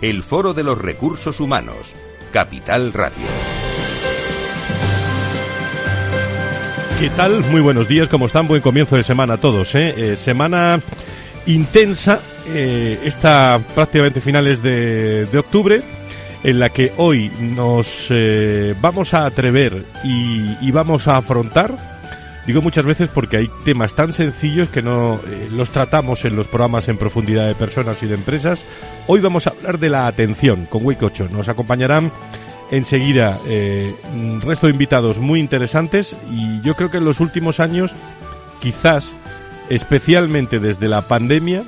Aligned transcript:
el 0.00 0.22
Foro 0.22 0.54
de 0.54 0.62
los 0.62 0.78
Recursos 0.78 1.40
Humanos, 1.40 1.94
Capital 2.32 2.92
Radio. 2.92 3.26
¿Qué 7.00 7.10
tal? 7.10 7.40
Muy 7.50 7.60
buenos 7.60 7.88
días, 7.88 8.08
¿cómo 8.08 8.26
están? 8.26 8.46
Buen 8.46 8.62
comienzo 8.62 8.96
de 8.96 9.02
semana 9.02 9.34
a 9.34 9.36
todos. 9.38 9.74
¿eh? 9.74 9.94
Eh, 9.96 10.16
semana 10.16 10.80
intensa, 11.46 12.20
eh, 12.48 13.00
esta 13.04 13.60
prácticamente 13.74 14.20
finales 14.20 14.62
de, 14.62 15.26
de, 15.26 15.38
octubre, 15.38 15.82
en 16.42 16.58
la 16.58 16.70
que 16.70 16.92
hoy 16.96 17.30
nos 17.38 18.08
vamos 18.80 19.14
a 19.14 19.26
atrever 19.26 19.84
y 20.04 20.70
vamos 20.70 21.08
a 21.08 21.18
afrontar 21.18 21.95
Digo 22.46 22.62
muchas 22.62 22.84
veces 22.84 23.08
porque 23.12 23.38
hay 23.38 23.50
temas 23.64 23.94
tan 23.94 24.12
sencillos 24.12 24.68
que 24.68 24.80
no 24.80 25.18
eh, 25.26 25.48
los 25.50 25.70
tratamos 25.70 26.24
en 26.24 26.36
los 26.36 26.46
programas 26.46 26.88
en 26.88 26.96
profundidad 26.96 27.48
de 27.48 27.56
personas 27.56 28.00
y 28.04 28.06
de 28.06 28.14
empresas. 28.14 28.64
Hoy 29.08 29.20
vamos 29.20 29.46
a 29.46 29.50
hablar 29.50 29.80
de 29.80 29.90
la 29.90 30.06
atención 30.06 30.66
con 30.66 30.86
Wake 30.86 31.04
8. 31.04 31.28
Nos 31.32 31.48
acompañarán 31.48 32.12
enseguida 32.70 33.40
eh, 33.48 33.94
un 34.14 34.40
resto 34.40 34.68
de 34.68 34.72
invitados 34.72 35.18
muy 35.18 35.40
interesantes 35.40 36.14
y 36.30 36.60
yo 36.62 36.74
creo 36.74 36.88
que 36.90 36.98
en 36.98 37.04
los 37.04 37.18
últimos 37.18 37.58
años, 37.58 37.92
quizás 38.60 39.12
especialmente 39.68 40.60
desde 40.60 40.88
la 40.88 41.02
pandemia, 41.08 41.64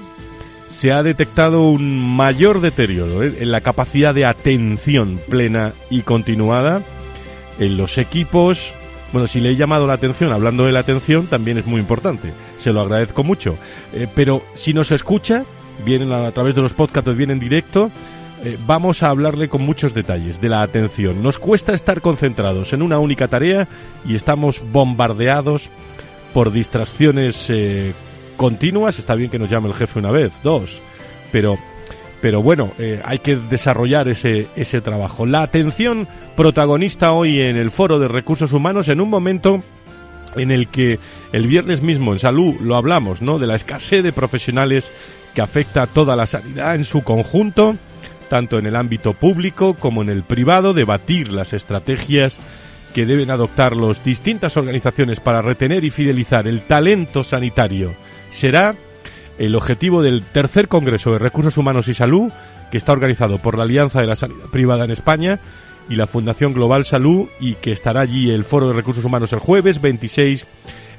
se 0.68 0.92
ha 0.92 1.02
detectado 1.02 1.62
un 1.62 2.16
mayor 2.16 2.60
deterioro 2.60 3.24
eh, 3.24 3.38
en 3.40 3.50
la 3.50 3.62
capacidad 3.62 4.14
de 4.14 4.26
atención 4.26 5.18
plena 5.28 5.72
y 5.90 6.02
continuada 6.02 6.82
en 7.58 7.76
los 7.76 7.98
equipos, 7.98 8.74
bueno, 9.12 9.26
si 9.26 9.40
le 9.40 9.50
he 9.50 9.56
llamado 9.56 9.86
la 9.86 9.94
atención, 9.94 10.32
hablando 10.32 10.66
de 10.66 10.72
la 10.72 10.80
atención, 10.80 11.26
también 11.26 11.58
es 11.58 11.66
muy 11.66 11.80
importante. 11.80 12.32
Se 12.58 12.72
lo 12.72 12.80
agradezco 12.80 13.24
mucho. 13.24 13.56
Eh, 13.92 14.06
pero 14.14 14.42
si 14.54 14.74
nos 14.74 14.90
escucha, 14.90 15.44
vienen 15.84 16.12
a, 16.12 16.30
través 16.32 16.54
de 16.54 16.62
los 16.62 16.74
podcasts, 16.74 17.16
viene 17.16 17.32
en 17.32 17.40
directo, 17.40 17.90
eh, 18.44 18.58
vamos 18.66 19.02
a 19.02 19.10
hablarle 19.10 19.48
con 19.48 19.62
muchos 19.62 19.94
detalles 19.94 20.40
de 20.40 20.48
la 20.48 20.62
atención. 20.62 21.22
Nos 21.22 21.38
cuesta 21.38 21.74
estar 21.74 22.00
concentrados 22.00 22.72
en 22.72 22.82
una 22.82 22.98
única 22.98 23.28
tarea 23.28 23.66
y 24.04 24.14
estamos 24.14 24.62
bombardeados 24.72 25.70
por 26.34 26.52
distracciones 26.52 27.46
eh, 27.48 27.94
continuas. 28.36 28.98
Está 28.98 29.14
bien 29.14 29.30
que 29.30 29.38
nos 29.38 29.48
llame 29.48 29.68
el 29.68 29.74
jefe 29.74 29.98
una 29.98 30.10
vez, 30.10 30.32
dos, 30.42 30.80
pero 31.32 31.58
pero 32.20 32.42
bueno, 32.42 32.72
eh, 32.78 33.00
hay 33.04 33.20
que 33.20 33.36
desarrollar 33.36 34.08
ese, 34.08 34.48
ese 34.56 34.80
trabajo. 34.80 35.26
La 35.26 35.42
atención 35.42 36.08
protagonista 36.36 37.12
hoy 37.12 37.40
en 37.40 37.56
el 37.56 37.70
Foro 37.70 37.98
de 37.98 38.08
Recursos 38.08 38.52
Humanos 38.52 38.88
en 38.88 39.00
un 39.00 39.10
momento 39.10 39.62
en 40.36 40.50
el 40.50 40.68
que 40.68 40.98
el 41.32 41.46
viernes 41.46 41.82
mismo 41.82 42.12
en 42.12 42.18
salud 42.18 42.54
lo 42.60 42.76
hablamos, 42.76 43.22
¿no? 43.22 43.38
De 43.38 43.46
la 43.46 43.56
escasez 43.56 44.02
de 44.02 44.12
profesionales 44.12 44.90
que 45.34 45.42
afecta 45.42 45.82
a 45.82 45.86
toda 45.86 46.16
la 46.16 46.26
sanidad 46.26 46.74
en 46.74 46.84
su 46.84 47.02
conjunto, 47.02 47.76
tanto 48.28 48.58
en 48.58 48.66
el 48.66 48.76
ámbito 48.76 49.14
público 49.14 49.74
como 49.74 50.02
en 50.02 50.10
el 50.10 50.22
privado, 50.22 50.74
debatir 50.74 51.30
las 51.30 51.52
estrategias 51.52 52.40
que 52.94 53.06
deben 53.06 53.30
adoptar 53.30 53.76
las 53.76 54.04
distintas 54.04 54.56
organizaciones 54.56 55.20
para 55.20 55.42
retener 55.42 55.84
y 55.84 55.90
fidelizar 55.90 56.46
el 56.46 56.62
talento 56.62 57.22
sanitario. 57.22 57.94
Será 58.30 58.74
el 59.38 59.54
objetivo 59.54 60.02
del 60.02 60.22
tercer 60.22 60.68
Congreso 60.68 61.12
de 61.12 61.18
Recursos 61.18 61.56
Humanos 61.56 61.88
y 61.88 61.94
Salud, 61.94 62.30
que 62.70 62.76
está 62.76 62.92
organizado 62.92 63.38
por 63.38 63.56
la 63.56 63.64
Alianza 63.64 64.00
de 64.00 64.06
la 64.06 64.16
Sanidad 64.16 64.46
Privada 64.50 64.84
en 64.84 64.90
España 64.90 65.38
y 65.88 65.96
la 65.96 66.06
Fundación 66.06 66.52
Global 66.52 66.84
Salud, 66.84 67.28
y 67.40 67.54
que 67.54 67.72
estará 67.72 68.02
allí 68.02 68.30
el 68.30 68.44
Foro 68.44 68.68
de 68.68 68.74
Recursos 68.74 69.04
Humanos 69.04 69.32
el 69.32 69.38
jueves 69.38 69.80
26 69.80 70.46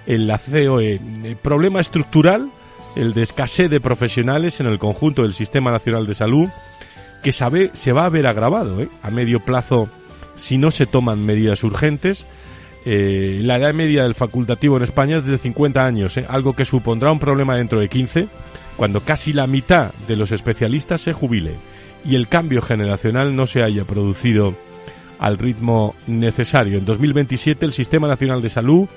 en 0.07 0.27
la 0.27 0.39
COE. 0.39 0.99
El 1.23 1.35
problema 1.35 1.79
estructural, 1.79 2.49
el 2.95 3.13
de 3.13 3.21
escasez 3.21 3.69
de 3.69 3.79
profesionales 3.79 4.59
en 4.59 4.65
el 4.65 4.79
conjunto 4.79 5.23
del 5.23 5.33
Sistema 5.33 5.71
Nacional 5.71 6.07
de 6.07 6.15
Salud, 6.15 6.47
que 7.21 7.31
sabe, 7.31 7.69
se 7.73 7.91
va 7.91 8.05
a 8.05 8.09
ver 8.09 8.25
agravado 8.25 8.81
¿eh? 8.81 8.89
a 9.03 9.11
medio 9.11 9.41
plazo 9.41 9.89
si 10.37 10.57
no 10.57 10.71
se 10.71 10.85
toman 10.85 11.25
medidas 11.25 11.63
urgentes 11.63 12.25
eh, 12.91 13.37
la 13.43 13.57
edad 13.57 13.75
media 13.75 14.01
del 14.01 14.15
facultativo 14.15 14.77
en 14.77 14.81
España 14.81 15.17
es 15.17 15.25
de 15.25 15.37
50 15.37 15.85
años, 15.85 16.17
¿eh? 16.17 16.25
algo 16.27 16.55
que 16.55 16.65
supondrá 16.65 17.11
un 17.11 17.19
problema 17.19 17.55
dentro 17.55 17.79
de 17.79 17.87
15, 17.87 18.27
cuando 18.77 19.01
casi 19.01 19.31
la 19.31 19.45
mitad 19.45 19.93
de 20.07 20.15
los 20.15 20.31
especialistas 20.31 21.01
se 21.01 21.13
jubile 21.13 21.53
y 22.03 22.15
el 22.15 22.27
cambio 22.27 22.63
generacional 22.63 23.35
no 23.35 23.45
se 23.45 23.61
haya 23.61 23.85
producido 23.85 24.55
al 25.19 25.37
ritmo 25.37 25.93
necesario. 26.07 26.79
En 26.79 26.85
2027 26.85 27.63
el 27.63 27.73
Sistema 27.73 28.07
Nacional 28.07 28.41
de 28.41 28.49
Salud 28.49 28.89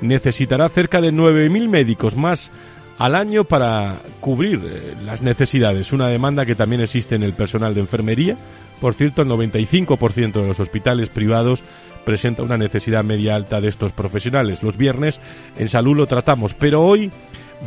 necesitará 0.00 0.68
cerca 0.68 1.00
de 1.00 1.12
9.000 1.12 1.68
médicos 1.68 2.16
más 2.16 2.50
al 2.98 3.14
año 3.14 3.44
para 3.44 4.00
cubrir 4.18 4.60
eh, 4.64 4.96
las 5.04 5.22
necesidades, 5.22 5.92
una 5.92 6.08
demanda 6.08 6.44
que 6.44 6.56
también 6.56 6.82
existe 6.82 7.14
en 7.14 7.22
el 7.22 7.34
personal 7.34 7.72
de 7.72 7.82
enfermería. 7.82 8.36
Por 8.80 8.94
cierto, 8.94 9.22
el 9.22 9.28
95% 9.28 10.32
de 10.32 10.46
los 10.46 10.58
hospitales 10.58 11.08
privados 11.08 11.62
presenta 12.08 12.42
una 12.42 12.56
necesidad 12.56 13.04
media 13.04 13.34
alta 13.34 13.60
de 13.60 13.68
estos 13.68 13.92
profesionales. 13.92 14.62
Los 14.62 14.78
viernes 14.78 15.20
en 15.58 15.68
salud 15.68 15.94
lo 15.94 16.06
tratamos, 16.06 16.54
pero 16.54 16.80
hoy 16.80 17.10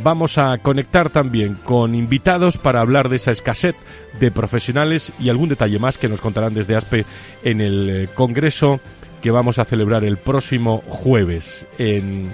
vamos 0.02 0.36
a 0.36 0.58
conectar 0.58 1.10
también 1.10 1.54
con 1.54 1.94
invitados 1.94 2.58
para 2.58 2.80
hablar 2.80 3.08
de 3.08 3.16
esa 3.16 3.30
escasez 3.30 3.76
de 4.18 4.32
profesionales 4.32 5.12
y 5.20 5.28
algún 5.28 5.48
detalle 5.48 5.78
más 5.78 5.96
que 5.96 6.08
nos 6.08 6.20
contarán 6.20 6.54
desde 6.54 6.74
ASPE 6.74 7.04
en 7.44 7.60
el 7.60 7.88
eh, 7.88 8.08
Congreso 8.12 8.80
que 9.22 9.30
vamos 9.30 9.60
a 9.60 9.64
celebrar 9.64 10.02
el 10.02 10.16
próximo 10.16 10.82
jueves 10.88 11.64
en, 11.78 12.24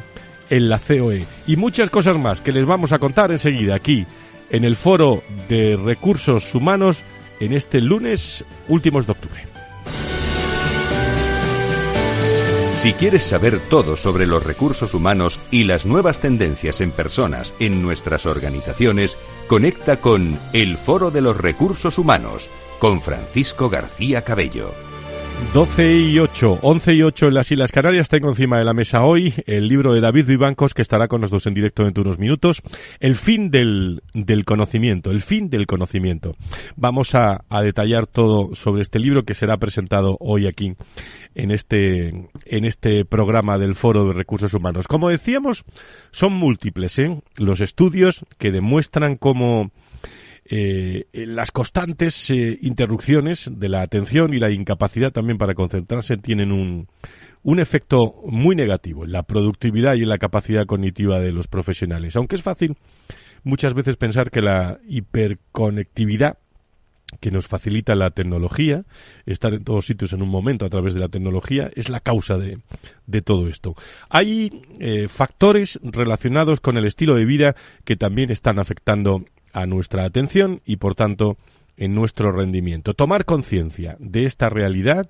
en 0.48 0.68
la 0.70 0.78
COE. 0.78 1.26
Y 1.46 1.56
muchas 1.56 1.90
cosas 1.90 2.16
más 2.16 2.40
que 2.40 2.52
les 2.52 2.64
vamos 2.64 2.92
a 2.92 2.98
contar 2.98 3.32
enseguida 3.32 3.74
aquí 3.74 4.06
en 4.48 4.64
el 4.64 4.76
Foro 4.76 5.22
de 5.46 5.76
Recursos 5.76 6.54
Humanos 6.54 7.02
en 7.38 7.52
este 7.52 7.82
lunes 7.82 8.46
últimos 8.66 9.04
de 9.04 9.12
octubre. 9.12 9.57
Si 12.78 12.92
quieres 12.92 13.24
saber 13.24 13.58
todo 13.58 13.96
sobre 13.96 14.24
los 14.24 14.44
recursos 14.44 14.94
humanos 14.94 15.40
y 15.50 15.64
las 15.64 15.84
nuevas 15.84 16.20
tendencias 16.20 16.80
en 16.80 16.92
personas 16.92 17.56
en 17.58 17.82
nuestras 17.82 18.24
organizaciones, 18.24 19.18
conecta 19.48 19.96
con 19.96 20.38
El 20.52 20.76
Foro 20.76 21.10
de 21.10 21.20
los 21.20 21.36
Recursos 21.36 21.98
Humanos 21.98 22.48
con 22.78 23.00
Francisco 23.00 23.68
García 23.68 24.22
Cabello. 24.22 24.72
12 25.54 25.96
y 25.96 26.18
8, 26.18 26.58
11 26.60 26.94
y 26.94 27.02
8 27.02 27.28
en 27.28 27.34
las 27.34 27.50
Islas 27.50 27.72
Canarias. 27.72 28.08
Tengo 28.08 28.28
encima 28.28 28.58
de 28.58 28.64
la 28.64 28.74
mesa 28.74 29.04
hoy 29.04 29.32
el 29.46 29.66
libro 29.66 29.94
de 29.94 30.00
David 30.00 30.26
Vivancos, 30.26 30.74
que 30.74 30.82
estará 30.82 31.08
con 31.08 31.22
nosotros 31.22 31.46
en 31.46 31.54
directo 31.54 31.84
dentro 31.84 32.02
de 32.02 32.08
unos 32.10 32.18
minutos. 32.18 32.60
El 33.00 33.16
fin 33.16 33.50
del, 33.50 34.02
conocimiento, 34.44 35.10
el 35.10 35.22
fin 35.22 35.48
del 35.48 35.66
conocimiento. 35.66 36.36
Vamos 36.76 37.14
a, 37.14 37.44
detallar 37.62 38.06
todo 38.06 38.54
sobre 38.54 38.82
este 38.82 38.98
libro 38.98 39.24
que 39.24 39.34
será 39.34 39.56
presentado 39.56 40.18
hoy 40.20 40.46
aquí 40.46 40.74
en 41.38 41.52
este, 41.52 42.08
en 42.46 42.64
este 42.64 43.04
programa 43.04 43.58
del 43.58 43.76
Foro 43.76 44.04
de 44.08 44.12
Recursos 44.12 44.52
Humanos. 44.54 44.88
Como 44.88 45.08
decíamos, 45.08 45.64
son 46.10 46.32
múltiples 46.32 46.98
¿eh? 46.98 47.22
los 47.36 47.60
estudios 47.60 48.26
que 48.38 48.50
demuestran 48.50 49.14
cómo 49.14 49.70
eh, 50.46 51.04
las 51.12 51.52
constantes 51.52 52.28
eh, 52.30 52.58
interrupciones 52.60 53.48
de 53.54 53.68
la 53.68 53.82
atención 53.82 54.34
y 54.34 54.38
la 54.38 54.50
incapacidad 54.50 55.12
también 55.12 55.38
para 55.38 55.54
concentrarse 55.54 56.16
tienen 56.16 56.50
un, 56.50 56.88
un 57.44 57.60
efecto 57.60 58.16
muy 58.26 58.56
negativo 58.56 59.04
en 59.04 59.12
la 59.12 59.22
productividad 59.22 59.94
y 59.94 60.02
en 60.02 60.08
la 60.08 60.18
capacidad 60.18 60.66
cognitiva 60.66 61.20
de 61.20 61.30
los 61.30 61.46
profesionales. 61.46 62.16
Aunque 62.16 62.34
es 62.34 62.42
fácil 62.42 62.76
muchas 63.44 63.74
veces 63.74 63.96
pensar 63.96 64.32
que 64.32 64.42
la 64.42 64.80
hiperconectividad 64.88 66.38
que 67.20 67.30
nos 67.30 67.46
facilita 67.46 67.94
la 67.94 68.10
tecnología, 68.10 68.84
estar 69.26 69.54
en 69.54 69.64
todos 69.64 69.86
sitios 69.86 70.12
en 70.12 70.22
un 70.22 70.28
momento 70.28 70.66
a 70.66 70.68
través 70.68 70.94
de 70.94 71.00
la 71.00 71.08
tecnología, 71.08 71.70
es 71.74 71.88
la 71.88 72.00
causa 72.00 72.36
de, 72.36 72.58
de 73.06 73.22
todo 73.22 73.48
esto. 73.48 73.74
Hay 74.08 74.62
eh, 74.78 75.08
factores 75.08 75.80
relacionados 75.82 76.60
con 76.60 76.76
el 76.76 76.84
estilo 76.84 77.14
de 77.14 77.24
vida 77.24 77.56
que 77.84 77.96
también 77.96 78.30
están 78.30 78.58
afectando 78.58 79.24
a 79.52 79.66
nuestra 79.66 80.04
atención 80.04 80.60
y 80.66 80.76
por 80.76 80.94
tanto 80.94 81.38
en 81.76 81.94
nuestro 81.94 82.32
rendimiento. 82.32 82.94
Tomar 82.94 83.24
conciencia 83.24 83.96
de 83.98 84.24
esta 84.24 84.48
realidad 84.48 85.08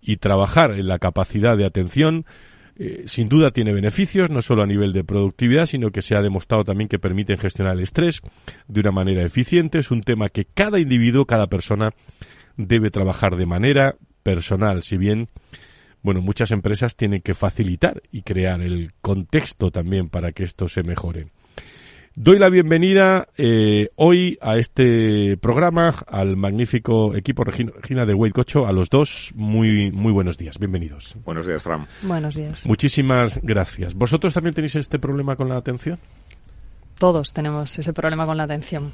y 0.00 0.18
trabajar 0.18 0.72
en 0.72 0.86
la 0.86 0.98
capacidad 0.98 1.56
de 1.56 1.64
atención 1.64 2.26
eh, 2.76 3.04
sin 3.06 3.28
duda 3.28 3.50
tiene 3.50 3.72
beneficios, 3.72 4.30
no 4.30 4.42
solo 4.42 4.62
a 4.62 4.66
nivel 4.66 4.92
de 4.92 5.04
productividad, 5.04 5.66
sino 5.66 5.90
que 5.90 6.02
se 6.02 6.16
ha 6.16 6.22
demostrado 6.22 6.64
también 6.64 6.88
que 6.88 6.98
permiten 6.98 7.38
gestionar 7.38 7.74
el 7.74 7.82
estrés 7.82 8.20
de 8.68 8.80
una 8.80 8.92
manera 8.92 9.22
eficiente. 9.22 9.78
Es 9.78 9.90
un 9.90 10.02
tema 10.02 10.28
que 10.28 10.44
cada 10.44 10.80
individuo, 10.80 11.24
cada 11.24 11.46
persona 11.46 11.90
debe 12.56 12.90
trabajar 12.90 13.36
de 13.36 13.46
manera 13.46 13.96
personal, 14.22 14.82
si 14.82 14.96
bien 14.96 15.28
bueno, 16.04 16.20
muchas 16.20 16.50
empresas 16.50 16.96
tienen 16.96 17.22
que 17.22 17.32
facilitar 17.32 18.02
y 18.12 18.22
crear 18.22 18.60
el 18.60 18.92
contexto 19.00 19.70
también 19.70 20.10
para 20.10 20.32
que 20.32 20.44
esto 20.44 20.68
se 20.68 20.82
mejore. 20.82 21.28
Doy 22.16 22.38
la 22.38 22.48
bienvenida 22.48 23.26
eh, 23.36 23.88
hoy 23.96 24.38
a 24.40 24.56
este 24.56 25.36
programa 25.38 25.88
al 26.06 26.36
magnífico 26.36 27.16
equipo 27.16 27.42
Regina 27.42 28.06
de 28.06 28.14
Wade 28.14 28.32
Cocho, 28.32 28.68
a 28.68 28.72
los 28.72 28.88
dos. 28.88 29.32
Muy, 29.34 29.90
muy 29.90 30.12
buenos 30.12 30.38
días, 30.38 30.60
bienvenidos. 30.60 31.16
Buenos 31.24 31.44
días, 31.44 31.60
Fran. 31.60 31.88
Buenos 32.02 32.36
días. 32.36 32.68
Muchísimas 32.68 33.40
gracias. 33.42 33.94
¿Vosotros 33.94 34.32
también 34.32 34.54
tenéis 34.54 34.76
este 34.76 35.00
problema 35.00 35.34
con 35.34 35.48
la 35.48 35.56
atención? 35.56 35.98
Todos 37.00 37.32
tenemos 37.32 37.76
ese 37.80 37.92
problema 37.92 38.24
con 38.26 38.36
la 38.36 38.44
atención. 38.44 38.92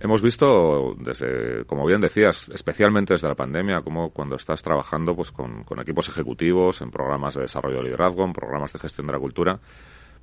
Hemos 0.00 0.22
visto, 0.22 0.96
desde, 0.98 1.66
como 1.66 1.84
bien 1.84 2.00
decías, 2.00 2.48
especialmente 2.54 3.12
desde 3.12 3.28
la 3.28 3.34
pandemia, 3.34 3.82
como 3.82 4.10
cuando 4.10 4.36
estás 4.36 4.62
trabajando 4.62 5.14
pues, 5.14 5.30
con, 5.30 5.62
con 5.64 5.78
equipos 5.78 6.08
ejecutivos, 6.08 6.80
en 6.80 6.90
programas 6.90 7.34
de 7.34 7.42
desarrollo 7.42 7.76
de 7.76 7.84
liderazgo, 7.84 8.24
en 8.24 8.32
programas 8.32 8.72
de 8.72 8.78
gestión 8.78 9.06
de 9.06 9.12
la 9.12 9.18
cultura, 9.18 9.60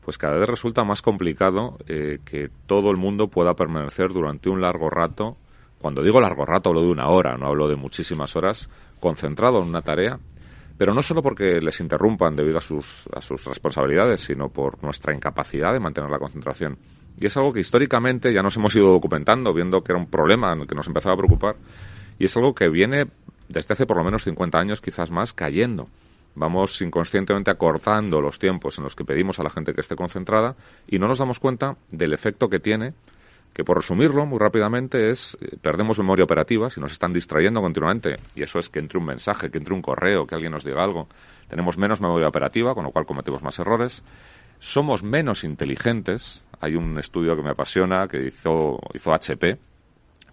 pues 0.09 0.17
cada 0.17 0.39
vez 0.39 0.49
resulta 0.49 0.83
más 0.83 1.03
complicado 1.03 1.77
eh, 1.87 2.17
que 2.25 2.49
todo 2.65 2.89
el 2.89 2.97
mundo 2.97 3.27
pueda 3.27 3.53
permanecer 3.53 4.09
durante 4.11 4.49
un 4.49 4.59
largo 4.59 4.89
rato. 4.89 5.37
Cuando 5.79 6.01
digo 6.01 6.19
largo 6.19 6.47
rato 6.47 6.69
hablo 6.69 6.81
de 6.81 6.89
una 6.89 7.09
hora, 7.09 7.37
no 7.37 7.45
hablo 7.45 7.67
de 7.67 7.75
muchísimas 7.75 8.35
horas, 8.35 8.71
concentrado 8.99 9.61
en 9.61 9.67
una 9.67 9.83
tarea, 9.83 10.17
pero 10.79 10.95
no 10.95 11.03
solo 11.03 11.21
porque 11.21 11.61
les 11.61 11.79
interrumpan 11.79 12.35
debido 12.35 12.57
a 12.57 12.61
sus, 12.61 13.07
a 13.13 13.21
sus 13.21 13.45
responsabilidades, 13.45 14.21
sino 14.21 14.49
por 14.49 14.83
nuestra 14.83 15.13
incapacidad 15.13 15.73
de 15.73 15.79
mantener 15.79 16.09
la 16.09 16.17
concentración. 16.17 16.79
Y 17.19 17.27
es 17.27 17.37
algo 17.37 17.53
que 17.53 17.59
históricamente 17.59 18.33
ya 18.33 18.41
nos 18.41 18.57
hemos 18.57 18.75
ido 18.75 18.89
documentando, 18.89 19.53
viendo 19.53 19.83
que 19.83 19.91
era 19.91 20.01
un 20.01 20.09
problema 20.09 20.53
en 20.53 20.61
el 20.61 20.67
que 20.67 20.73
nos 20.73 20.87
empezaba 20.87 21.13
a 21.13 21.17
preocupar, 21.19 21.55
y 22.17 22.25
es 22.25 22.35
algo 22.35 22.55
que 22.55 22.67
viene 22.67 23.05
desde 23.47 23.73
hace 23.73 23.85
por 23.85 23.97
lo 23.97 24.03
menos 24.03 24.23
50 24.23 24.57
años, 24.57 24.81
quizás 24.81 25.11
más, 25.11 25.33
cayendo 25.33 25.87
vamos 26.39 26.81
inconscientemente 26.81 27.51
acortando 27.51 28.21
los 28.21 28.39
tiempos 28.39 28.77
en 28.77 28.85
los 28.85 28.95
que 28.95 29.03
pedimos 29.03 29.39
a 29.39 29.43
la 29.43 29.49
gente 29.49 29.73
que 29.73 29.81
esté 29.81 29.95
concentrada 29.95 30.55
y 30.87 30.97
no 30.97 31.07
nos 31.07 31.19
damos 31.19 31.39
cuenta 31.39 31.75
del 31.91 32.13
efecto 32.13 32.49
que 32.49 32.61
tiene, 32.61 32.93
que 33.53 33.65
por 33.65 33.77
resumirlo 33.77 34.25
muy 34.25 34.39
rápidamente 34.39 35.09
es 35.09 35.37
eh, 35.41 35.57
perdemos 35.61 35.97
memoria 35.97 36.23
operativa 36.23 36.69
si 36.69 36.79
nos 36.79 36.93
están 36.93 37.11
distrayendo 37.11 37.61
continuamente 37.61 38.19
y 38.35 38.43
eso 38.43 38.57
es 38.57 38.69
que 38.69 38.79
entre 38.79 38.97
un 38.97 39.05
mensaje, 39.05 39.51
que 39.51 39.57
entre 39.57 39.73
un 39.73 39.81
correo, 39.81 40.25
que 40.25 40.33
alguien 40.33 40.53
nos 40.53 40.63
diga 40.63 40.81
algo, 40.81 41.09
tenemos 41.49 41.77
menos 41.77 41.99
memoria 41.99 42.29
operativa, 42.29 42.73
con 42.73 42.85
lo 42.85 42.91
cual 42.91 43.05
cometemos 43.05 43.43
más 43.43 43.59
errores, 43.59 44.03
somos 44.59 45.03
menos 45.03 45.43
inteligentes, 45.43 46.45
hay 46.61 46.75
un 46.75 46.97
estudio 46.97 47.35
que 47.35 47.43
me 47.43 47.49
apasiona 47.49 48.07
que 48.07 48.27
hizo, 48.27 48.79
hizo 48.93 49.13
HP 49.13 49.57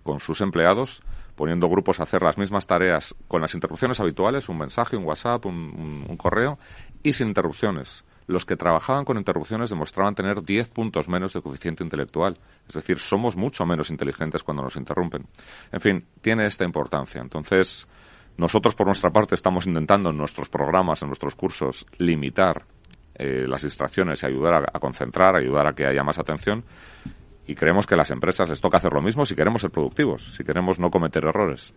con 0.04 0.20
sus 0.20 0.40
empleados 0.40 1.02
poniendo 1.36 1.68
grupos 1.68 2.00
a 2.00 2.04
hacer 2.04 2.22
las 2.22 2.38
mismas 2.38 2.66
tareas 2.66 3.14
con 3.28 3.40
las 3.40 3.54
interrupciones 3.54 4.00
habituales, 4.00 4.48
un 4.48 4.58
mensaje, 4.58 4.96
un 4.96 5.04
WhatsApp, 5.04 5.44
un, 5.46 6.16
correo, 6.16 6.58
y 7.02 7.12
sin 7.12 7.28
interrupciones. 7.28 8.04
Los 8.26 8.44
que 8.44 8.56
trabajaban 8.56 9.04
con 9.04 9.18
interrupciones 9.18 9.70
demostraban 9.70 10.16
tener 10.16 10.42
10 10.42 10.70
puntos 10.70 11.08
menos 11.08 11.32
de 11.32 11.42
coeficiente 11.42 11.84
intelectual. 11.84 12.36
Es 12.66 12.74
decir, 12.74 12.98
somos 12.98 13.36
mucho 13.36 13.64
menos 13.64 13.90
inteligentes 13.90 14.42
cuando 14.42 14.64
nos 14.64 14.74
interrumpen. 14.74 15.26
En 15.70 15.80
fin, 15.80 16.04
tiene 16.20 16.46
esta 16.46 16.64
importancia. 16.64 17.20
Entonces, 17.20 17.86
nosotros 18.36 18.74
por 18.74 18.86
nuestra 18.86 19.10
parte 19.10 19.36
estamos 19.36 19.66
intentando 19.66 20.10
en 20.10 20.16
nuestros 20.16 20.48
programas, 20.48 21.02
en 21.02 21.08
nuestros 21.08 21.36
cursos, 21.36 21.86
limitar 21.98 22.64
eh, 23.14 23.44
las 23.46 23.62
distracciones 23.62 24.22
y 24.22 24.26
ayudar 24.26 24.54
a, 24.54 24.58
a 24.72 24.80
concentrar, 24.80 25.36
ayudar 25.36 25.68
a 25.68 25.74
que 25.74 25.86
haya 25.86 26.02
más 26.02 26.18
atención 26.18 26.64
y 27.46 27.54
creemos 27.54 27.86
que 27.86 27.94
a 27.94 27.98
las 27.98 28.10
empresas 28.10 28.48
les 28.48 28.60
toca 28.60 28.78
hacer 28.78 28.92
lo 28.92 29.02
mismo 29.02 29.24
si 29.24 29.34
queremos 29.34 29.62
ser 29.62 29.70
productivos, 29.70 30.34
si 30.34 30.44
queremos 30.44 30.78
no 30.78 30.90
cometer 30.90 31.24
errores. 31.24 31.72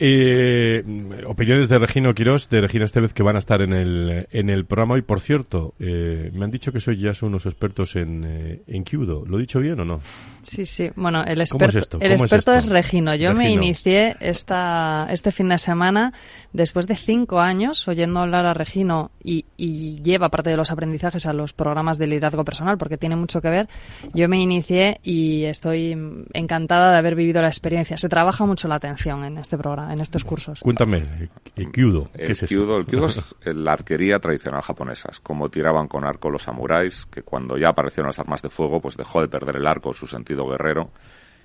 Eh, 0.00 0.82
opiniones 1.26 1.68
de 1.68 1.78
Regino 1.78 2.14
Quirós, 2.14 2.48
de 2.48 2.60
Regina 2.60 2.84
Estevez, 2.84 3.12
que 3.12 3.22
van 3.22 3.36
a 3.36 3.40
estar 3.40 3.62
en 3.62 3.72
el, 3.72 4.28
en 4.30 4.50
el 4.50 4.64
programa. 4.64 4.98
Y 4.98 5.02
por 5.02 5.20
cierto, 5.20 5.74
eh, 5.80 6.30
me 6.34 6.44
han 6.44 6.50
dicho 6.50 6.72
que 6.72 6.80
soy 6.80 6.98
ya 6.98 7.14
son 7.14 7.30
unos 7.30 7.46
expertos 7.46 7.96
en, 7.96 8.24
eh, 8.24 8.62
en 8.66 8.84
Qdo. 8.84 9.24
¿Lo 9.26 9.38
he 9.38 9.40
dicho 9.40 9.58
bien 9.58 9.80
o 9.80 9.84
no? 9.84 10.00
Sí, 10.42 10.66
sí. 10.66 10.90
Bueno, 10.94 11.24
el 11.24 11.40
experto, 11.40 11.98
el 12.00 12.12
experto 12.12 12.54
es, 12.54 12.68
Regino. 12.68 13.14
Yo 13.14 13.34
me 13.34 13.50
inicié 13.50 14.16
esta, 14.20 15.06
este 15.10 15.32
fin 15.32 15.48
de 15.48 15.58
semana 15.58 16.12
después 16.52 16.86
de 16.86 16.96
cinco 16.96 17.40
años 17.40 17.86
oyendo 17.88 18.20
hablar 18.20 18.46
a 18.46 18.54
Regino 18.54 19.10
y, 19.22 19.46
y 19.56 20.00
lleva 20.02 20.28
parte 20.30 20.50
de 20.50 20.56
los 20.56 20.70
aprendizajes 20.70 21.26
a 21.26 21.32
los 21.32 21.52
programas 21.52 21.98
de 21.98 22.06
liderazgo 22.06 22.44
personal 22.44 22.78
porque 22.78 22.96
tiene 22.96 23.16
mucho 23.16 23.40
que 23.40 23.48
ver. 23.48 23.68
Yo 24.14 24.28
me 24.28 24.38
inicié 24.38 25.00
y 25.02 25.44
estoy 25.44 25.96
encantada 26.32 26.92
de 26.92 26.98
haber 26.98 27.14
vivido 27.14 27.42
la 27.42 27.48
experiencia. 27.48 27.98
Se 27.98 28.08
trabaja 28.08 28.46
mucho 28.46 28.68
la 28.68 28.76
atención 28.76 29.24
en 29.24 29.37
este 29.40 29.58
programa, 29.58 29.92
en 29.92 30.00
estos 30.00 30.24
cursos. 30.24 30.60
Cuéntame, 30.60 31.30
el 31.56 31.70
Kyudo, 31.70 32.10
¿qué 32.14 32.32
es 32.32 32.42
El 32.42 32.48
Kyudo 32.48 33.06
es 33.06 33.34
la 33.44 33.72
arquería 33.72 34.18
tradicional 34.18 34.62
japonesa, 34.62 35.08
es 35.10 35.20
como 35.20 35.48
tiraban 35.48 35.88
con 35.88 36.04
arco 36.04 36.30
los 36.30 36.42
samuráis, 36.42 37.06
que 37.06 37.22
cuando 37.22 37.56
ya 37.56 37.68
aparecieron 37.68 38.08
las 38.08 38.18
armas 38.18 38.42
de 38.42 38.50
fuego, 38.50 38.80
pues 38.80 38.96
dejó 38.96 39.20
de 39.20 39.28
perder 39.28 39.56
el 39.56 39.66
arco, 39.66 39.92
su 39.92 40.06
sentido 40.06 40.48
guerrero, 40.48 40.90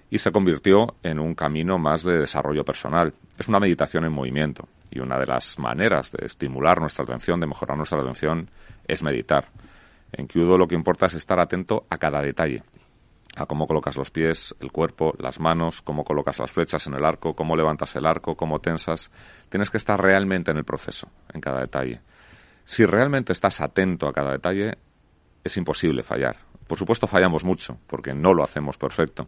y 0.09 0.17
se 0.17 0.31
convirtió 0.31 0.95
en 1.03 1.19
un 1.19 1.33
camino 1.35 1.77
más 1.77 2.03
de 2.03 2.19
desarrollo 2.19 2.63
personal. 2.63 3.13
Es 3.37 3.47
una 3.47 3.59
meditación 3.59 4.05
en 4.05 4.11
movimiento, 4.11 4.67
y 4.91 4.99
una 4.99 5.17
de 5.17 5.25
las 5.25 5.57
maneras 5.57 6.11
de 6.11 6.25
estimular 6.25 6.79
nuestra 6.79 7.03
atención, 7.03 7.39
de 7.39 7.47
mejorar 7.47 7.77
nuestra 7.77 7.99
atención, 7.99 8.49
es 8.87 9.01
meditar. 9.01 9.49
En 10.11 10.27
Kyudo 10.27 10.57
lo 10.57 10.67
que 10.67 10.75
importa 10.75 11.07
es 11.07 11.15
estar 11.15 11.39
atento 11.39 11.85
a 11.89 11.97
cada 11.97 12.21
detalle 12.21 12.63
a 13.35 13.45
cómo 13.45 13.65
colocas 13.65 13.97
los 13.97 14.12
pies, 14.12 14.56
el 14.59 14.71
cuerpo, 14.71 15.13
las 15.18 15.39
manos, 15.39 15.81
cómo 15.81 16.03
colocas 16.03 16.39
las 16.39 16.51
flechas 16.51 16.85
en 16.88 16.94
el 16.94 17.06
arco, 17.06 17.35
cómo 17.35 17.56
levantas 17.56 17.95
el 17.95 18.06
arco, 18.06 18.35
cómo 18.35 18.59
tensas. 18.59 19.12
Tienes 19.50 19.69
que 19.69 19.77
estar 19.77 20.00
realmente 20.00 20.51
en 20.51 20.57
el 20.57 20.63
proceso, 20.63 21.09
en 21.33 21.41
cada 21.41 21.62
detalle. 21.62 22.01
Si 22.65 22.85
realmente 22.85 23.33
estás 23.33 23.62
atento 23.62 24.07
a 24.07 24.13
cada 24.13 24.31
detalle, 24.31 24.77
es 25.44 25.57
imposible 25.57 26.03
fallar. 26.03 26.38
Por 26.68 26.77
supuesto 26.77 27.07
fallamos 27.07 27.44
mucho, 27.44 27.77
porque 27.88 28.13
no 28.13 28.33
lo 28.33 28.44
hacemos 28.44 28.77
perfecto. 28.77 29.27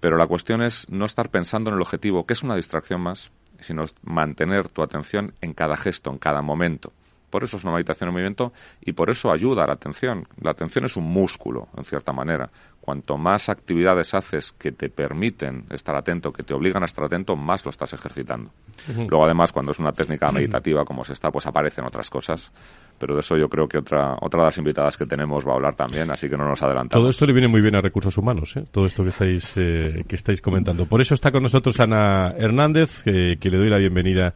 Pero 0.00 0.16
la 0.16 0.26
cuestión 0.26 0.62
es 0.62 0.88
no 0.90 1.04
estar 1.04 1.30
pensando 1.30 1.70
en 1.70 1.76
el 1.76 1.82
objetivo, 1.82 2.24
que 2.24 2.34
es 2.34 2.42
una 2.42 2.54
distracción 2.54 3.00
más, 3.00 3.32
sino 3.60 3.84
mantener 4.02 4.68
tu 4.68 4.82
atención 4.82 5.34
en 5.40 5.54
cada 5.54 5.76
gesto, 5.76 6.10
en 6.10 6.18
cada 6.18 6.42
momento. 6.42 6.92
Por 7.30 7.44
eso 7.44 7.56
es 7.56 7.64
una 7.64 7.74
meditación 7.74 8.08
en 8.08 8.12
movimiento 8.14 8.52
y 8.80 8.92
por 8.92 9.10
eso 9.10 9.30
ayuda 9.30 9.64
a 9.64 9.66
la 9.66 9.74
atención. 9.74 10.26
La 10.40 10.52
atención 10.52 10.84
es 10.84 10.96
un 10.96 11.04
músculo, 11.04 11.68
en 11.76 11.84
cierta 11.84 12.12
manera. 12.12 12.50
Cuanto 12.80 13.18
más 13.18 13.50
actividades 13.50 14.14
haces 14.14 14.52
que 14.52 14.72
te 14.72 14.88
permiten 14.88 15.64
estar 15.70 15.94
atento, 15.94 16.32
que 16.32 16.42
te 16.42 16.54
obligan 16.54 16.82
a 16.82 16.86
estar 16.86 17.04
atento, 17.04 17.36
más 17.36 17.64
lo 17.64 17.70
estás 17.70 17.92
ejercitando. 17.92 18.50
Luego, 18.96 19.24
además, 19.24 19.52
cuando 19.52 19.72
es 19.72 19.78
una 19.78 19.92
técnica 19.92 20.32
meditativa 20.32 20.84
como 20.84 21.04
se 21.04 21.12
está, 21.12 21.30
pues 21.30 21.46
aparecen 21.46 21.84
otras 21.84 22.08
cosas. 22.08 22.50
Pero 22.98 23.14
de 23.14 23.20
eso 23.20 23.36
yo 23.36 23.48
creo 23.48 23.68
que 23.68 23.78
otra, 23.78 24.16
otra 24.20 24.40
de 24.40 24.46
las 24.46 24.58
invitadas 24.58 24.96
que 24.96 25.06
tenemos 25.06 25.46
va 25.46 25.52
a 25.52 25.54
hablar 25.56 25.76
también, 25.76 26.10
así 26.10 26.28
que 26.28 26.36
no 26.36 26.48
nos 26.48 26.62
adelantamos. 26.62 27.02
Todo 27.02 27.10
esto 27.10 27.26
le 27.26 27.32
viene 27.32 27.48
muy 27.48 27.60
bien 27.60 27.76
a 27.76 27.80
recursos 27.80 28.16
humanos, 28.16 28.56
¿eh? 28.56 28.64
todo 28.70 28.86
esto 28.86 29.02
que 29.02 29.10
estáis, 29.10 29.52
eh, 29.56 30.04
que 30.08 30.16
estáis 30.16 30.40
comentando. 30.40 30.86
Por 30.86 31.00
eso 31.00 31.14
está 31.14 31.30
con 31.30 31.42
nosotros 31.42 31.78
Ana 31.78 32.32
Hernández, 32.36 33.02
que 33.04 33.38
le 33.38 33.58
doy 33.58 33.68
la 33.68 33.78
bienvenida 33.78 34.34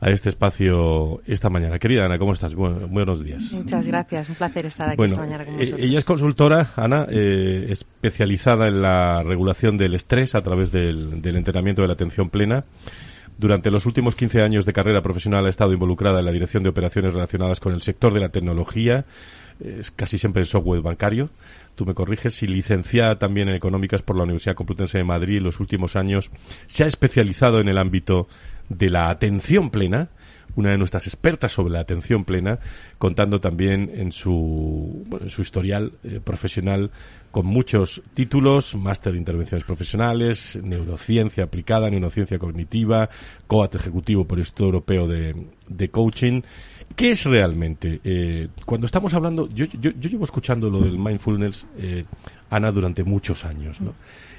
a 0.00 0.10
este 0.10 0.28
espacio 0.28 1.20
esta 1.26 1.48
mañana. 1.48 1.78
Querida 1.78 2.04
Ana, 2.04 2.18
¿cómo 2.18 2.32
estás? 2.32 2.54
buenos 2.54 3.24
días. 3.24 3.52
Muchas 3.52 3.86
gracias, 3.86 4.28
un 4.28 4.34
placer 4.34 4.66
estar 4.66 4.90
aquí 4.90 5.02
esta 5.02 5.20
mañana 5.20 5.44
con 5.44 5.54
eh, 5.54 5.58
vosotros. 5.58 5.80
Ella 5.80 5.98
es 5.98 6.04
consultora, 6.04 6.70
Ana, 6.76 7.06
eh, 7.10 7.66
especializada 7.70 8.68
en 8.68 8.82
la 8.82 9.22
regulación 9.22 9.78
del 9.78 9.94
estrés 9.94 10.34
a 10.34 10.42
través 10.42 10.70
del, 10.70 11.22
del 11.22 11.36
entrenamiento 11.36 11.82
de 11.82 11.88
la 11.88 11.94
atención 11.94 12.28
plena. 12.28 12.64
Durante 13.38 13.70
los 13.70 13.84
últimos 13.84 14.16
15 14.16 14.42
años 14.42 14.64
de 14.64 14.72
carrera 14.72 15.02
profesional 15.02 15.44
ha 15.44 15.50
estado 15.50 15.72
involucrada 15.72 16.20
en 16.20 16.24
la 16.24 16.32
dirección 16.32 16.62
de 16.62 16.70
operaciones 16.70 17.12
relacionadas 17.12 17.60
con 17.60 17.74
el 17.74 17.82
sector 17.82 18.14
de 18.14 18.20
la 18.20 18.30
tecnología, 18.30 19.04
es 19.60 19.90
casi 19.90 20.18
siempre 20.18 20.42
en 20.42 20.46
software 20.46 20.82
bancario. 20.82 21.30
Tú 21.74 21.84
me 21.84 21.94
corriges, 21.94 22.42
y 22.42 22.46
licenciada 22.46 23.18
también 23.18 23.48
en 23.48 23.54
económicas 23.54 24.00
por 24.00 24.16
la 24.16 24.22
Universidad 24.22 24.54
Complutense 24.54 24.98
de 24.98 25.04
Madrid 25.04 25.38
en 25.38 25.44
los 25.44 25.60
últimos 25.60 25.96
años, 25.96 26.30
se 26.66 26.84
ha 26.84 26.86
especializado 26.86 27.60
en 27.60 27.68
el 27.68 27.76
ámbito 27.76 28.28
de 28.68 28.90
la 28.90 29.10
atención 29.10 29.70
plena, 29.70 30.10
una 30.56 30.70
de 30.70 30.78
nuestras 30.78 31.06
expertas 31.06 31.52
sobre 31.52 31.72
la 31.72 31.80
atención 31.80 32.24
plena, 32.24 32.58
contando 32.98 33.40
también 33.40 33.90
en 33.94 34.10
su, 34.10 35.06
en 35.20 35.30
su 35.30 35.42
historial 35.42 35.92
eh, 36.02 36.20
profesional 36.24 36.90
con 37.30 37.46
muchos 37.46 38.02
títulos, 38.14 38.74
máster 38.74 39.12
de 39.12 39.18
intervenciones 39.18 39.64
profesionales, 39.64 40.58
neurociencia 40.62 41.44
aplicada, 41.44 41.90
neurociencia 41.90 42.38
cognitiva, 42.38 43.10
coach 43.46 43.74
ejecutivo 43.74 44.24
por 44.24 44.38
el 44.38 44.42
Instituto 44.42 44.64
Europeo 44.64 45.06
de, 45.06 45.88
Coaching. 45.90 46.40
¿Qué 46.94 47.10
es 47.10 47.24
realmente? 47.24 48.00
Eh, 48.02 48.48
cuando 48.64 48.86
estamos 48.86 49.12
hablando, 49.12 49.50
yo, 49.50 49.66
yo, 49.66 49.90
yo, 49.90 50.08
llevo 50.08 50.24
escuchando 50.24 50.70
lo 50.70 50.80
del 50.80 50.98
mindfulness, 50.98 51.66
eh, 51.76 52.04
Ana, 52.48 52.72
durante 52.72 53.04
muchos 53.04 53.44
años, 53.44 53.80
¿no? 53.82 53.92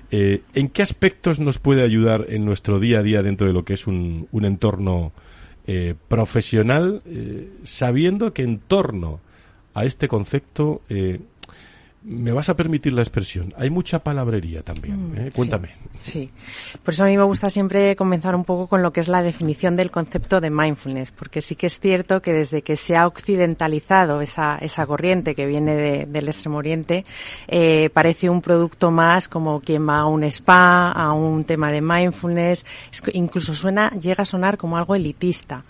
Eh, 0.09 0.41
¿En 0.53 0.69
qué 0.69 0.83
aspectos 0.83 1.39
nos 1.39 1.59
puede 1.59 1.83
ayudar 1.83 2.25
en 2.29 2.45
nuestro 2.45 2.79
día 2.79 2.99
a 2.99 3.03
día 3.03 3.21
dentro 3.21 3.47
de 3.47 3.53
lo 3.53 3.65
que 3.65 3.73
es 3.73 3.87
un, 3.87 4.27
entorno 4.31 5.11
eh, 5.65 5.95
profesional, 6.07 7.01
eh, 7.05 7.49
sabiendo 7.63 8.33
que 8.33 8.43
en 8.43 8.59
torno 8.59 9.19
a 9.73 9.83
este 9.85 10.07
concepto 10.07 10.81
me 12.03 12.31
vas 12.31 12.47
a 12.49 12.55
permitir 12.55 12.93
la 12.93 13.01
expresión, 13.01 13.53
hay 13.57 13.69
mucha 13.69 13.99
palabrería 13.99 14.61
también. 14.61 15.11
Mm, 15.11 15.17
¿eh? 15.17 15.31
Cuéntame. 15.33 15.71
Sí, 16.03 16.29
por 16.83 16.93
eso 16.93 17.03
a 17.03 17.07
mí 17.07 17.17
me 17.17 17.23
gusta 17.23 17.49
siempre 17.49 17.95
comenzar 17.95 18.35
un 18.35 18.45
poco 18.45 18.67
con 18.67 18.81
lo 18.81 18.93
que 18.93 19.01
es 19.01 19.07
la 19.07 19.21
definición 19.21 19.75
del 19.75 19.91
concepto 19.91 20.39
de 20.39 20.49
mindfulness, 20.49 21.11
porque 21.11 21.41
sí 21.41 21.55
que 21.55 21.67
es 21.67 21.79
cierto 21.79 22.21
que 22.21 22.33
desde 22.33 22.61
que 22.61 22.77
se 22.77 22.95
ha 22.95 23.07
occidentalizado 23.07 24.21
esa, 24.21 24.57
esa 24.59 24.85
corriente 24.85 25.35
que 25.35 25.45
viene 25.45 26.05
del 26.05 26.27
Extremo 26.27 26.59
Oriente, 26.59 27.03
eh, 27.47 27.89
parece 27.93 28.29
un 28.29 28.41
producto 28.41 28.91
más 28.91 29.27
como 29.27 29.59
quien 29.59 29.87
va 29.87 29.99
a 29.99 30.05
un 30.05 30.23
spa, 30.23 30.91
a 30.91 31.11
un 31.11 31.43
tema 31.43 31.71
de 31.71 31.81
mindfulness, 31.81 32.65
incluso 33.13 33.53
suena, 33.53 33.89
llega 33.91 34.21
a 34.21 34.25
sonar 34.25 34.57
como 34.57 34.77
algo 34.77 34.95
elitista. 34.95 35.65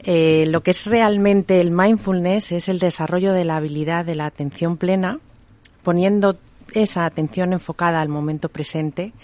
Eh, 0.00 0.44
lo 0.48 0.62
que 0.62 0.70
es 0.70 0.86
realmente 0.86 1.60
el 1.60 1.70
mindfulness 1.70 2.52
es 2.52 2.68
el 2.68 2.78
desarrollo 2.78 3.32
de 3.32 3.44
la 3.44 3.56
habilidad 3.56 4.04
de 4.04 4.14
la 4.14 4.26
atención 4.26 4.76
plena, 4.76 5.18
poniendo 5.88 6.36
esa 6.74 7.06
atención 7.06 7.54
enfocada 7.54 8.02
al 8.02 8.10
momento 8.10 8.50
presente, 8.50 9.14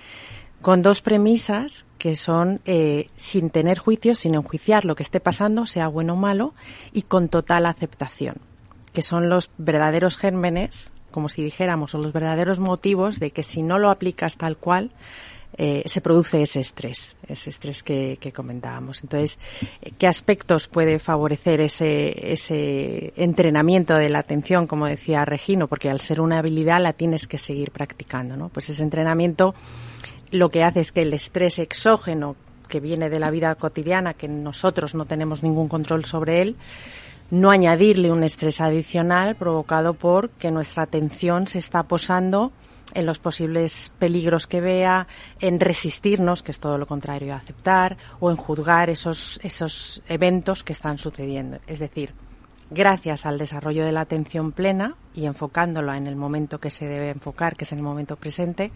con 0.63 0.81
dos 0.81 1.03
premisas 1.03 1.85
que 1.99 2.17
son 2.17 2.63
eh, 2.65 3.11
sin 3.17 3.51
tener 3.51 3.77
juicio, 3.77 4.15
sin 4.15 4.35
enjuiciar 4.35 4.87
lo 4.87 4.95
que 4.95 5.03
esté 5.03 5.21
pasando, 5.21 5.67
sea 5.67 5.89
bueno 5.89 6.15
o 6.15 6.17
malo, 6.17 6.55
y 6.95 7.03
con 7.03 7.29
total 7.29 7.67
aceptación, 7.67 8.37
que 8.95 9.03
son 9.03 9.29
los 9.29 9.51
verdaderos 9.59 10.17
gérmenes, 10.17 10.91
como 11.11 11.29
si 11.29 11.43
dijéramos, 11.43 11.95
o 11.95 11.99
los 11.99 12.15
verdaderos 12.15 12.61
motivos 12.61 13.21
de 13.21 13.31
que 13.31 13.43
si 13.43 13.63
no 13.63 13.79
lo 13.79 13.91
aplicas 13.91 14.39
tal 14.39 14.57
cual, 14.57 14.91
eh, 15.57 15.83
se 15.87 16.01
produce 16.01 16.43
ese 16.43 16.61
estrés, 16.61 17.17
ese 17.29 17.51
estrés 17.51 17.83
que, 17.83 18.33
comentábamos. 18.35 19.03
Entonces, 19.03 19.39
¿qué 19.99 20.07
aspectos 20.07 20.67
puede 20.67 20.99
favorecer 20.99 21.61
ese, 21.61 22.33
ese 22.33 23.13
entrenamiento 23.17 23.95
de 23.95 24.09
la 24.09 24.19
atención, 24.19 24.67
como 24.67 24.87
decía 24.87 25.25
Regino? 25.25 25.69
Porque 25.69 25.91
al 25.91 26.01
ser 26.01 26.21
una 26.21 26.39
habilidad 26.39 26.81
la 26.81 26.93
tienes 26.93 27.29
que 27.29 27.39
seguir 27.39 27.71
practicando, 27.71 28.37
¿no? 28.37 28.49
Pues 28.49 28.69
ese 28.71 28.83
entrenamiento 28.83 29.55
lo 30.31 30.49
que 30.49 30.65
hace 30.65 30.81
es 30.81 30.91
que 30.91 31.03
el 31.03 31.13
estrés 31.13 31.61
exógeno 31.61 32.35
que 32.69 32.81
viene 32.81 33.09
de 33.09 33.21
la 33.21 33.31
vida 33.31 33.55
cotidiana, 33.55 34.15
que 34.15 34.27
nosotros 34.27 34.95
no 34.95 35.05
tenemos 35.05 35.45
ningún 35.45 35.69
control 35.69 36.05
sobre 36.05 36.43
él, 36.43 36.57
no 37.31 37.51
añadirle 37.51 38.11
un 38.11 38.25
estrés 38.25 38.61
adicional 38.61 39.37
provocado 39.37 39.95
por 39.95 40.31
que 40.31 40.51
nuestra 40.51 40.83
atención 40.83 41.47
se 41.47 41.59
está 41.59 41.85
posando 41.85 42.53
en 42.95 43.07
los 43.07 43.19
posibles 43.19 43.93
peligros 43.99 44.47
que 44.47 44.61
vea, 44.61 45.07
en 45.41 45.61
resistirnos, 45.61 46.43
que 46.43 46.53
es 46.53 46.61
todo 46.61 46.79
lo 46.79 46.87
contrario 46.87 47.35
a 47.35 47.39
aceptar, 47.39 47.97
o 48.21 48.31
en 48.31 48.37
juzgar 48.37 48.91
esos, 48.91 49.41
esos 49.43 50.03
eventos 50.09 50.65
que 50.65 50.73
están 50.73 50.99
sucediendo. 50.99 51.59
Es 51.67 51.81
decir, 51.81 52.15
gracias 52.71 53.27
al 53.27 53.39
desarrollo 53.39 53.85
de 53.85 53.93
la 53.93 54.03
atención 54.03 54.53
plena 54.53 54.97
y 55.15 55.27
enfocándola 55.27 55.97
en 55.97 56.07
el 56.07 56.17
momento 56.17 56.59
que 56.59 56.71
se 56.71 56.89
debe 56.89 57.11
enfocar, 57.11 57.57
que 57.57 57.65
es 57.65 57.73
en 57.73 57.79
el 57.79 57.85
momento 57.85 58.17
presente, 58.17 58.73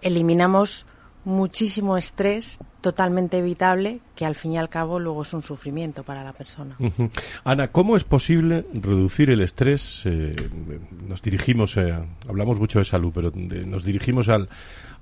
eliminamos 0.00 0.86
muchísimo 1.24 1.96
estrés 1.96 2.58
totalmente 2.80 3.38
evitable 3.38 4.00
que 4.16 4.26
al 4.26 4.34
fin 4.34 4.52
y 4.52 4.58
al 4.58 4.68
cabo 4.68 4.98
luego 4.98 5.22
es 5.22 5.32
un 5.32 5.42
sufrimiento 5.42 6.02
para 6.02 6.24
la 6.24 6.32
persona. 6.32 6.76
Ana, 7.44 7.68
¿cómo 7.68 7.96
es 7.96 8.04
posible 8.04 8.66
reducir 8.74 9.30
el 9.30 9.40
estrés? 9.40 10.02
Eh, 10.04 10.34
nos 11.06 11.22
dirigimos, 11.22 11.76
eh, 11.76 11.94
hablamos 12.28 12.58
mucho 12.58 12.80
de 12.80 12.84
salud, 12.84 13.12
pero 13.14 13.30
nos 13.34 13.84
dirigimos 13.84 14.28
al, 14.28 14.48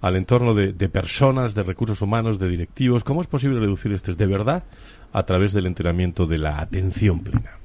al 0.01 0.17
entorno 0.17 0.55
de, 0.55 0.73
de, 0.73 0.89
personas, 0.89 1.55
de 1.55 1.63
recursos 1.63 2.03
humanos, 2.03 2.39
de 2.39 2.49
directivos. 2.49 3.03
¿Cómo 3.03 3.23
es 3.23 3.27
posible 3.27 3.59
reducir 3.59 3.91
el 3.91 3.97
estrés 3.97 4.19
de 4.19 4.27
verdad 4.27 4.65
a 5.13 5.23
través 5.25 5.53
del 5.53 5.67
entrenamiento 5.67 6.27
de 6.27 6.39
la 6.39 6.61
atención 6.61 7.21
plena? 7.21 7.60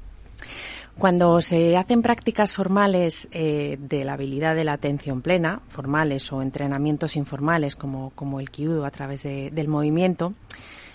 Cuando 0.98 1.42
se 1.42 1.76
hacen 1.76 2.02
prácticas 2.02 2.54
formales 2.54 3.28
eh, 3.32 3.78
de 3.80 4.06
la 4.06 4.14
habilidad 4.14 4.56
de 4.56 4.64
la 4.64 4.74
atención 4.74 5.22
plena, 5.22 5.62
formales 5.68 6.32
o 6.32 6.42
entrenamientos 6.42 7.18
informales 7.18 7.76
como, 7.76 8.40
el 8.40 8.50
Kyudo 8.50 8.86
a 8.86 8.92
través 8.92 9.24
del 9.24 9.68
movimiento, 9.68 10.34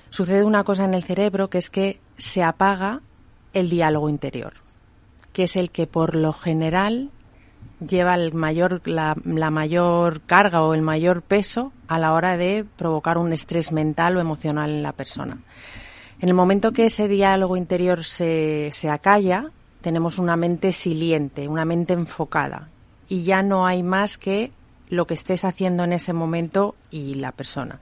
sucede 0.09 0.43
una 0.43 0.65
cosa 0.65 0.87
en 0.87 0.95
el 0.95 1.05
cerebro 1.05 1.51
que 1.51 1.59
es 1.59 1.69
que 1.69 2.01
se 2.17 2.43
apaga 2.43 3.03
el 3.53 3.69
diálogo 3.69 4.09
interior, 4.09 4.55
que 5.35 5.43
es 5.43 5.55
el 5.57 5.71
que 5.71 5.87
por 5.87 6.15
lo 6.17 6.33
general 6.33 7.11
lleva 7.87 8.17
la, 8.17 9.15
mayor 9.51 10.23
carga 10.23 10.63
o 10.63 10.73
el 10.73 10.81
mayor 10.81 11.21
peso 11.21 11.73
a 11.89 11.99
la 11.99 12.15
hora 12.15 12.39
de 12.39 12.65
provocar 12.77 13.19
un 13.19 13.35
estrés 13.35 13.71
mental 13.71 14.17
o 14.17 14.21
emocional 14.21 14.71
en 14.71 14.83
la 14.83 14.93
persona. 14.93 15.43
En 16.21 16.29
el 16.31 16.35
momento 16.35 16.73
que 16.73 16.87
ese 16.87 17.07
diálogo 17.07 17.59
interior 17.59 18.05
se 18.05 18.71
acalla, 18.91 19.51
tenemos 19.81 20.19
una 20.19 20.37
mente 20.37 20.73
siliente, 20.73 21.49
una 21.49 21.65
mente 21.65 21.93
enfocada 21.93 22.69
y 23.09 23.25
ya 23.25 23.43
no 23.43 23.67
hay 23.67 23.83
más 23.83 24.19
que 24.19 24.53
lo 24.89 25.07
que 25.07 25.15
estés 25.15 25.45
haciendo 25.45 25.85
en 25.85 25.93
ese 25.93 26.13
momento 26.13 26.75
y 26.91 27.15
la 27.15 27.33
persona. 27.33 27.81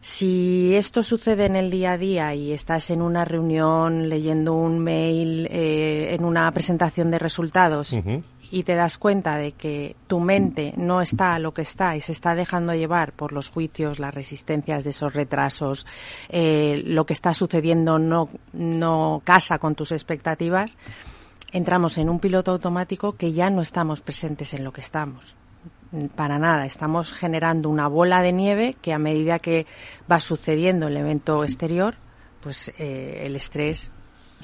Si 0.00 0.74
esto 0.74 1.02
sucede 1.02 1.46
en 1.46 1.56
el 1.56 1.70
día 1.70 1.92
a 1.92 1.98
día 1.98 2.34
y 2.34 2.52
estás 2.52 2.90
en 2.90 3.00
una 3.00 3.24
reunión 3.24 4.10
leyendo 4.10 4.52
un 4.52 4.78
mail, 4.78 5.48
eh, 5.50 6.14
en 6.14 6.24
una 6.26 6.50
presentación 6.52 7.10
de 7.10 7.18
resultados 7.18 7.96
y 8.54 8.62
te 8.62 8.76
das 8.76 8.98
cuenta 8.98 9.36
de 9.36 9.50
que 9.50 9.96
tu 10.06 10.20
mente 10.20 10.74
no 10.76 11.00
está 11.00 11.34
a 11.34 11.40
lo 11.40 11.52
que 11.52 11.62
está 11.62 11.96
y 11.96 12.00
se 12.00 12.12
está 12.12 12.36
dejando 12.36 12.72
llevar 12.72 13.12
por 13.12 13.32
los 13.32 13.50
juicios, 13.50 13.98
las 13.98 14.14
resistencias 14.14 14.84
de 14.84 14.90
esos 14.90 15.12
retrasos, 15.12 15.86
eh, 16.28 16.80
lo 16.86 17.04
que 17.04 17.14
está 17.14 17.34
sucediendo 17.34 17.98
no, 17.98 18.28
no 18.52 19.22
casa 19.24 19.58
con 19.58 19.74
tus 19.74 19.90
expectativas, 19.90 20.76
entramos 21.50 21.98
en 21.98 22.08
un 22.08 22.20
piloto 22.20 22.52
automático 22.52 23.16
que 23.16 23.32
ya 23.32 23.50
no 23.50 23.60
estamos 23.60 24.02
presentes 24.02 24.54
en 24.54 24.62
lo 24.62 24.72
que 24.72 24.82
estamos. 24.82 25.34
Para 26.14 26.38
nada, 26.38 26.64
estamos 26.64 27.12
generando 27.12 27.68
una 27.68 27.88
bola 27.88 28.22
de 28.22 28.32
nieve 28.32 28.76
que 28.80 28.92
a 28.92 29.00
medida 29.00 29.40
que 29.40 29.66
va 30.10 30.20
sucediendo 30.20 30.86
el 30.86 30.96
evento 30.96 31.42
exterior, 31.42 31.96
pues 32.40 32.72
eh, 32.78 33.22
el 33.26 33.34
estrés 33.34 33.90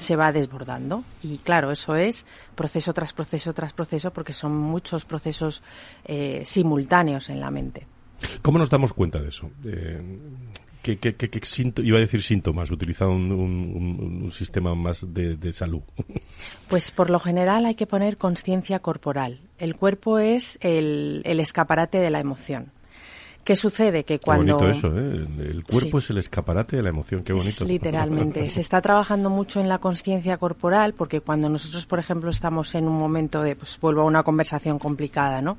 se 0.01 0.17
va 0.17 0.33
desbordando. 0.33 1.05
Y 1.23 1.39
claro, 1.39 1.71
eso 1.71 1.95
es 1.95 2.27
proceso 2.55 2.93
tras 2.93 3.13
proceso 3.13 3.53
tras 3.53 3.73
proceso 3.73 4.13
porque 4.13 4.33
son 4.33 4.57
muchos 4.57 5.05
procesos 5.05 5.63
eh, 6.05 6.43
simultáneos 6.45 7.29
en 7.29 7.41
la 7.41 7.51
mente. 7.51 7.87
¿Cómo 8.43 8.59
nos 8.59 8.71
damos 8.71 8.93
cuenta 8.93 9.21
de 9.21 9.29
eso? 9.29 9.51
Eh, 9.65 10.03
¿qué, 10.83 10.99
iba 11.83 11.99
a 11.99 12.01
decir 12.01 12.23
síntomas, 12.23 12.71
utilizando 12.71 13.37
un, 13.37 14.31
sistema 14.33 14.75
más 14.75 15.07
de, 15.13 15.37
de, 15.37 15.53
salud? 15.53 15.83
Pues 16.69 16.91
por 16.93 17.11
lo 17.11 17.19
general 17.19 17.67
hay 17.67 17.75
que 17.75 17.87
poner 17.87 18.17
conciencia 18.17 18.79
corporal. 18.79 19.41
El 19.59 19.75
cuerpo 19.75 20.19
es 20.19 20.57
el, 20.61 21.21
el 21.25 21.41
escaparate 21.41 21.99
de 21.99 22.11
la 22.11 22.21
emoción. 22.21 22.73
¿Qué 23.45 23.57
sucede? 23.57 24.05
Que 24.05 24.19
cuando... 24.19 24.59
Qué 24.59 24.65
bonito 24.65 24.79
eso, 24.79 24.99
¿eh? 24.99 25.27
El 25.51 25.65
cuerpo 25.65 25.99
es 25.99 26.11
el 26.11 26.19
escaparate 26.19 26.77
de 26.77 26.83
la 26.83 26.91
emoción, 26.91 27.23
qué 27.23 27.33
bonito. 27.33 27.65
literalmente. 27.65 28.49
Se 28.51 28.61
está 28.61 28.81
trabajando 28.83 29.31
mucho 29.31 29.61
en 29.61 29.69
la 29.69 29.79
conciencia 29.79 30.37
corporal 30.37 30.93
porque 30.93 31.21
cuando 31.21 31.49
nosotros, 31.49 31.87
por 31.87 31.99
ejemplo, 31.99 32.31
estamos 32.31 32.75
en 32.75 32.87
un 32.87 32.99
momento 32.99 33.43
de, 33.43 33.57
pues 33.57 33.79
vuelvo 33.81 34.03
a 34.03 34.05
una 34.05 34.23
conversación 34.23 34.79
complicada, 34.79 35.41
¿no? 35.41 35.59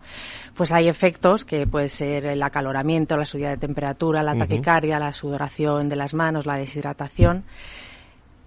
Pues 0.56 0.72
hay 0.72 0.88
efectos 0.88 1.44
que 1.44 1.66
puede 1.66 1.90
ser 1.90 2.26
el 2.26 2.44
acaloramiento, 2.44 3.18
la 3.18 3.26
subida 3.26 3.50
de 3.50 3.58
temperatura, 3.58 4.22
la 4.22 4.38
taquicardia, 4.38 5.00
la 5.00 5.14
sudoración 5.14 5.90
de 5.90 5.96
las 5.96 6.14
manos, 6.14 6.46
la 6.46 6.56
deshidratación. 6.56 7.44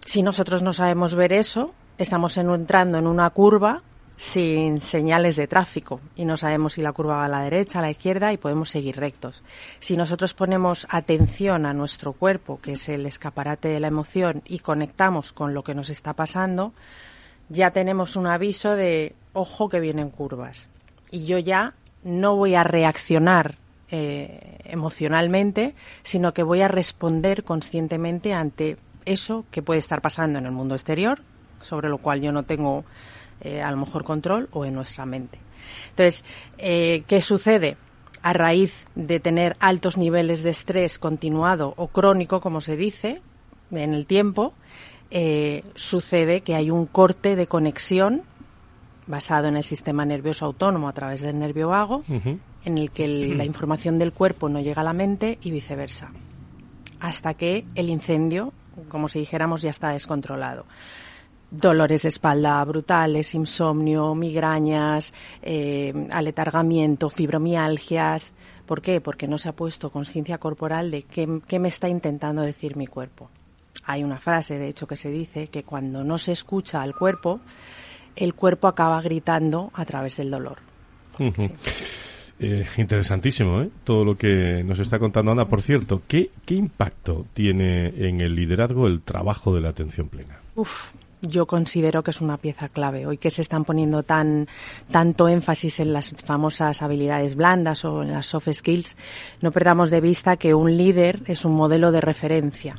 Si 0.05 0.23
nosotros 0.23 0.63
no 0.63 0.73
sabemos 0.73 1.15
ver 1.15 1.33
eso, 1.33 1.75
estamos 1.99 2.37
entrando 2.37 2.99
en 2.99 3.07
una 3.07 3.29
curva 3.31 3.83
sin 4.17 4.81
señales 4.81 5.37
de 5.37 5.47
tráfico 5.47 6.01
y 6.15 6.25
no 6.25 6.37
sabemos 6.37 6.75
si 6.75 6.83
la 6.83 6.93
curva 6.93 7.17
va 7.17 7.25
a 7.25 7.29
la 7.29 7.43
derecha, 7.43 7.79
a 7.79 7.83
la 7.83 7.91
izquierda 7.91 8.33
y 8.33 8.37
podemos 8.37 8.71
seguir 8.71 8.97
rectos. 8.97 9.43
Si 9.81 9.97
nosotros 9.97 10.35
ponemos 10.35 10.87
atención 10.91 11.67
a 11.67 11.75
nuestro 11.75 12.13
cuerpo, 12.13 12.61
que 12.61 12.73
es 12.73 12.89
el 12.89 13.07
escaparate 13.07 13.69
de 13.69 13.81
la 13.81 13.89
emoción, 13.89 14.43
y 14.47 14.61
conectamos 14.61 15.33
con 15.33 15.55
lo 15.55 15.65
que 15.65 15.75
nos 15.75 15.91
está 15.91 16.13
pasando, 16.13 16.73
ya 17.49 17.71
tenemos 17.71 18.17
un 18.17 18.27
aviso 18.27 18.75
de 18.75 19.15
ojo 19.33 19.69
que 19.69 19.81
vienen 19.81 20.11
curvas. 20.11 20.71
Y 21.11 21.27
yo 21.27 21.39
ya 21.39 21.75
no 22.03 22.37
voy 22.37 22.55
a 22.55 22.65
reaccionar 22.65 23.57
eh, 23.91 24.59
emocionalmente, 24.65 25.75
sino 26.03 26.33
que 26.33 26.43
voy 26.43 26.63
a 26.63 26.69
responder 26.69 27.45
conscientemente 27.45 28.33
ante 28.33 28.77
eso 29.05 29.45
que 29.51 29.63
puede 29.63 29.81
estar 29.81 30.01
pasando 30.01 30.39
en 30.39 30.47
el 30.47 30.53
mundo 30.53 30.75
exterior, 30.75 31.21
sobre 31.61 31.89
lo 31.89 31.99
cual 31.99 32.21
yo 32.21 32.33
no 32.33 32.45
tengo 32.45 32.85
eh, 33.41 33.63
a 33.63 33.71
lo 33.71 33.77
mejor 33.77 34.05
control 34.05 34.49
o 34.53 34.65
en 34.65 34.75
nuestra 34.75 35.07
mente. 35.07 35.39
Entonces, 35.91 36.25
eh, 36.59 37.05
¿qué 37.07 37.23
sucede? 37.23 37.77
A 38.23 38.33
raíz 38.33 38.87
de 38.95 39.21
tener 39.21 39.57
altos 39.61 39.99
niveles 39.99 40.43
de 40.43 40.51
estrés 40.51 40.99
continuado 40.99 41.75
o 41.77 41.89
crónico, 41.89 42.41
como 42.41 42.61
se 42.61 42.77
dice, 42.77 43.21
en 43.71 43.95
el 43.95 44.07
tiempo, 44.07 44.55
eh, 45.11 45.63
sucede 45.75 46.41
que 46.41 46.55
hay 46.55 46.71
un 46.71 46.87
corte 46.87 47.37
de 47.37 47.47
conexión 47.47 48.23
basado 49.07 49.49
en 49.49 49.57
el 49.57 49.65
sistema 49.65 50.07
nervioso 50.07 50.47
autónomo 50.47 50.89
a 50.89 50.93
través 50.95 51.21
del 51.21 51.39
nervio 51.39 51.69
vago, 51.69 52.03
en 52.09 52.79
el 52.79 52.91
que 52.91 53.07
la 53.07 53.45
información 53.45 53.99
del 53.99 54.13
cuerpo 54.13 54.49
no 54.49 54.61
llega 54.61 54.81
a 54.81 54.85
la 54.85 54.95
mente 54.95 55.39
y 55.43 55.51
viceversa, 55.51 56.11
hasta 57.01 57.35
que 57.35 57.67
el 57.75 57.91
incendio, 57.91 58.55
como 58.89 59.09
si 59.09 59.19
dijéramos, 59.19 59.61
ya 59.61 59.69
está 59.69 59.91
descontrolado 59.91 60.65
dolores 61.59 62.03
de 62.03 62.09
espalda 62.09 62.65
brutales, 62.65 63.35
insomnio, 63.35 64.15
migrañas, 64.15 65.15
eh, 65.43 66.09
aletargamiento, 66.11 67.11
fibromialgias. 67.11 68.33
¿Por 68.67 68.81
qué? 68.81 69.01
Porque 69.01 69.29
no 69.29 69.39
se 69.39 69.49
ha 69.49 69.53
puesto 69.53 69.91
conciencia 69.91 70.39
corporal 70.39 70.91
de 70.91 71.03
qué, 71.03 71.41
qué 71.47 71.59
me 71.59 71.69
está 71.69 71.89
intentando 71.89 72.43
decir 72.43 72.77
mi 72.77 72.87
cuerpo. 72.87 73.31
Hay 73.85 74.03
una 74.03 74.19
frase, 74.19 74.59
de 74.59 74.69
hecho, 74.69 74.87
que 74.87 74.97
se 74.97 75.11
dice 75.11 75.49
que 75.49 75.63
cuando 75.63 76.05
no 76.05 76.17
se 76.19 76.33
escucha 76.33 76.81
al 76.83 76.95
cuerpo, 76.95 77.41
el 78.17 78.35
cuerpo 78.35 78.69
acaba 78.69 79.01
gritando 79.03 79.71
a 79.75 79.85
través 79.85 80.17
del 80.17 80.31
dolor. 80.31 80.59
Eh, 82.39 82.67
interesantísimo, 82.79 83.63
¿eh? 83.63 83.71
Todo 83.85 84.05
lo 84.05 84.17
que 84.17 84.63
nos 84.65 84.79
está 84.79 84.99
contando 84.99 85.33
Ana. 85.33 85.47
Por 85.47 85.63
cierto, 85.63 86.03
¿qué, 86.09 86.31
¿qué 86.45 86.55
impacto 86.55 87.27
tiene 87.33 87.89
en 88.09 88.21
el 88.21 88.35
liderazgo 88.35 88.87
el 88.87 89.03
trabajo 89.03 89.55
de 89.55 89.61
la 89.61 89.69
atención 89.69 90.09
plena? 90.09 90.41
Uf, 90.57 90.91
yo 91.27 91.47
considero 91.47 92.03
que 92.03 92.11
es 92.11 92.21
una 92.21 92.37
pieza 92.37 92.69
clave. 92.69 93.07
Hoy 93.07 93.19
que 93.19 93.31
se 93.31 93.43
están 93.43 93.65
poniendo 93.65 94.03
tan, 94.03 94.49
tanto 94.91 95.29
énfasis 95.29 95.81
en 95.81 95.93
las 95.93 96.11
famosas 96.11 96.83
habilidades 96.83 97.35
blandas 97.35 97.85
o 97.85 98.03
en 98.03 98.13
las 98.13 98.27
soft 98.27 98.49
skills, 98.53 98.97
no 99.41 99.53
perdamos 99.53 99.91
de 99.91 100.01
vista 100.01 100.37
que 100.37 100.55
un 100.55 100.77
líder 100.77 101.23
es 101.27 101.45
un 101.45 101.55
modelo 101.55 101.93
de 101.93 102.01
referencia 102.01 102.77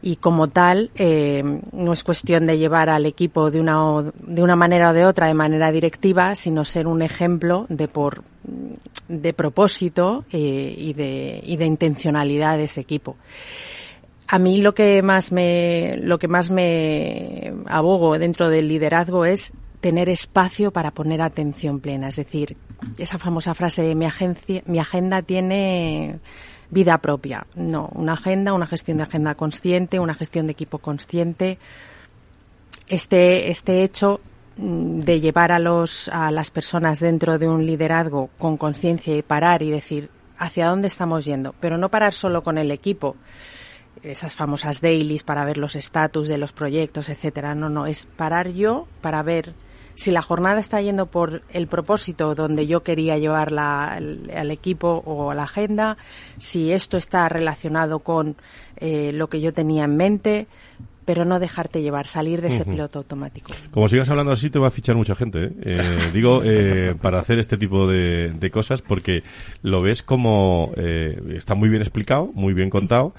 y 0.00 0.16
como 0.16 0.48
tal 0.48 0.90
eh, 0.94 1.42
no 1.72 1.92
es 1.92 2.04
cuestión 2.04 2.46
de 2.46 2.58
llevar 2.58 2.88
al 2.88 3.06
equipo 3.06 3.50
de 3.50 3.60
una, 3.60 4.12
de 4.14 4.42
una 4.42 4.54
manera 4.54 4.90
o 4.90 4.92
de 4.92 5.04
otra 5.04 5.26
de 5.26 5.34
manera 5.34 5.72
directiva, 5.72 6.34
sino 6.34 6.64
ser 6.64 6.86
un 6.86 7.02
ejemplo 7.02 7.66
de 7.68 7.88
por 7.88 8.22
de 9.08 9.32
propósito 9.32 10.24
eh, 10.30 10.74
y, 10.76 10.92
de, 10.92 11.40
y 11.42 11.56
de 11.56 11.66
intencionalidad 11.66 12.56
de 12.56 12.64
ese 12.64 12.80
equipo. 12.80 13.16
A 14.28 14.38
mí 14.38 14.60
lo 14.60 14.74
que 14.74 15.02
más 15.02 15.32
me 15.32 15.96
lo 15.96 16.18
que 16.18 16.28
más 16.28 16.50
me 16.50 17.54
abogo 17.66 18.18
dentro 18.18 18.50
del 18.50 18.68
liderazgo 18.68 19.24
es 19.24 19.52
tener 19.80 20.08
espacio 20.08 20.70
para 20.70 20.90
poner 20.90 21.22
atención 21.22 21.80
plena, 21.80 22.08
es 22.08 22.16
decir, 22.16 22.56
esa 22.98 23.18
famosa 23.18 23.54
frase 23.54 23.82
de 23.82 23.94
mi 23.94 24.04
agencia, 24.04 24.62
mi 24.66 24.78
agenda 24.78 25.22
tiene 25.22 26.18
vida 26.70 26.98
propia. 26.98 27.46
No, 27.54 27.90
una 27.94 28.14
agenda, 28.14 28.52
una 28.52 28.66
gestión 28.66 28.98
de 28.98 29.04
agenda 29.04 29.34
consciente, 29.34 29.98
una 29.98 30.14
gestión 30.14 30.46
de 30.46 30.52
equipo 30.52 30.78
consciente. 30.78 31.58
Este, 32.88 33.50
este 33.50 33.82
hecho 33.82 34.20
mm, 34.56 35.00
de 35.00 35.20
llevar 35.20 35.52
a, 35.52 35.58
los, 35.58 36.08
a 36.08 36.30
las 36.30 36.50
personas 36.50 37.00
dentro 37.00 37.38
de 37.38 37.48
un 37.48 37.66
liderazgo 37.66 38.30
con 38.38 38.56
conciencia 38.56 39.16
y 39.16 39.22
parar 39.22 39.62
y 39.62 39.70
decir 39.70 40.10
hacia 40.38 40.68
dónde 40.68 40.88
estamos 40.88 41.24
yendo, 41.24 41.54
pero 41.60 41.78
no 41.78 41.88
parar 41.88 42.14
solo 42.14 42.42
con 42.42 42.58
el 42.58 42.70
equipo, 42.70 43.16
esas 44.02 44.34
famosas 44.34 44.80
dailies 44.80 45.22
para 45.22 45.44
ver 45.44 45.58
los 45.58 45.76
estatus 45.76 46.28
de 46.28 46.38
los 46.38 46.52
proyectos, 46.52 47.08
etcétera. 47.08 47.54
No, 47.54 47.68
no, 47.68 47.86
es 47.86 48.06
parar 48.16 48.48
yo 48.48 48.86
para 49.00 49.22
ver 49.22 49.54
si 49.98 50.12
la 50.12 50.22
jornada 50.22 50.60
está 50.60 50.80
yendo 50.80 51.06
por 51.06 51.42
el 51.52 51.66
propósito 51.66 52.36
donde 52.36 52.68
yo 52.68 52.84
quería 52.84 53.18
llevarla 53.18 53.92
al, 53.92 54.50
equipo 54.52 55.02
o 55.04 55.32
a 55.32 55.34
la 55.34 55.42
agenda, 55.42 55.96
si 56.38 56.70
esto 56.70 56.96
está 56.96 57.28
relacionado 57.28 57.98
con 57.98 58.36
eh, 58.76 59.10
lo 59.12 59.28
que 59.28 59.40
yo 59.40 59.52
tenía 59.52 59.82
en 59.82 59.96
mente, 59.96 60.46
pero 61.04 61.24
no 61.24 61.40
dejarte 61.40 61.82
llevar, 61.82 62.06
salir 62.06 62.42
de 62.42 62.48
ese 62.48 62.64
piloto 62.64 63.00
automático. 63.00 63.50
Como 63.72 63.88
sigas 63.88 64.08
hablando 64.08 64.30
así, 64.30 64.50
te 64.50 64.60
va 64.60 64.68
a 64.68 64.70
fichar 64.70 64.94
mucha 64.94 65.16
gente. 65.16 65.46
¿eh? 65.46 65.52
Eh, 65.62 66.10
digo, 66.14 66.42
para 67.02 67.18
hacer 67.18 67.40
este 67.40 67.56
tipo 67.56 67.88
de, 67.88 68.30
de, 68.38 68.50
cosas, 68.52 68.82
porque 68.82 69.24
lo 69.62 69.82
ves 69.82 70.04
como 70.04 70.70
está 70.76 71.56
muy 71.56 71.70
bien 71.70 71.82
explicado, 71.82 72.30
muy 72.34 72.54
bien 72.54 72.70
contado, 72.70 73.14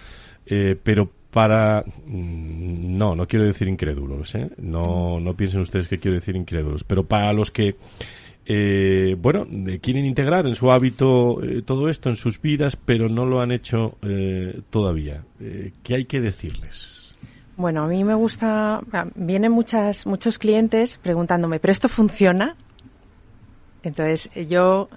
pero 0.84 1.12
para 1.32 1.84
mm, 2.06 2.98
no 2.98 3.16
no 3.16 3.28
quiero 3.28 3.46
decir 3.46 3.68
incrédulos 3.68 4.34
¿eh? 4.36 4.50
no 4.58 5.20
no 5.20 5.34
piensen 5.36 5.62
ustedes 5.62 5.88
que 5.88 6.00
quiero 6.00 6.16
decir 6.16 6.36
incrédulos 6.36 6.84
pero 6.84 7.04
para 7.04 7.32
los 7.34 7.52
que 7.52 7.76
eh, 8.46 9.16
bueno 9.20 9.46
quieren 9.82 10.06
integrar 10.06 10.48
en 10.48 10.56
su 10.56 10.72
hábito 10.72 11.44
eh, 11.44 11.62
todo 11.62 11.90
esto 11.90 12.10
en 12.10 12.16
sus 12.16 12.42
vidas 12.42 12.76
pero 12.76 13.10
no 13.10 13.26
lo 13.26 13.42
han 13.42 13.52
hecho 13.52 13.98
eh, 14.02 14.62
todavía 14.70 15.24
qué 15.84 15.96
hay 15.96 16.06
que 16.06 16.20
decirles 16.20 17.16
bueno 17.56 17.84
a 17.84 17.88
mí 17.88 18.04
me 18.04 18.16
gusta 18.16 18.82
vienen 19.16 19.52
muchas 19.52 20.08
muchos 20.08 20.40
clientes 20.40 20.98
preguntándome 20.98 21.60
pero 21.60 21.72
esto 21.72 21.90
funciona 21.90 22.56
entonces 23.84 24.32
yo 24.48 24.90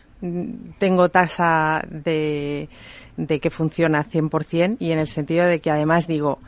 tengo 0.78 1.08
tasa 1.08 1.82
de 1.90 2.68
de 3.16 3.40
que 3.40 3.50
funciona 3.50 4.04
100% 4.04 4.76
y 4.78 4.92
en 4.92 4.98
el 4.98 5.06
sentido 5.06 5.46
de 5.46 5.60
que 5.60 5.70
además 5.70 6.06
digo, 6.06 6.38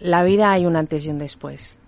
la 0.00 0.22
vida 0.22 0.52
hay 0.52 0.66
un 0.66 0.76
antes 0.76 1.06
y 1.06 1.10
un 1.10 1.18
después. 1.18 1.78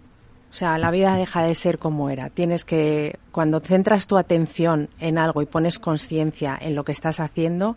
O 0.51 0.55
sea, 0.55 0.79
la 0.79 0.91
vida 0.91 1.15
deja 1.15 1.45
de 1.45 1.55
ser 1.55 1.79
como 1.79 2.11
era. 2.11 2.29
Tienes 2.29 2.65
que, 2.65 3.19
cuando 3.31 3.61
centras 3.61 4.09
tu 4.09 4.17
atención 4.17 4.89
en 4.99 5.17
algo 5.17 5.43
y 5.43 5.47
pones 5.47 5.79
conciencia 5.79 6.59
en 6.61 6.75
lo 6.75 6.83
que 6.83 6.91
estás 6.91 7.21
haciendo, 7.21 7.77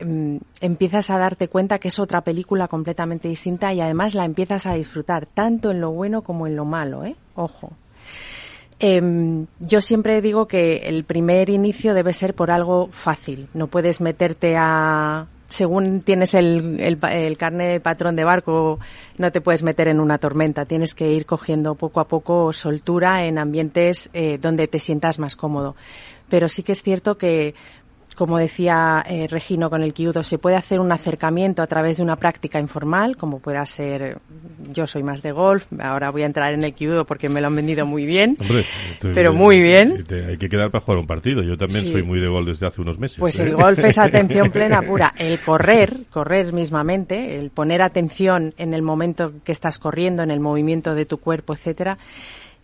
em, 0.00 0.40
empiezas 0.60 1.10
a 1.10 1.18
darte 1.18 1.46
cuenta 1.46 1.78
que 1.78 1.88
es 1.88 1.98
otra 2.00 2.22
película 2.22 2.66
completamente 2.66 3.28
distinta 3.28 3.72
y 3.72 3.80
además 3.80 4.14
la 4.14 4.24
empiezas 4.24 4.66
a 4.66 4.74
disfrutar, 4.74 5.26
tanto 5.26 5.70
en 5.70 5.80
lo 5.80 5.92
bueno 5.92 6.22
como 6.22 6.48
en 6.48 6.56
lo 6.56 6.64
malo, 6.64 7.04
¿eh? 7.04 7.14
Ojo. 7.36 7.72
Em, 8.80 9.46
yo 9.58 9.80
siempre 9.80 10.20
digo 10.22 10.46
que 10.46 10.88
el 10.88 11.04
primer 11.04 11.50
inicio 11.50 11.94
debe 11.94 12.12
ser 12.12 12.34
por 12.34 12.50
algo 12.50 12.88
fácil. 12.92 13.48
No 13.52 13.66
puedes 13.66 14.00
meterte 14.00 14.56
a, 14.56 15.26
según 15.48 16.02
tienes 16.02 16.34
el, 16.34 16.78
el, 16.78 16.98
el 17.10 17.36
carnet 17.36 17.72
de 17.72 17.80
patrón 17.80 18.14
de 18.14 18.24
barco, 18.24 18.78
no 19.16 19.32
te 19.32 19.40
puedes 19.40 19.62
meter 19.62 19.88
en 19.88 19.98
una 19.98 20.18
tormenta. 20.18 20.66
Tienes 20.66 20.94
que 20.94 21.10
ir 21.10 21.26
cogiendo 21.26 21.74
poco 21.74 22.00
a 22.00 22.06
poco 22.06 22.52
soltura 22.52 23.24
en 23.24 23.38
ambientes 23.38 24.10
eh, 24.12 24.38
donde 24.40 24.68
te 24.68 24.78
sientas 24.78 25.18
más 25.18 25.34
cómodo. 25.34 25.74
Pero 26.28 26.48
sí 26.48 26.62
que 26.62 26.72
es 26.72 26.82
cierto 26.82 27.16
que 27.16 27.54
como 28.18 28.36
decía 28.36 29.04
eh, 29.08 29.28
Regino 29.28 29.70
con 29.70 29.84
el 29.84 29.94
Kiudo, 29.94 30.24
se 30.24 30.38
puede 30.38 30.56
hacer 30.56 30.80
un 30.80 30.90
acercamiento 30.90 31.62
a 31.62 31.68
través 31.68 31.98
de 31.98 32.02
una 32.02 32.16
práctica 32.16 32.58
informal, 32.58 33.16
como 33.16 33.38
pueda 33.38 33.64
ser, 33.64 34.18
yo 34.72 34.88
soy 34.88 35.04
más 35.04 35.22
de 35.22 35.30
golf, 35.30 35.66
ahora 35.78 36.10
voy 36.10 36.22
a 36.22 36.26
entrar 36.26 36.52
en 36.52 36.64
el 36.64 36.74
Kiudo 36.74 37.04
porque 37.04 37.28
me 37.28 37.40
lo 37.40 37.46
han 37.46 37.54
vendido 37.54 37.86
muy 37.86 38.06
bien, 38.06 38.36
pero 39.14 39.32
muy 39.32 39.60
bien. 39.60 40.04
hay 40.10 40.36
que 40.36 40.48
quedar 40.48 40.72
para 40.72 40.84
jugar 40.84 40.98
un 40.98 41.06
partido, 41.06 41.44
yo 41.44 41.56
también 41.56 41.86
soy 41.92 42.02
muy 42.02 42.18
de 42.18 42.26
golf 42.26 42.48
desde 42.48 42.66
hace 42.66 42.80
unos 42.80 42.98
meses. 42.98 43.18
Pues 43.20 43.38
¿eh? 43.38 43.44
el 43.44 43.54
golf 43.54 43.78
es 43.78 43.96
atención 43.98 44.50
plena 44.52 44.82
pura, 44.82 45.14
el 45.16 45.38
correr, 45.38 46.06
correr 46.10 46.52
mismamente, 46.52 47.38
el 47.38 47.50
poner 47.50 47.82
atención 47.82 48.52
en 48.58 48.74
el 48.74 48.82
momento 48.82 49.32
que 49.44 49.52
estás 49.52 49.78
corriendo, 49.78 50.24
en 50.24 50.32
el 50.32 50.40
movimiento 50.40 50.96
de 50.96 51.06
tu 51.06 51.18
cuerpo, 51.18 51.52
etcétera, 51.52 51.98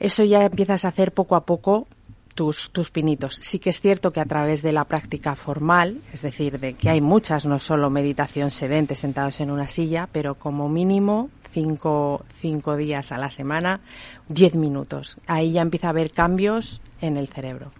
eso 0.00 0.24
ya 0.24 0.44
empiezas 0.44 0.84
a 0.84 0.88
hacer 0.88 1.12
poco 1.12 1.36
a 1.36 1.46
poco 1.46 1.86
tus, 2.34 2.70
tus 2.70 2.90
pinitos. 2.90 3.36
Sí 3.40 3.58
que 3.58 3.70
es 3.70 3.80
cierto 3.80 4.12
que 4.12 4.20
a 4.20 4.26
través 4.26 4.62
de 4.62 4.72
la 4.72 4.84
práctica 4.84 5.34
formal, 5.34 6.00
es 6.12 6.22
decir, 6.22 6.58
de 6.58 6.74
que 6.74 6.90
hay 6.90 7.00
muchas, 7.00 7.46
no 7.46 7.58
solo 7.58 7.90
meditación 7.90 8.50
sedente 8.50 8.96
sentados 8.96 9.40
en 9.40 9.50
una 9.50 9.68
silla, 9.68 10.08
pero 10.12 10.34
como 10.34 10.68
mínimo 10.68 11.30
cinco, 11.52 12.24
cinco 12.40 12.76
días 12.76 13.12
a 13.12 13.18
la 13.18 13.30
semana, 13.30 13.80
diez 14.28 14.54
minutos. 14.54 15.16
Ahí 15.26 15.52
ya 15.52 15.62
empieza 15.62 15.86
a 15.86 15.90
haber 15.90 16.10
cambios 16.10 16.80
en 17.00 17.16
el 17.16 17.28
cerebro. 17.28 17.70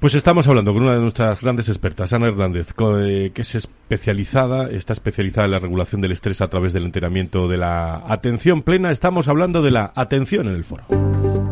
Pues 0.00 0.14
estamos 0.14 0.46
hablando 0.46 0.72
con 0.72 0.84
una 0.84 0.94
de 0.94 1.00
nuestras 1.00 1.40
grandes 1.40 1.68
expertas, 1.68 2.12
Ana 2.12 2.28
Hernández, 2.28 2.68
eh, 3.02 3.32
que 3.34 3.42
es 3.42 3.54
especializada, 3.56 4.70
está 4.70 4.92
especializada 4.92 5.46
en 5.46 5.52
la 5.52 5.58
regulación 5.58 6.00
del 6.00 6.12
estrés 6.12 6.40
a 6.40 6.48
través 6.48 6.72
del 6.72 6.84
entrenamiento 6.84 7.48
de 7.48 7.58
la 7.58 8.04
atención 8.06 8.62
plena. 8.62 8.92
Estamos 8.92 9.26
hablando 9.26 9.60
de 9.60 9.72
la 9.72 9.92
atención 9.96 10.46
en 10.46 10.54
el 10.54 10.64
foro. 10.64 10.84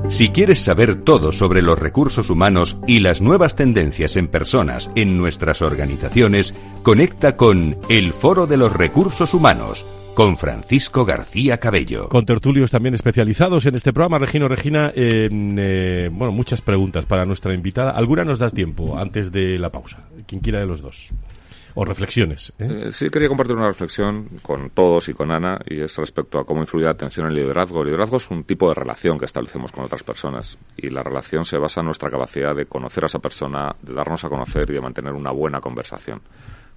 Si 0.08 0.30
quieres 0.30 0.60
saber 0.60 1.02
todo 1.02 1.32
sobre 1.32 1.62
los 1.62 1.78
recursos 1.78 2.30
humanos 2.30 2.78
y 2.86 3.00
las 3.00 3.20
nuevas 3.20 3.56
tendencias 3.56 4.16
en 4.16 4.28
personas 4.28 4.90
en 4.94 5.18
nuestras 5.18 5.62
organizaciones, 5.62 6.54
conecta 6.82 7.36
con 7.36 7.76
El 7.88 8.12
Foro 8.12 8.46
de 8.46 8.56
los 8.56 8.72
Recursos 8.72 9.34
Humanos 9.34 9.84
con 10.14 10.38
Francisco 10.38 11.04
García 11.04 11.58
Cabello. 11.58 12.08
Con 12.08 12.24
tertulios 12.24 12.70
también 12.70 12.94
especializados 12.94 13.66
en 13.66 13.74
este 13.74 13.92
programa, 13.92 14.18
Regino 14.18 14.48
Regina, 14.48 14.90
eh, 14.94 16.08
bueno, 16.10 16.32
muchas 16.32 16.62
preguntas 16.62 17.04
para 17.04 17.26
nuestra 17.26 17.52
invitada. 17.52 17.90
¿Alguna 17.90 18.24
nos 18.24 18.38
das 18.38 18.54
tiempo 18.54 18.96
antes 18.96 19.30
de 19.30 19.58
la 19.58 19.70
pausa? 19.70 20.08
Quien 20.26 20.40
quiera 20.40 20.60
de 20.60 20.66
los 20.66 20.80
dos 20.80 21.12
o 21.78 21.84
reflexiones. 21.84 22.54
¿eh? 22.58 22.86
Eh, 22.86 22.92
sí, 22.92 23.10
quería 23.10 23.28
compartir 23.28 23.54
una 23.54 23.68
reflexión 23.68 24.28
con 24.40 24.70
todos 24.70 25.10
y 25.10 25.14
con 25.14 25.30
Ana, 25.30 25.60
y 25.66 25.82
es 25.82 25.94
respecto 25.96 26.38
a 26.38 26.46
cómo 26.46 26.60
influye 26.60 26.86
la 26.86 26.92
atención 26.92 27.26
en 27.26 27.32
el 27.32 27.38
liderazgo. 27.38 27.82
El 27.82 27.88
liderazgo 27.88 28.16
es 28.16 28.30
un 28.30 28.44
tipo 28.44 28.68
de 28.68 28.74
relación 28.74 29.18
que 29.18 29.26
establecemos 29.26 29.72
con 29.72 29.84
otras 29.84 30.02
personas, 30.02 30.58
y 30.74 30.88
la 30.88 31.02
relación 31.02 31.44
se 31.44 31.58
basa 31.58 31.80
en 31.80 31.86
nuestra 31.86 32.08
capacidad 32.08 32.56
de 32.56 32.64
conocer 32.64 33.04
a 33.04 33.06
esa 33.08 33.18
persona, 33.18 33.76
de 33.82 33.92
darnos 33.92 34.24
a 34.24 34.30
conocer 34.30 34.70
y 34.70 34.72
de 34.72 34.80
mantener 34.80 35.12
una 35.12 35.32
buena 35.32 35.60
conversación 35.60 36.22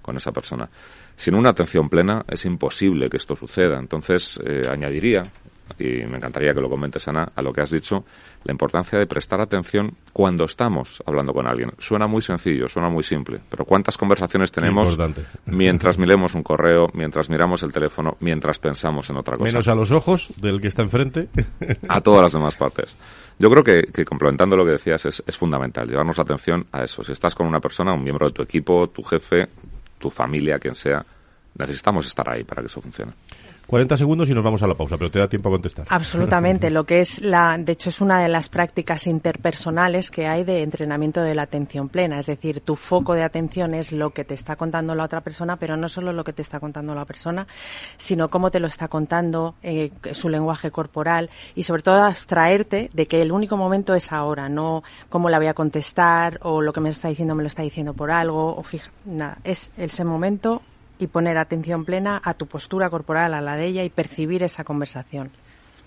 con 0.02 0.18
esa 0.18 0.32
persona. 0.32 0.68
Sin 1.16 1.34
una 1.34 1.50
atención 1.50 1.88
plena 1.88 2.22
es 2.28 2.44
imposible 2.44 3.08
que 3.08 3.16
esto 3.16 3.34
suceda. 3.34 3.78
Entonces, 3.78 4.38
eh, 4.44 4.68
añadiría 4.70 5.30
y 5.78 6.04
me 6.04 6.16
encantaría 6.16 6.52
que 6.52 6.60
lo 6.60 6.68
comentes, 6.68 7.06
Ana, 7.08 7.32
a 7.34 7.42
lo 7.42 7.52
que 7.52 7.62
has 7.62 7.70
dicho, 7.70 8.04
la 8.44 8.52
importancia 8.52 8.98
de 8.98 9.06
prestar 9.06 9.40
atención 9.40 9.94
cuando 10.12 10.44
estamos 10.44 11.02
hablando 11.06 11.32
con 11.32 11.46
alguien. 11.46 11.72
Suena 11.78 12.06
muy 12.06 12.22
sencillo, 12.22 12.68
suena 12.68 12.88
muy 12.88 13.02
simple, 13.02 13.40
pero 13.48 13.64
¿cuántas 13.64 13.98
conversaciones 13.98 14.50
tenemos 14.50 14.96
mientras 15.46 15.98
miremos 15.98 16.34
un 16.34 16.42
correo, 16.42 16.88
mientras 16.94 17.28
miramos 17.28 17.62
el 17.62 17.72
teléfono, 17.72 18.16
mientras 18.20 18.58
pensamos 18.58 19.10
en 19.10 19.16
otra 19.16 19.36
cosa? 19.36 19.52
Menos 19.52 19.68
a 19.68 19.74
los 19.74 19.92
ojos 19.92 20.32
del 20.36 20.60
que 20.60 20.68
está 20.68 20.82
enfrente. 20.82 21.28
a 21.88 22.00
todas 22.00 22.22
las 22.22 22.32
demás 22.32 22.56
partes. 22.56 22.96
Yo 23.38 23.50
creo 23.50 23.64
que, 23.64 24.04
complementando 24.04 24.56
lo 24.56 24.64
que 24.64 24.72
decías, 24.72 25.04
es, 25.06 25.22
es 25.26 25.36
fundamental 25.36 25.88
llevarnos 25.88 26.18
atención 26.18 26.66
a 26.72 26.84
eso. 26.84 27.02
Si 27.02 27.12
estás 27.12 27.34
con 27.34 27.46
una 27.46 27.60
persona, 27.60 27.94
un 27.94 28.02
miembro 28.02 28.26
de 28.26 28.32
tu 28.32 28.42
equipo, 28.42 28.88
tu 28.88 29.02
jefe, 29.02 29.48
tu 29.98 30.10
familia, 30.10 30.58
quien 30.58 30.74
sea, 30.74 31.04
necesitamos 31.56 32.06
estar 32.06 32.28
ahí 32.28 32.44
para 32.44 32.62
que 32.62 32.66
eso 32.66 32.80
funcione. 32.80 33.12
40 33.70 33.96
segundos 33.96 34.28
y 34.28 34.34
nos 34.34 34.42
vamos 34.42 34.60
a 34.64 34.66
la 34.66 34.74
pausa, 34.74 34.98
pero 34.98 35.12
te 35.12 35.20
da 35.20 35.28
tiempo 35.28 35.48
a 35.48 35.52
contestar. 35.52 35.86
Absolutamente. 35.90 36.70
Lo 36.72 36.82
que 36.82 37.00
es 37.00 37.20
la, 37.20 37.56
de 37.56 37.70
hecho, 37.70 37.90
es 37.90 38.00
una 38.00 38.20
de 38.20 38.26
las 38.26 38.48
prácticas 38.48 39.06
interpersonales 39.06 40.10
que 40.10 40.26
hay 40.26 40.42
de 40.42 40.64
entrenamiento 40.64 41.22
de 41.22 41.36
la 41.36 41.42
atención 41.42 41.88
plena. 41.88 42.18
Es 42.18 42.26
decir, 42.26 42.62
tu 42.62 42.74
foco 42.74 43.14
de 43.14 43.22
atención 43.22 43.72
es 43.74 43.92
lo 43.92 44.10
que 44.10 44.24
te 44.24 44.34
está 44.34 44.56
contando 44.56 44.96
la 44.96 45.04
otra 45.04 45.20
persona, 45.20 45.56
pero 45.56 45.76
no 45.76 45.88
solo 45.88 46.12
lo 46.12 46.24
que 46.24 46.32
te 46.32 46.42
está 46.42 46.58
contando 46.58 46.96
la 46.96 47.04
persona, 47.04 47.46
sino 47.96 48.28
cómo 48.28 48.50
te 48.50 48.58
lo 48.58 48.66
está 48.66 48.88
contando, 48.88 49.54
eh, 49.62 49.92
su 50.14 50.28
lenguaje 50.30 50.72
corporal 50.72 51.30
y 51.54 51.62
sobre 51.62 51.82
todo 51.82 52.02
abstraerte 52.02 52.90
de 52.92 53.06
que 53.06 53.22
el 53.22 53.30
único 53.30 53.56
momento 53.56 53.94
es 53.94 54.10
ahora, 54.10 54.48
no 54.48 54.82
cómo 55.08 55.30
la 55.30 55.38
voy 55.38 55.46
a 55.46 55.54
contestar 55.54 56.40
o 56.42 56.60
lo 56.60 56.72
que 56.72 56.80
me 56.80 56.88
está 56.88 57.06
diciendo 57.06 57.36
me 57.36 57.44
lo 57.44 57.46
está 57.46 57.62
diciendo 57.62 57.94
por 57.94 58.10
algo 58.10 58.52
o 58.56 58.64
fija, 58.64 58.90
nada, 59.04 59.38
es 59.44 59.70
ese 59.76 60.02
momento 60.02 60.60
y 61.02 61.06
poner 61.06 61.38
atención 61.38 61.84
plena 61.84 62.20
a 62.24 62.34
tu 62.34 62.46
postura 62.46 62.90
corporal, 62.90 63.34
a 63.34 63.40
la 63.40 63.56
de 63.56 63.66
ella 63.66 63.84
y 63.84 63.90
percibir 63.90 64.42
esa 64.42 64.64
conversación. 64.64 65.30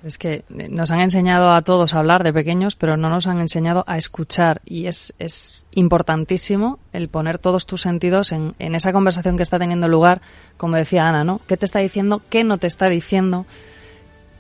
Es 0.03 0.17
que 0.17 0.43
eh, 0.57 0.67
nos 0.69 0.91
han 0.91 0.99
enseñado 0.99 1.51
a 1.53 1.61
todos 1.61 1.93
a 1.93 1.99
hablar 1.99 2.23
de 2.23 2.33
pequeños, 2.33 2.75
pero 2.75 2.97
no 2.97 3.09
nos 3.09 3.25
han 3.25 3.39
enseñado 3.39 3.85
a 3.87 3.97
escuchar. 3.97 4.61
Y 4.65 4.87
es, 4.87 5.13
es 5.17 5.65
importantísimo 5.71 6.79
el 6.91 7.07
poner 7.07 7.37
todos 7.37 7.65
tus 7.65 7.81
sentidos 7.81 8.33
en, 8.33 8.53
en, 8.59 8.75
esa 8.75 8.91
conversación 8.91 9.37
que 9.37 9.43
está 9.43 9.59
teniendo 9.59 9.87
lugar, 9.87 10.21
como 10.57 10.75
decía 10.75 11.07
Ana, 11.07 11.23
¿no? 11.23 11.39
¿Qué 11.47 11.55
te 11.55 11.65
está 11.65 11.79
diciendo? 11.79 12.21
¿Qué 12.29 12.43
no 12.43 12.57
te 12.57 12.67
está 12.67 12.89
diciendo? 12.89 13.45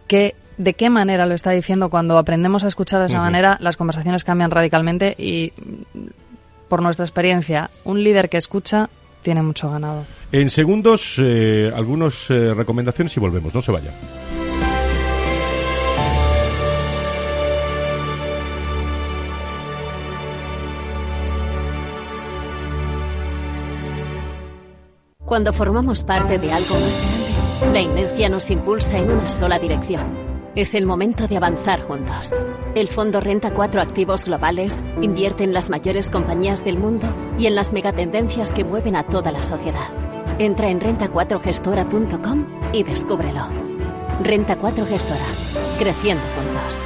¿Qué, 0.07 0.35
¿De 0.57 0.73
qué 0.73 0.89
manera 0.89 1.25
lo 1.25 1.33
está 1.33 1.51
diciendo? 1.51 1.89
Cuando 1.89 2.17
aprendemos 2.17 2.65
a 2.65 2.67
escuchar 2.67 2.99
de 2.99 3.05
esa 3.05 3.19
manera, 3.19 3.57
las 3.61 3.77
conversaciones 3.77 4.25
cambian 4.25 4.51
radicalmente 4.51 5.15
y, 5.17 5.53
por 6.67 6.81
nuestra 6.81 7.05
experiencia, 7.05 7.69
un 7.85 8.03
líder 8.03 8.29
que 8.29 8.37
escucha 8.37 8.89
tiene 9.23 9.41
mucho 9.41 9.71
ganado. 9.71 10.05
En 10.31 10.49
segundos, 10.49 11.15
eh, 11.17 11.71
algunas 11.75 12.29
eh, 12.29 12.53
recomendaciones 12.53 13.15
y 13.17 13.19
volvemos. 13.19 13.55
No 13.55 13.61
se 13.61 13.71
vaya. 13.71 13.91
Cuando 25.25 25.51
formamos 25.51 26.03
parte 26.03 26.37
de 26.37 26.51
algo 26.51 26.75
más 26.75 27.01
grande, 27.59 27.79
la 27.79 27.81
inercia 27.81 28.29
nos 28.29 28.51
impulsa 28.51 28.99
en 28.99 29.09
una 29.09 29.29
sola 29.29 29.57
dirección 29.57 30.22
es 30.55 30.75
el 30.75 30.85
momento 30.85 31.27
de 31.27 31.37
avanzar 31.37 31.81
juntos. 31.81 32.31
El 32.75 32.87
fondo 32.87 33.19
renta 33.19 33.51
cuatro 33.53 33.81
activos 33.81 34.25
globales, 34.25 34.83
invierte 35.01 35.43
en 35.43 35.53
las 35.53 35.69
mayores 35.69 36.09
compañías 36.09 36.63
del 36.63 36.77
mundo 36.77 37.07
y 37.37 37.47
en 37.47 37.55
las 37.55 37.73
megatendencias 37.73 38.53
que 38.53 38.63
mueven 38.63 38.95
a 38.95 39.03
toda 39.03 39.31
la 39.31 39.43
sociedad. 39.43 39.91
Entra 40.39 40.69
en 40.69 40.79
renta4gestora.com 40.79 42.45
y 42.73 42.83
descúbrelo. 42.83 43.47
Renta 44.21 44.57
4 44.57 44.85
Gestora. 44.85 45.25
Creciendo 45.79 46.23
juntos. 46.35 46.85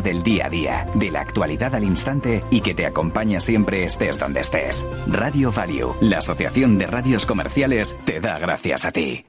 del 0.00 0.22
día 0.22 0.46
a 0.46 0.48
día, 0.48 0.86
de 0.94 1.10
la 1.10 1.20
actualidad 1.20 1.74
al 1.74 1.84
instante 1.84 2.42
y 2.50 2.60
que 2.60 2.74
te 2.74 2.86
acompaña 2.86 3.40
siempre 3.40 3.84
estés 3.84 4.18
donde 4.18 4.40
estés. 4.40 4.86
Radio 5.06 5.52
Value, 5.52 5.94
la 6.00 6.18
Asociación 6.18 6.78
de 6.78 6.86
Radios 6.86 7.26
Comerciales, 7.26 7.96
te 8.04 8.20
da 8.20 8.38
gracias 8.38 8.84
a 8.84 8.92
ti. 8.92 9.26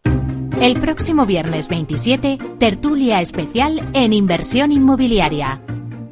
El 0.61 0.79
próximo 0.79 1.25
viernes 1.25 1.67
27, 1.67 2.37
tertulia 2.59 3.19
especial 3.19 3.89
en 3.93 4.13
inversión 4.13 4.71
inmobiliaria. 4.71 5.61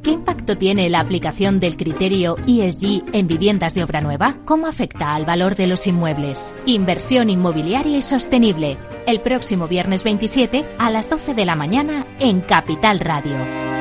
¿Qué 0.02 0.10
impacto 0.10 0.58
tiene 0.58 0.90
la 0.90 0.98
aplicación 0.98 1.60
del 1.60 1.76
criterio 1.76 2.36
ESG 2.48 3.04
en 3.12 3.28
viviendas 3.28 3.74
de 3.74 3.84
obra 3.84 4.00
nueva? 4.00 4.36
¿Cómo 4.44 4.66
afecta 4.66 5.14
al 5.14 5.24
valor 5.24 5.54
de 5.54 5.68
los 5.68 5.86
inmuebles? 5.86 6.56
Inversión 6.66 7.30
inmobiliaria 7.30 7.96
y 7.96 8.02
sostenible. 8.02 8.78
El 9.06 9.20
próximo 9.20 9.68
viernes 9.68 10.02
27 10.02 10.66
a 10.76 10.90
las 10.90 11.08
12 11.08 11.34
de 11.34 11.44
la 11.46 11.54
mañana 11.54 12.04
en 12.18 12.40
Capital 12.40 12.98
Radio 12.98 13.71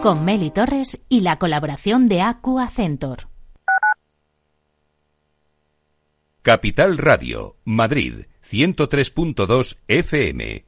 con 0.00 0.24
Meli 0.24 0.50
Torres 0.50 1.00
y 1.08 1.20
la 1.20 1.38
colaboración 1.38 2.08
de 2.08 2.20
Acu 2.20 2.58
Accentor. 2.58 3.28
Capital 6.42 6.98
Radio, 6.98 7.56
Madrid, 7.64 8.26
103.2 8.48 9.76
FM. 9.88 10.67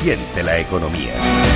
siente 0.00 0.42
la 0.42 0.58
economía. 0.58 1.49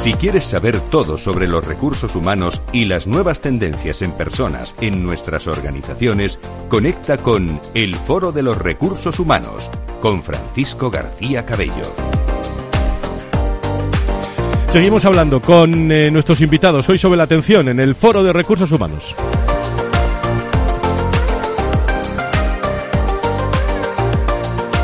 Si 0.00 0.14
quieres 0.14 0.44
saber 0.44 0.80
todo 0.80 1.18
sobre 1.18 1.46
los 1.46 1.66
recursos 1.66 2.16
humanos 2.16 2.62
y 2.72 2.86
las 2.86 3.06
nuevas 3.06 3.42
tendencias 3.42 4.00
en 4.00 4.12
personas 4.12 4.74
en 4.80 5.04
nuestras 5.04 5.46
organizaciones, 5.46 6.40
conecta 6.70 7.18
con 7.18 7.60
El 7.74 7.94
Foro 7.96 8.32
de 8.32 8.42
los 8.42 8.56
Recursos 8.56 9.18
Humanos 9.18 9.68
con 10.00 10.22
Francisco 10.22 10.90
García 10.90 11.44
Cabello. 11.44 11.94
Seguimos 14.72 15.04
hablando 15.04 15.42
con 15.42 15.92
eh, 15.92 16.10
nuestros 16.10 16.40
invitados 16.40 16.88
hoy 16.88 16.96
sobre 16.96 17.18
la 17.18 17.24
atención 17.24 17.68
en 17.68 17.78
el 17.78 17.94
Foro 17.94 18.22
de 18.22 18.32
Recursos 18.32 18.72
Humanos. 18.72 19.14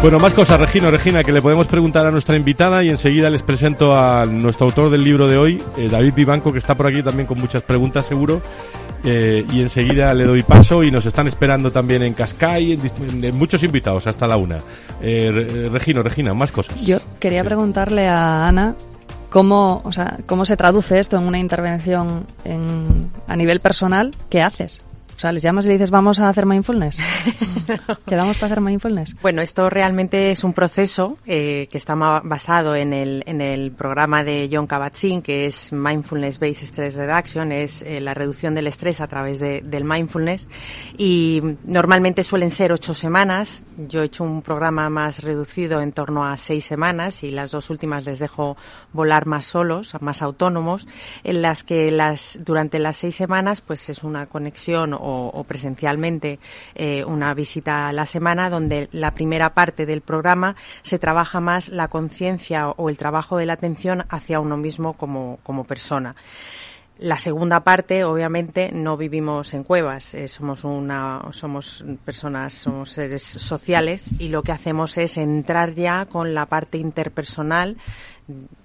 Bueno, 0.06 0.20
más 0.20 0.34
cosas, 0.34 0.60
Regino, 0.60 0.88
Regina, 0.88 1.24
que 1.24 1.32
le 1.32 1.42
podemos 1.42 1.66
preguntar 1.66 2.06
a 2.06 2.12
nuestra 2.12 2.36
invitada 2.36 2.84
y 2.84 2.90
enseguida 2.90 3.28
les 3.28 3.42
presento 3.42 3.98
a 3.98 4.24
nuestro 4.24 4.66
autor 4.66 4.88
del 4.88 5.02
libro 5.02 5.26
de 5.26 5.36
hoy, 5.36 5.60
eh, 5.76 5.88
David 5.90 6.14
Vivanco, 6.14 6.52
que 6.52 6.60
está 6.60 6.76
por 6.76 6.86
aquí 6.86 7.02
también 7.02 7.26
con 7.26 7.38
muchas 7.38 7.64
preguntas 7.64 8.06
seguro. 8.06 8.40
Eh, 9.02 9.44
y 9.50 9.62
enseguida 9.62 10.14
le 10.14 10.22
doy 10.22 10.44
paso 10.44 10.84
y 10.84 10.92
nos 10.92 11.06
están 11.06 11.26
esperando 11.26 11.72
también 11.72 12.04
en 12.04 12.14
Cascay, 12.14 12.74
en, 12.74 13.36
muchos 13.36 13.64
invitados 13.64 14.06
hasta 14.06 14.28
la 14.28 14.36
una. 14.36 14.58
Eh, 15.00 15.68
Regino, 15.72 16.04
Regina, 16.04 16.32
más 16.34 16.52
cosas. 16.52 16.80
Yo 16.84 16.98
quería 17.18 17.42
preguntarle 17.42 18.06
a 18.06 18.46
Ana 18.46 18.76
cómo, 19.28 19.82
o 19.82 19.90
sea, 19.90 20.18
cómo 20.24 20.44
se 20.44 20.56
traduce 20.56 21.00
esto 21.00 21.16
en 21.16 21.24
una 21.24 21.40
intervención 21.40 22.26
en, 22.44 23.10
a 23.26 23.34
nivel 23.34 23.58
personal. 23.58 24.14
¿Qué 24.30 24.40
haces? 24.40 24.84
O 25.16 25.18
sea, 25.18 25.32
les 25.32 25.42
llamas 25.42 25.64
y 25.64 25.68
le 25.68 25.74
dices, 25.74 25.90
vamos 25.90 26.20
a 26.20 26.28
hacer 26.28 26.44
mindfulness. 26.44 26.98
¿Quedamos 28.06 28.36
para 28.36 28.52
hacer 28.52 28.60
mindfulness? 28.60 29.16
Bueno, 29.22 29.40
esto 29.40 29.70
realmente 29.70 30.30
es 30.30 30.44
un 30.44 30.52
proceso 30.52 31.16
eh, 31.24 31.68
que 31.70 31.78
está 31.78 31.94
basado 31.94 32.76
en 32.76 32.92
el, 32.92 33.22
en 33.26 33.40
el 33.40 33.72
programa 33.72 34.24
de 34.24 34.50
John 34.52 34.68
Kabat-Zinn, 34.68 35.22
que 35.22 35.46
es 35.46 35.72
Mindfulness 35.72 36.38
Based 36.38 36.64
Stress 36.64 36.94
Reduction, 36.96 37.50
es 37.50 37.80
eh, 37.80 38.02
la 38.02 38.12
reducción 38.12 38.54
del 38.54 38.66
estrés 38.66 39.00
a 39.00 39.06
través 39.06 39.40
de, 39.40 39.62
del 39.62 39.84
mindfulness. 39.84 40.50
Y 40.98 41.40
normalmente 41.64 42.22
suelen 42.22 42.50
ser 42.50 42.72
ocho 42.72 42.92
semanas. 42.92 43.62
Yo 43.88 44.02
he 44.02 44.06
hecho 44.06 44.22
un 44.22 44.42
programa 44.42 44.90
más 44.90 45.22
reducido 45.22 45.80
en 45.80 45.92
torno 45.92 46.26
a 46.26 46.36
seis 46.36 46.66
semanas 46.66 47.22
y 47.22 47.30
las 47.30 47.52
dos 47.52 47.70
últimas 47.70 48.04
les 48.04 48.18
dejo 48.18 48.58
volar 48.92 49.24
más 49.24 49.46
solos, 49.46 49.96
más 50.00 50.20
autónomos, 50.20 50.86
en 51.24 51.40
las 51.40 51.64
que 51.64 51.90
las, 51.90 52.38
durante 52.44 52.78
las 52.78 52.98
seis 52.98 53.16
semanas 53.16 53.62
pues 53.62 53.88
es 53.88 54.02
una 54.02 54.26
conexión 54.26 54.92
o, 55.06 55.44
presencialmente 55.44 56.38
eh, 56.74 57.04
una 57.04 57.32
visita 57.34 57.88
a 57.88 57.92
la 57.92 58.06
semana 58.06 58.50
donde 58.50 58.88
la 58.92 59.12
primera 59.12 59.54
parte 59.54 59.86
del 59.86 60.00
programa 60.00 60.56
se 60.82 60.98
trabaja 60.98 61.40
más 61.40 61.68
la 61.68 61.88
conciencia 61.88 62.70
o 62.70 62.88
el 62.88 62.98
trabajo 62.98 63.36
de 63.36 63.46
la 63.46 63.52
atención 63.54 64.04
hacia 64.08 64.40
uno 64.40 64.56
mismo 64.56 64.94
como, 64.94 65.38
como 65.42 65.64
persona. 65.64 66.16
La 66.98 67.18
segunda 67.18 67.60
parte, 67.60 68.04
obviamente, 68.04 68.70
no 68.72 68.96
vivimos 68.96 69.52
en 69.52 69.64
cuevas. 69.64 70.14
Eh, 70.14 70.28
somos 70.28 70.64
una, 70.64 71.20
somos 71.32 71.84
personas, 72.06 72.54
somos 72.54 72.92
seres 72.92 73.22
sociales 73.22 74.12
y 74.18 74.28
lo 74.28 74.42
que 74.42 74.52
hacemos 74.52 74.96
es 74.96 75.18
entrar 75.18 75.74
ya 75.74 76.06
con 76.06 76.32
la 76.32 76.46
parte 76.46 76.78
interpersonal 76.78 77.76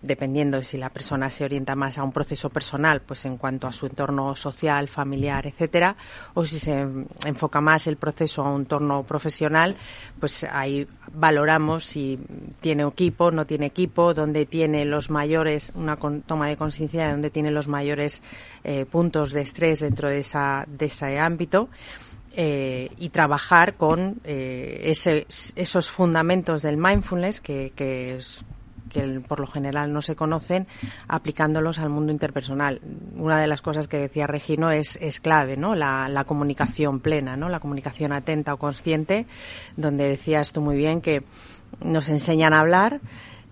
dependiendo 0.01 0.57
de 0.57 0.63
si 0.63 0.77
la 0.77 0.89
persona 0.89 1.29
se 1.29 1.43
orienta 1.43 1.75
más 1.75 1.97
a 1.97 2.03
un 2.03 2.11
proceso 2.11 2.49
personal, 2.49 3.01
pues 3.01 3.25
en 3.25 3.37
cuanto 3.37 3.67
a 3.67 3.71
su 3.71 3.85
entorno 3.85 4.35
social, 4.35 4.87
familiar, 4.87 5.45
etcétera, 5.45 5.95
o 6.33 6.45
si 6.45 6.57
se 6.57 6.87
enfoca 7.25 7.61
más 7.61 7.85
el 7.85 7.97
proceso 7.97 8.43
a 8.43 8.49
un 8.49 8.61
entorno 8.61 9.03
profesional, 9.03 9.75
pues 10.19 10.43
ahí 10.45 10.87
valoramos 11.13 11.85
si 11.85 12.19
tiene 12.59 12.83
equipo, 12.83 13.29
no 13.31 13.45
tiene 13.45 13.67
equipo, 13.67 14.13
dónde 14.15 14.45
tiene 14.47 14.83
los 14.85 15.11
mayores, 15.11 15.71
una 15.75 15.97
toma 15.97 16.47
de 16.47 16.57
conciencia 16.57 17.05
de 17.05 17.11
dónde 17.11 17.29
tiene 17.29 17.51
los 17.51 17.67
mayores 17.67 18.23
eh, 18.63 18.85
puntos 18.85 19.31
de 19.31 19.41
estrés 19.41 19.81
dentro 19.81 20.09
de, 20.09 20.19
esa, 20.19 20.65
de 20.67 20.85
ese 20.85 21.19
ámbito. 21.19 21.69
Eh, 22.33 22.89
y 22.97 23.09
trabajar 23.09 23.75
con 23.75 24.21
eh, 24.23 24.93
esos 25.55 25.91
fundamentos 25.91 26.61
del 26.61 26.77
mindfulness 26.77 27.41
que, 27.41 27.73
que 27.75 28.15
es 28.15 28.45
que 28.91 29.21
por 29.27 29.39
lo 29.39 29.47
general 29.47 29.91
no 29.93 30.01
se 30.01 30.15
conocen, 30.15 30.67
aplicándolos 31.07 31.79
al 31.79 31.89
mundo 31.89 32.11
interpersonal. 32.11 32.81
Una 33.15 33.39
de 33.39 33.47
las 33.47 33.61
cosas 33.61 33.87
que 33.87 33.97
decía 33.97 34.27
Regino 34.27 34.71
es, 34.71 34.97
es 35.01 35.19
clave, 35.19 35.57
¿no? 35.57 35.75
La, 35.75 36.23
comunicación 36.25 36.99
plena, 36.99 37.35
¿no? 37.35 37.49
La 37.49 37.59
comunicación 37.59 38.13
atenta 38.13 38.53
o 38.53 38.57
consciente, 38.57 39.25
donde 39.75 40.07
decías 40.07 40.51
tú 40.51 40.61
muy 40.61 40.77
bien 40.77 41.01
que 41.01 41.23
nos 41.83 42.09
enseñan 42.09 42.53
a 42.53 42.59
hablar, 42.59 43.01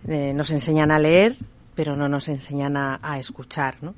eh, 0.08 0.34
nos 0.34 0.52
enseñan 0.52 0.92
a 0.92 1.00
leer, 1.00 1.38
pero 1.76 1.96
no 1.96 2.08
nos 2.10 2.28
enseñan 2.28 2.78
a, 2.78 3.18
escuchar, 3.18 3.78
¿no? 3.82 3.96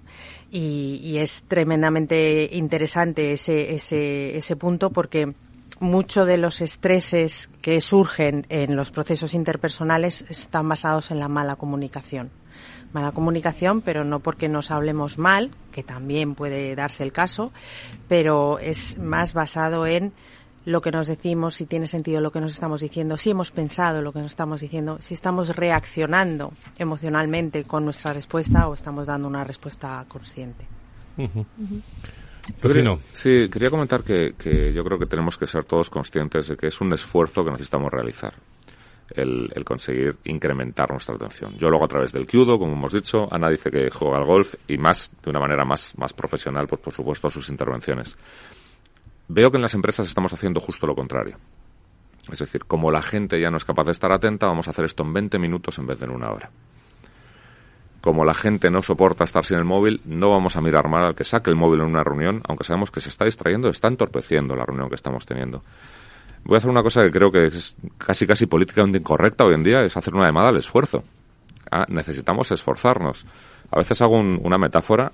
Y, 0.51 1.17
es 1.17 1.43
tremendamente 1.47 2.49
interesante 2.51 3.33
ese, 3.33 3.75
ese 3.75 4.55
punto 4.55 4.91
porque 4.91 5.33
muchos 5.79 6.27
de 6.27 6.37
los 6.37 6.61
estreses 6.61 7.49
que 7.61 7.81
surgen 7.81 8.45
en 8.49 8.75
los 8.75 8.91
procesos 8.91 9.33
interpersonales 9.33 10.25
están 10.29 10.67
basados 10.69 11.11
en 11.11 11.19
la 11.19 11.27
mala 11.27 11.55
comunicación. 11.55 12.29
Mala 12.93 13.11
comunicación, 13.11 13.81
pero 13.81 14.03
no 14.03 14.19
porque 14.19 14.49
nos 14.49 14.69
hablemos 14.69 15.17
mal, 15.17 15.51
que 15.71 15.81
también 15.81 16.35
puede 16.35 16.75
darse 16.75 17.03
el 17.03 17.13
caso, 17.13 17.51
pero 18.07 18.59
es 18.59 18.97
más 18.97 19.33
basado 19.33 19.87
en 19.87 20.13
lo 20.65 20.81
que 20.81 20.91
nos 20.91 21.07
decimos, 21.07 21.55
si 21.55 21.65
tiene 21.65 21.87
sentido 21.87 22.21
lo 22.21 22.31
que 22.31 22.41
nos 22.41 22.51
estamos 22.51 22.81
diciendo, 22.81 23.17
si 23.17 23.31
hemos 23.31 23.51
pensado 23.51 24.01
lo 24.01 24.13
que 24.13 24.19
nos 24.19 24.31
estamos 24.31 24.61
diciendo, 24.61 24.97
si 24.99 25.13
estamos 25.13 25.55
reaccionando 25.55 26.53
emocionalmente 26.77 27.63
con 27.63 27.85
nuestra 27.85 28.13
respuesta 28.13 28.67
o 28.67 28.73
estamos 28.73 29.07
dando 29.07 29.27
una 29.27 29.43
respuesta 29.43 30.05
consciente. 30.07 30.65
Sí, 33.13 33.49
quería 33.51 33.69
comentar 33.69 34.03
que, 34.03 34.33
yo 34.73 34.83
creo 34.83 34.99
que 34.99 35.05
tenemos 35.05 35.37
que 35.37 35.47
ser 35.47 35.63
todos 35.65 35.89
conscientes 35.89 36.47
de 36.47 36.57
que 36.57 36.67
es 36.67 36.81
un 36.81 36.93
esfuerzo 36.93 37.43
que 37.43 37.51
necesitamos 37.51 37.91
realizar. 37.91 38.33
El, 39.13 39.51
conseguir 39.65 40.15
incrementar 40.23 40.89
nuestra 40.89 41.15
atención. 41.15 41.57
Yo 41.57 41.69
lo 41.69 41.75
hago 41.75 41.85
a 41.85 41.89
través 41.89 42.13
del 42.13 42.25
Kyudo, 42.25 42.57
como 42.57 42.73
hemos 42.73 42.93
dicho. 42.93 43.27
Ana 43.29 43.49
dice 43.49 43.69
que 43.69 43.89
juega 43.89 44.17
al 44.17 44.25
golf 44.25 44.55
y 44.69 44.77
más, 44.77 45.11
de 45.21 45.29
una 45.29 45.39
manera 45.41 45.65
más, 45.65 45.97
más 45.97 46.13
profesional, 46.13 46.65
pues 46.65 46.79
por 46.79 46.93
supuesto, 46.93 47.27
a 47.27 47.29
sus 47.29 47.49
intervenciones. 47.49 48.17
Veo 49.27 49.51
que 49.51 49.57
en 49.57 49.63
las 49.63 49.73
empresas 49.73 50.07
estamos 50.07 50.31
haciendo 50.31 50.61
justo 50.61 50.87
lo 50.87 50.95
contrario. 50.95 51.35
Es 52.31 52.39
decir, 52.39 52.63
como 52.63 52.89
la 52.89 53.01
gente 53.01 53.41
ya 53.41 53.51
no 53.51 53.57
es 53.57 53.65
capaz 53.65 53.83
de 53.83 53.91
estar 53.91 54.13
atenta, 54.13 54.47
vamos 54.47 54.67
a 54.67 54.71
hacer 54.71 54.85
esto 54.85 55.03
en 55.03 55.11
20 55.11 55.39
minutos 55.39 55.77
en 55.77 55.87
vez 55.87 55.99
de 55.99 56.05
en 56.05 56.11
una 56.11 56.31
hora 56.31 56.49
como 58.01 58.25
la 58.25 58.33
gente 58.33 58.69
no 58.71 58.81
soporta 58.81 59.23
estar 59.23 59.45
sin 59.45 59.57
el 59.57 59.63
móvil, 59.63 60.01
no 60.05 60.31
vamos 60.31 60.57
a 60.57 60.61
mirar 60.61 60.89
mal 60.89 61.05
al 61.05 61.15
que 61.15 61.23
saque 61.23 61.51
el 61.51 61.55
móvil 61.55 61.81
en 61.81 61.87
una 61.87 62.03
reunión, 62.03 62.41
aunque 62.47 62.63
sabemos 62.63 62.89
que 62.89 62.99
se 62.99 63.09
está 63.09 63.25
distrayendo, 63.25 63.69
está 63.69 63.87
entorpeciendo 63.87 64.55
la 64.55 64.65
reunión 64.65 64.89
que 64.89 64.95
estamos 64.95 65.25
teniendo. 65.25 65.63
Voy 66.43 66.55
a 66.55 66.57
hacer 66.57 66.71
una 66.71 66.81
cosa 66.81 67.03
que 67.03 67.11
creo 67.11 67.31
que 67.31 67.45
es 67.45 67.77
casi 67.99 68.25
casi 68.25 68.47
políticamente 68.47 68.97
incorrecta 68.97 69.45
hoy 69.45 69.53
en 69.53 69.63
día, 69.63 69.83
es 69.83 69.95
hacer 69.95 70.15
una 70.15 70.25
llamada 70.25 70.49
al 70.49 70.57
esfuerzo. 70.57 71.03
Ah, 71.71 71.85
necesitamos 71.87 72.51
esforzarnos. 72.51 73.25
A 73.69 73.77
veces 73.77 74.01
hago 74.01 74.19
una 74.19 74.57
metáfora 74.57 75.11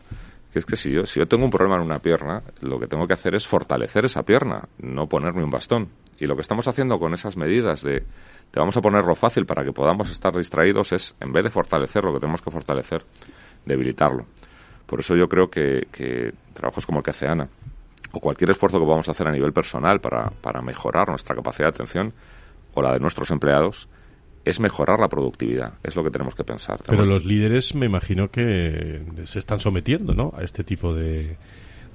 que 0.52 0.60
es 0.60 0.66
que 0.66 0.78
si 0.78 0.92
yo, 0.92 1.06
si 1.06 1.20
yo 1.20 1.28
tengo 1.28 1.44
un 1.44 1.52
problema 1.52 1.76
en 1.76 1.82
una 1.82 2.00
pierna, 2.00 2.42
lo 2.62 2.80
que 2.80 2.88
tengo 2.88 3.06
que 3.06 3.14
hacer 3.14 3.36
es 3.36 3.46
fortalecer 3.46 4.06
esa 4.06 4.24
pierna, 4.24 4.64
no 4.80 5.08
ponerme 5.08 5.44
un 5.44 5.50
bastón. 5.50 5.90
Y 6.18 6.26
lo 6.26 6.36
que 6.36 6.42
estamos 6.42 6.68
haciendo 6.68 6.98
con 7.00 7.14
esas 7.14 7.36
medidas 7.36 7.82
de 7.82 8.04
te 8.52 8.60
vamos 8.60 8.76
a 8.78 8.82
ponerlo 8.82 9.16
fácil 9.16 9.46
para 9.46 9.64
que 9.64 9.72
podamos 9.72 10.10
estar 10.10 10.36
distraídos 10.36 10.92
es, 10.92 11.16
en 11.20 11.32
vez 11.32 11.44
de 11.44 11.50
fortalecer 11.50 12.04
lo 12.04 12.14
que 12.14 12.20
tenemos 12.20 12.42
que 12.42 12.52
fortalecer, 12.52 13.04
debilitarlo. 13.66 14.26
Por 14.86 15.00
eso 15.00 15.16
yo 15.16 15.28
creo 15.28 15.50
que, 15.50 15.88
que 15.92 16.34
trabajos 16.54 16.86
como 16.86 17.00
el 17.00 17.04
que 17.04 17.12
hace 17.12 17.28
Ana, 17.28 17.48
o 18.14 18.20
cualquier 18.20 18.52
esfuerzo 18.52 18.80
que 18.80 18.86
podamos 18.86 19.10
hacer 19.10 19.28
a 19.28 19.32
nivel 19.32 19.52
personal 19.52 20.00
para, 20.00 20.30
para 20.30 20.62
mejorar 20.62 21.10
nuestra 21.10 21.36
capacidad 21.36 21.68
de 21.68 21.76
atención, 21.76 22.14
o 22.74 22.82
la 22.82 22.94
de 22.94 23.00
nuestros 23.00 23.32
empleados, 23.32 23.90
es 24.46 24.60
mejorar 24.62 25.00
la 25.00 25.10
productividad, 25.10 25.74
es 25.84 25.96
lo 25.96 26.04
que 26.04 26.10
tenemos 26.10 26.36
que 26.36 26.46
pensar. 26.46 26.80
Pero 26.86 27.04
los 27.04 27.26
líderes 27.26 27.76
me 27.76 27.86
imagino 27.86 28.30
que 28.30 29.04
se 29.26 29.40
están 29.40 29.60
sometiendo 29.60 30.14
¿no? 30.14 30.34
a 30.38 30.44
este 30.44 30.64
tipo 30.64 30.94
de, 30.94 31.38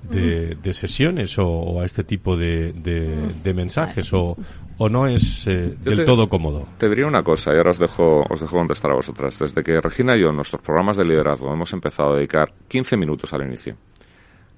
de, 0.03 0.73
sesiones 0.73 1.39
o, 1.39 1.81
a 1.81 1.85
este 1.85 2.05
tipo 2.05 2.37
de, 2.37 2.73
de, 2.73 3.55
mensajes 3.55 4.13
o, 4.13 4.37
o 4.79 4.89
no 4.89 5.07
es 5.07 5.47
eh, 5.47 5.77
del 5.81 6.05
todo 6.05 6.29
cómodo? 6.29 6.67
Te 6.79 6.89
diría 6.89 7.07
una 7.07 7.23
cosa 7.23 7.53
y 7.53 7.57
ahora 7.57 7.71
os 7.71 7.79
dejo, 7.79 8.25
os 8.29 8.41
dejo 8.41 8.57
contestar 8.57 8.91
a 8.91 8.97
vosotras. 8.97 9.39
Desde 9.39 9.63
que 9.63 9.81
Regina 9.81 10.17
y 10.17 10.21
yo 10.21 10.31
en 10.31 10.37
nuestros 10.37 10.63
programas 10.63 10.97
de 10.97 11.05
liderazgo 11.05 11.53
hemos 11.53 11.73
empezado 11.73 12.13
a 12.13 12.17
dedicar 12.17 12.53
15 12.69 12.97
minutos 12.97 13.33
al 13.33 13.43
inicio 13.43 13.77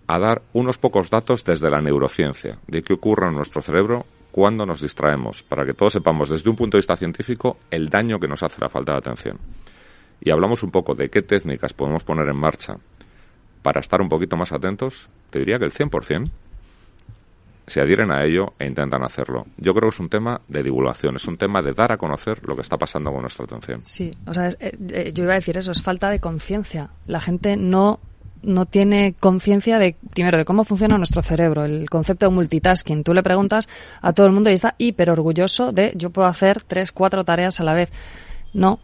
a 0.07 0.18
dar 0.18 0.42
unos 0.52 0.78
pocos 0.78 1.11
datos 1.11 1.44
desde 1.44 1.70
la 1.70 1.80
neurociencia 1.80 2.59
de 2.66 2.83
qué 2.83 2.94
ocurre 2.94 3.28
en 3.28 3.35
nuestro 3.35 3.62
cerebro 3.62 4.07
cuando 4.30 4.66
nos 4.66 4.83
distraemos, 4.83 5.42
para 5.44 5.64
que 5.64 5.74
todos 5.74 5.92
sepamos 5.92 6.28
desde 6.28 6.50
un 6.50 6.57
punto 6.57 6.76
de 6.76 6.80
vista 6.80 6.96
científico 6.96 7.59
el 7.70 7.88
daño 7.88 8.18
que 8.18 8.28
nos 8.28 8.42
hace 8.42 8.61
la 8.61 8.68
falta 8.68 8.92
de 8.92 8.98
atención. 8.98 9.38
Y 10.20 10.30
hablamos 10.30 10.62
un 10.62 10.70
poco 10.70 10.94
de 10.94 11.09
qué 11.09 11.22
técnicas 11.22 11.72
podemos 11.72 12.02
poner 12.02 12.28
en 12.28 12.37
marcha 12.37 12.76
para 13.62 13.80
estar 13.80 14.02
un 14.02 14.09
poquito 14.09 14.37
más 14.37 14.52
atentos, 14.52 15.09
te 15.35 15.40
diría 15.40 15.59
que 15.59 15.64
el 15.64 15.73
100% 15.73 16.31
se 17.66 17.81
adhieren 17.81 18.12
a 18.12 18.23
ello 18.23 18.53
e 18.57 18.66
intentan 18.66 19.03
hacerlo. 19.03 19.47
Yo 19.57 19.75
creo 19.75 19.90
que 19.90 19.94
es 19.97 19.99
un 19.99 20.09
tema 20.09 20.40
de 20.47 20.62
divulgación, 20.62 21.16
es 21.16 21.27
un 21.27 21.37
tema 21.37 21.61
de 21.61 21.73
dar 21.73 21.90
a 21.90 21.97
conocer 21.97 22.47
lo 22.47 22.55
que 22.55 22.61
está 22.61 22.79
pasando 22.79 23.11
con 23.11 23.23
nuestra 23.23 23.44
atención. 23.44 23.83
Sí, 23.83 24.12
o 24.29 24.33
sea, 24.33 24.51
eh, 24.51 24.77
eh, 24.90 25.11
yo 25.12 25.25
iba 25.25 25.33
a 25.33 25.37
decir 25.37 25.59
eso, 25.59 25.73
es 25.73 25.83
falta 25.83 26.09
de 26.09 26.20
conciencia. 26.20 26.90
La 27.09 27.20
gente 27.20 27.57
no 27.57 27.99
no 28.44 28.66
tiene 28.66 29.14
conciencia 29.18 29.79
de, 29.79 29.97
primero, 30.12 30.38
de 30.38 30.44
cómo 30.44 30.64
funciona 30.64 30.99
nuestro 30.99 31.23
cerebro, 31.23 31.64
el 31.64 31.88
concepto 31.90 32.27
de 32.29 32.35
multitasking. 32.35 33.03
Tú 33.03 33.14
le 33.14 33.23
preguntas 33.23 33.68
a 34.03 34.12
todo 34.12 34.27
el 34.27 34.33
mundo 34.33 34.51
y 34.51 34.53
está 34.53 34.75
hiper 34.79 35.11
orgulloso 35.11 35.73
de 35.73 35.94
yo 35.97 36.11
puedo 36.11 36.29
hacer 36.29 36.62
tres, 36.62 36.92
cuatro 36.92 37.25
tareas 37.25 37.59
a 37.61 37.64
la 37.64 37.73
vez. 37.73 37.90
No, 38.55 38.79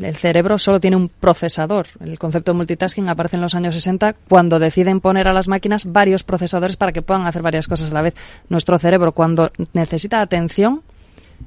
el 0.00 0.16
cerebro 0.16 0.56
solo 0.56 0.80
tiene 0.80 0.96
un 0.96 1.10
procesador. 1.10 1.88
El 2.00 2.18
concepto 2.18 2.52
de 2.52 2.56
multitasking 2.56 3.08
aparece 3.08 3.36
en 3.36 3.42
los 3.42 3.54
años 3.54 3.74
60 3.74 4.14
cuando 4.28 4.58
deciden 4.58 5.00
poner 5.00 5.28
a 5.28 5.34
las 5.34 5.46
máquinas 5.46 5.92
varios 5.92 6.24
procesadores 6.24 6.78
para 6.78 6.92
que 6.92 7.02
puedan 7.02 7.26
hacer 7.26 7.42
varias 7.42 7.68
cosas 7.68 7.90
a 7.90 7.94
la 7.94 8.02
vez. 8.02 8.14
Nuestro 8.48 8.78
cerebro, 8.78 9.12
cuando 9.12 9.52
necesita 9.74 10.22
atención, 10.22 10.82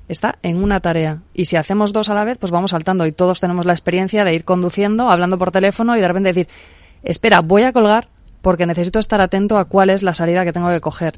está 0.08 0.38
en 0.44 0.64
una 0.64 0.80
tarea. 0.82 1.24
Y 1.34 1.46
si 1.46 1.56
hacemos 1.56 1.94
dos 1.94 2.10
a 2.10 2.14
la 2.14 2.24
vez, 2.24 2.38
pues 2.38 2.52
vamos 2.52 2.72
saltando. 2.72 3.08
Y 3.08 3.12
todos 3.12 3.40
tenemos 3.40 3.66
la 3.66 3.74
experiencia 3.74 4.24
de 4.24 4.36
ir 4.36 4.46
conduciendo, 4.46 5.10
hablando 5.10 5.40
por 5.40 5.52
teléfono 5.52 5.98
y 5.98 6.02
de 6.02 6.08
repente 6.08 6.30
decir, 6.30 6.48
espera, 7.04 7.42
voy 7.42 7.64
a 7.64 7.74
colgar 7.74 8.08
porque 8.44 8.68
necesito 8.68 9.00
estar 9.00 9.20
atento 9.20 9.58
a 9.58 9.66
cuál 9.66 9.90
es 9.90 10.04
la 10.04 10.14
salida 10.14 10.46
que 10.46 10.54
tengo 10.54 10.70
que 10.70 10.82
coger. 10.82 11.16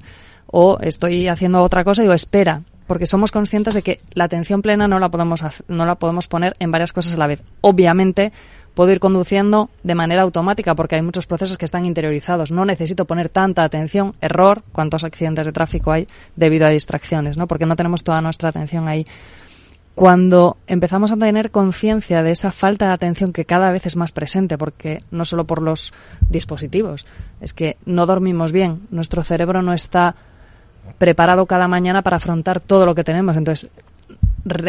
O 0.48 0.78
estoy 0.80 1.28
haciendo 1.28 1.62
otra 1.64 1.84
cosa 1.84 2.02
y 2.02 2.06
digo, 2.06 2.14
espera, 2.14 2.62
porque 2.88 3.06
somos 3.06 3.32
conscientes 3.32 3.74
de 3.74 3.82
que 3.82 4.00
la 4.14 4.26
atención 4.26 4.62
plena 4.62 4.88
no 4.88 5.00
la 5.00 5.10
podemos 5.10 5.44
no 5.68 5.86
la 5.86 5.96
podemos 5.96 6.28
poner 6.28 6.56
en 6.60 6.72
varias 6.72 6.94
cosas 6.94 7.16
a 7.16 7.18
la 7.18 7.28
vez. 7.28 7.44
Obviamente 7.62 8.32
puedo 8.74 8.92
ir 8.92 9.00
conduciendo 9.00 9.70
de 9.84 9.96
manera 9.96 10.24
automática 10.24 10.76
porque 10.76 10.96
hay 10.96 11.02
muchos 11.02 11.28
procesos 11.28 11.58
que 11.58 11.66
están 11.66 11.86
interiorizados. 11.86 12.52
No 12.52 12.66
necesito 12.66 13.06
poner 13.06 13.30
tanta 13.30 13.64
atención. 13.64 14.16
Error, 14.22 14.64
cuántos 14.72 15.04
accidentes 15.04 15.46
de 15.46 15.52
tráfico 15.52 15.92
hay 15.92 16.08
debido 16.36 16.66
a 16.66 16.70
distracciones, 16.70 17.38
¿no? 17.38 17.48
Porque 17.48 17.66
no 17.66 17.76
tenemos 17.76 18.04
toda 18.04 18.22
nuestra 18.22 18.50
atención 18.50 18.88
ahí. 18.88 19.06
Cuando 19.96 20.58
empezamos 20.66 21.12
a 21.12 21.18
tener 21.18 21.52
conciencia 21.52 22.24
de 22.24 22.32
esa 22.32 22.52
falta 22.52 22.88
de 22.88 22.94
atención 22.94 23.32
que 23.32 23.46
cada 23.46 23.72
vez 23.72 23.86
es 23.86 23.96
más 23.96 24.12
presente, 24.12 24.58
porque 24.58 25.04
no 25.12 25.24
solo 25.24 25.46
por 25.46 25.62
los 25.62 25.94
dispositivos, 26.30 27.06
es 27.42 27.54
que 27.54 27.78
no 27.86 28.08
dormimos 28.08 28.52
bien, 28.52 28.88
nuestro 28.90 29.22
cerebro 29.22 29.62
no 29.62 29.72
está 29.72 30.16
preparado 30.98 31.46
cada 31.46 31.68
mañana 31.68 32.02
para 32.02 32.18
afrontar 32.18 32.60
todo 32.60 32.86
lo 32.86 32.96
que 32.96 33.04
tenemos. 33.04 33.36
Entonces, 33.38 33.70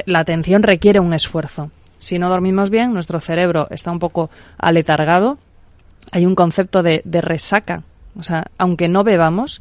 la 0.07 0.19
atención 0.21 0.63
requiere 0.63 1.01
un 1.01 1.15
esfuerzo. 1.15 1.71
Si 1.97 2.19
no 2.19 2.29
dormimos 2.29 2.71
bien, 2.71 2.93
nuestro 2.93 3.21
cerebro 3.21 3.67
está 3.71 3.91
un 3.91 3.99
poco 3.99 4.31
aletargado. 4.59 5.39
Hay 6.13 6.27
un 6.27 6.35
concepto 6.35 6.83
de, 6.83 7.03
resaca. 7.05 7.83
O 8.19 8.23
sea, 8.23 8.47
aunque 8.59 8.89
no 8.89 9.05
bebamos 9.05 9.61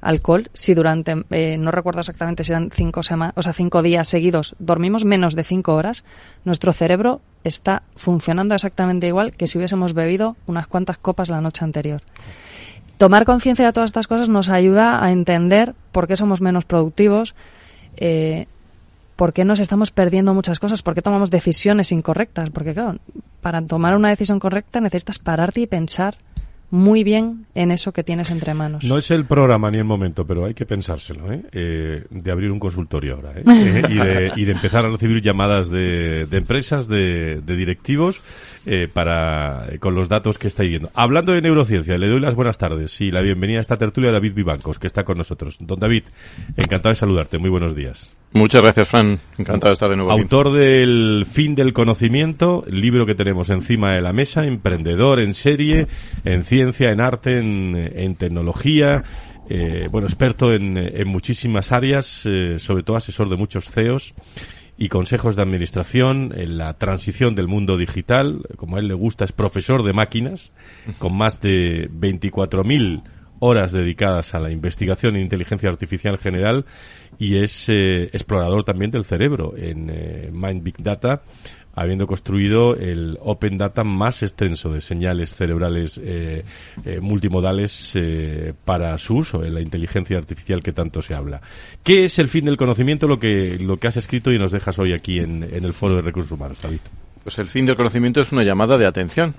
alcohol, 0.00 0.50
si 0.52 0.74
durante, 0.74 1.24
eh, 1.30 1.56
no 1.58 1.70
recuerdo 1.70 2.00
exactamente 2.00 2.44
si 2.44 2.52
eran 2.52 2.70
cinco, 2.70 3.02
semanas, 3.02 3.34
o 3.36 3.42
sea, 3.42 3.54
cinco 3.54 3.80
días 3.80 4.06
seguidos, 4.06 4.54
dormimos 4.58 5.06
menos 5.06 5.34
de 5.34 5.44
cinco 5.44 5.74
horas, 5.74 6.04
nuestro 6.44 6.72
cerebro 6.72 7.22
está 7.42 7.84
funcionando 7.96 8.54
exactamente 8.54 9.06
igual 9.06 9.32
que 9.32 9.46
si 9.46 9.56
hubiésemos 9.56 9.94
bebido 9.94 10.36
unas 10.46 10.66
cuantas 10.66 10.98
copas 10.98 11.30
la 11.30 11.40
noche 11.40 11.64
anterior 11.64 12.02
tomar 12.98 13.24
conciencia 13.24 13.66
de 13.66 13.72
todas 13.72 13.88
estas 13.88 14.06
cosas 14.06 14.28
nos 14.28 14.48
ayuda 14.48 15.04
a 15.04 15.10
entender 15.10 15.74
por 15.92 16.06
qué 16.06 16.16
somos 16.16 16.40
menos 16.40 16.64
productivos, 16.64 17.34
eh, 17.96 18.46
por 19.16 19.32
qué 19.32 19.44
nos 19.44 19.60
estamos 19.60 19.90
perdiendo 19.90 20.34
muchas 20.34 20.58
cosas, 20.58 20.82
por 20.82 20.94
qué 20.94 21.02
tomamos 21.02 21.30
decisiones 21.30 21.92
incorrectas. 21.92 22.50
Porque, 22.50 22.74
claro, 22.74 22.98
para 23.40 23.62
tomar 23.62 23.96
una 23.96 24.08
decisión 24.08 24.38
correcta 24.38 24.80
necesitas 24.80 25.18
pararte 25.18 25.60
y 25.60 25.66
pensar 25.66 26.16
muy 26.74 27.04
bien 27.04 27.46
en 27.54 27.70
eso 27.70 27.92
que 27.92 28.02
tienes 28.02 28.32
entre 28.32 28.52
manos. 28.52 28.82
No 28.82 28.98
es 28.98 29.08
el 29.12 29.26
programa 29.26 29.70
ni 29.70 29.78
el 29.78 29.84
momento, 29.84 30.26
pero 30.26 30.44
hay 30.44 30.54
que 30.54 30.66
pensárselo, 30.66 31.32
¿eh? 31.32 31.42
eh 31.52 32.04
de 32.10 32.32
abrir 32.32 32.50
un 32.50 32.58
consultorio 32.58 33.14
ahora, 33.14 33.30
¿eh? 33.36 33.44
eh 33.46 33.82
y, 33.88 33.94
de, 33.94 34.32
y, 34.34 34.44
de, 34.44 34.52
empezar 34.52 34.84
a 34.84 34.90
recibir 34.90 35.22
llamadas 35.22 35.70
de, 35.70 36.26
de 36.26 36.36
empresas, 36.36 36.88
de, 36.88 37.40
de 37.40 37.56
directivos, 37.56 38.20
eh, 38.66 38.88
para 38.92 39.68
con 39.78 39.94
los 39.94 40.08
datos 40.08 40.36
que 40.36 40.48
estáis 40.48 40.68
viendo. 40.68 40.90
Hablando 40.94 41.32
de 41.32 41.42
neurociencia, 41.42 41.96
le 41.96 42.08
doy 42.08 42.18
las 42.18 42.34
buenas 42.34 42.58
tardes 42.58 43.00
y 43.00 43.12
la 43.12 43.20
bienvenida 43.20 43.58
a 43.58 43.60
esta 43.60 43.78
tertulia 43.78 44.10
a 44.10 44.14
David 44.14 44.34
Vivancos, 44.34 44.80
que 44.80 44.88
está 44.88 45.04
con 45.04 45.16
nosotros. 45.16 45.58
Don 45.60 45.78
David, 45.78 46.02
encantado 46.56 46.88
de 46.88 46.96
saludarte. 46.96 47.38
Muy 47.38 47.50
buenos 47.50 47.76
días. 47.76 48.16
Muchas 48.34 48.62
gracias, 48.62 48.88
Fran. 48.88 49.20
Encantado 49.38 49.70
de 49.70 49.74
estar 49.74 49.88
de 49.88 49.94
nuevo 49.94 50.10
Autor 50.10 50.50
del 50.50 51.24
Fin 51.30 51.54
del 51.54 51.72
Conocimiento, 51.72 52.64
libro 52.66 53.06
que 53.06 53.14
tenemos 53.14 53.48
encima 53.48 53.94
de 53.94 54.00
la 54.00 54.12
mesa, 54.12 54.44
emprendedor 54.44 55.20
en 55.20 55.34
serie, 55.34 55.86
en 56.24 56.42
ciencia, 56.42 56.90
en 56.90 57.00
arte, 57.00 57.38
en, 57.38 58.16
tecnología. 58.16 59.04
Eh, 59.48 59.86
bueno, 59.88 60.08
experto 60.08 60.52
en, 60.52 61.06
muchísimas 61.06 61.70
áreas, 61.70 62.22
eh, 62.24 62.56
sobre 62.58 62.82
todo 62.82 62.96
asesor 62.96 63.28
de 63.28 63.36
muchos 63.36 63.70
CEOs 63.70 64.14
y 64.76 64.88
consejos 64.88 65.36
de 65.36 65.42
administración 65.42 66.32
en 66.36 66.58
la 66.58 66.74
transición 66.74 67.36
del 67.36 67.46
mundo 67.46 67.76
digital. 67.78 68.42
Como 68.56 68.76
a 68.76 68.80
él 68.80 68.88
le 68.88 68.94
gusta, 68.94 69.24
es 69.24 69.30
profesor 69.30 69.84
de 69.84 69.92
máquinas, 69.92 70.52
con 70.98 71.16
más 71.16 71.40
de 71.40 71.88
24.000 71.88 73.04
horas 73.38 73.72
dedicadas 73.72 74.34
a 74.34 74.40
la 74.40 74.50
investigación 74.50 75.16
e 75.16 75.20
inteligencia 75.20 75.68
artificial 75.68 76.18
general 76.18 76.64
y 77.18 77.36
es 77.36 77.68
eh, 77.68 78.04
explorador 78.12 78.64
también 78.64 78.90
del 78.90 79.04
cerebro 79.04 79.54
en 79.56 79.90
eh, 79.90 80.30
Mind 80.32 80.62
Big 80.62 80.76
Data, 80.78 81.22
habiendo 81.74 82.06
construido 82.06 82.76
el 82.76 83.18
Open 83.20 83.56
Data 83.56 83.84
más 83.84 84.22
extenso 84.22 84.72
de 84.72 84.80
señales 84.80 85.34
cerebrales 85.34 86.00
eh, 86.02 86.44
multimodales 87.00 87.98
para 88.64 88.96
su 88.98 89.16
uso 89.16 89.44
en 89.44 89.54
la 89.54 89.60
inteligencia 89.60 90.16
artificial 90.16 90.62
que 90.62 90.72
tanto 90.72 91.02
se 91.02 91.14
habla. 91.14 91.40
¿Qué 91.82 92.04
es 92.04 92.18
el 92.18 92.28
fin 92.28 92.44
del 92.44 92.56
conocimiento? 92.56 93.08
Lo 93.08 93.18
que, 93.18 93.58
lo 93.58 93.76
que 93.78 93.88
has 93.88 93.96
escrito 93.96 94.32
y 94.32 94.38
nos 94.38 94.52
dejas 94.52 94.78
hoy 94.78 94.92
aquí 94.92 95.18
en, 95.18 95.42
en 95.42 95.64
el 95.64 95.72
Foro 95.72 95.96
de 95.96 96.02
Recursos 96.02 96.30
Humanos, 96.30 96.62
David. 96.62 96.80
Pues 97.24 97.38
el 97.38 97.48
fin 97.48 97.66
del 97.66 97.76
conocimiento 97.76 98.20
es 98.20 98.30
una 98.30 98.44
llamada 98.44 98.78
de 98.78 98.86
atención 98.86 99.34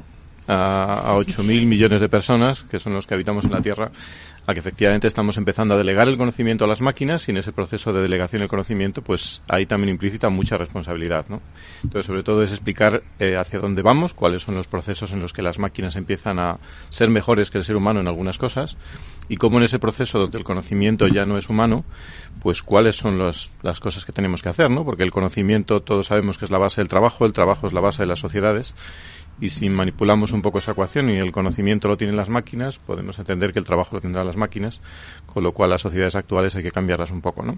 a, 0.48 1.12
a 1.12 1.16
8.000 1.18 1.66
millones 1.66 2.02
de 2.02 2.10
personas, 2.10 2.64
que 2.64 2.80
son 2.80 2.94
los 2.94 3.08
que 3.08 3.14
habitamos 3.14 3.46
en 3.46 3.52
la 3.52 3.62
Tierra, 3.62 3.92
a 4.48 4.54
que 4.54 4.60
efectivamente 4.60 5.08
estamos 5.08 5.38
empezando 5.38 5.74
a 5.74 5.78
delegar 5.78 6.08
el 6.08 6.18
conocimiento 6.18 6.66
a 6.66 6.68
las 6.68 6.82
máquinas 6.82 7.28
y 7.28 7.32
en 7.32 7.38
ese 7.38 7.52
proceso 7.52 7.94
de 7.94 8.02
delegación 8.02 8.42
del 8.42 8.50
conocimiento, 8.50 9.02
pues 9.02 9.42
ahí 9.48 9.66
también 9.66 9.90
implícita 9.90 10.30
mucha 10.30 10.58
responsabilidad, 10.58 11.26
¿no? 11.30 11.42
Entonces, 11.84 12.06
sobre 12.06 12.24
todo 12.24 12.44
es 12.44 12.52
explicar 12.52 13.02
eh, 13.20 13.38
hacia 13.38 13.60
dónde 13.60 13.82
vamos, 13.82 14.14
cuáles 14.14 14.44
son 14.44 14.56
los 14.56 14.68
procesos 14.68 15.12
en 15.12 15.22
los 15.22 15.34
que 15.34 15.42
las 15.42 15.58
máquinas 15.58 15.96
empiezan 15.96 16.38
a 16.38 16.60
ser 16.90 17.10
mejores 17.10 17.50
que 17.50 17.58
el 17.58 17.64
ser 17.64 17.76
humano 17.76 18.00
en 18.02 18.08
algunas 18.08 18.38
cosas 18.38 18.78
y 19.30 19.38
cómo 19.38 19.58
en 19.58 19.64
ese 19.64 19.80
proceso 19.80 20.20
donde 20.20 20.38
el 20.38 20.44
conocimiento 20.44 21.08
ya 21.08 21.26
no 21.26 21.40
es 21.40 21.50
humano, 21.50 21.84
pues 22.44 22.62
cuáles 22.62 22.96
son 22.96 23.18
las 23.18 23.80
cosas 23.80 24.06
que 24.06 24.12
tenemos 24.12 24.44
que 24.44 24.50
hacer, 24.50 24.70
¿no? 24.70 24.86
Porque 24.86 25.04
el 25.04 25.12
conocimiento 25.12 25.82
todos 25.82 26.08
sabemos 26.08 26.38
que 26.38 26.46
es 26.46 26.52
la 26.52 26.60
base 26.60 26.82
del 26.82 26.88
trabajo, 26.88 27.26
el 27.26 27.34
trabajo 27.34 27.66
es 27.66 27.74
la 27.74 27.82
base 27.82 28.04
de 28.04 28.08
las 28.08 28.20
sociedades 28.20 28.76
y 29.40 29.50
si 29.50 29.70
manipulamos 29.70 30.32
un 30.32 30.42
poco 30.42 30.60
esa 30.60 30.72
ecuación 30.72 31.10
y 31.10 31.18
el 31.18 31.32
conocimiento 31.32 31.88
lo 31.88 31.98
tienen 31.98 32.16
las 32.16 32.30
máquinas, 32.30 32.80
podemos 32.80 33.20
entender 33.20 33.54
que 33.54 33.60
el 33.60 33.66
trabajo 33.66 33.96
lo 33.96 34.02
tendrán 34.02 34.26
las 34.26 34.38
máquinas, 34.38 34.82
con 35.26 35.44
lo 35.44 35.52
cual 35.52 35.70
las 35.70 35.82
sociedades 35.82 36.16
actuales 36.16 36.56
hay 36.56 36.64
que 36.64 36.72
cambiarlas 36.72 37.12
un 37.12 37.22
poco, 37.22 37.44
¿no? 37.44 37.58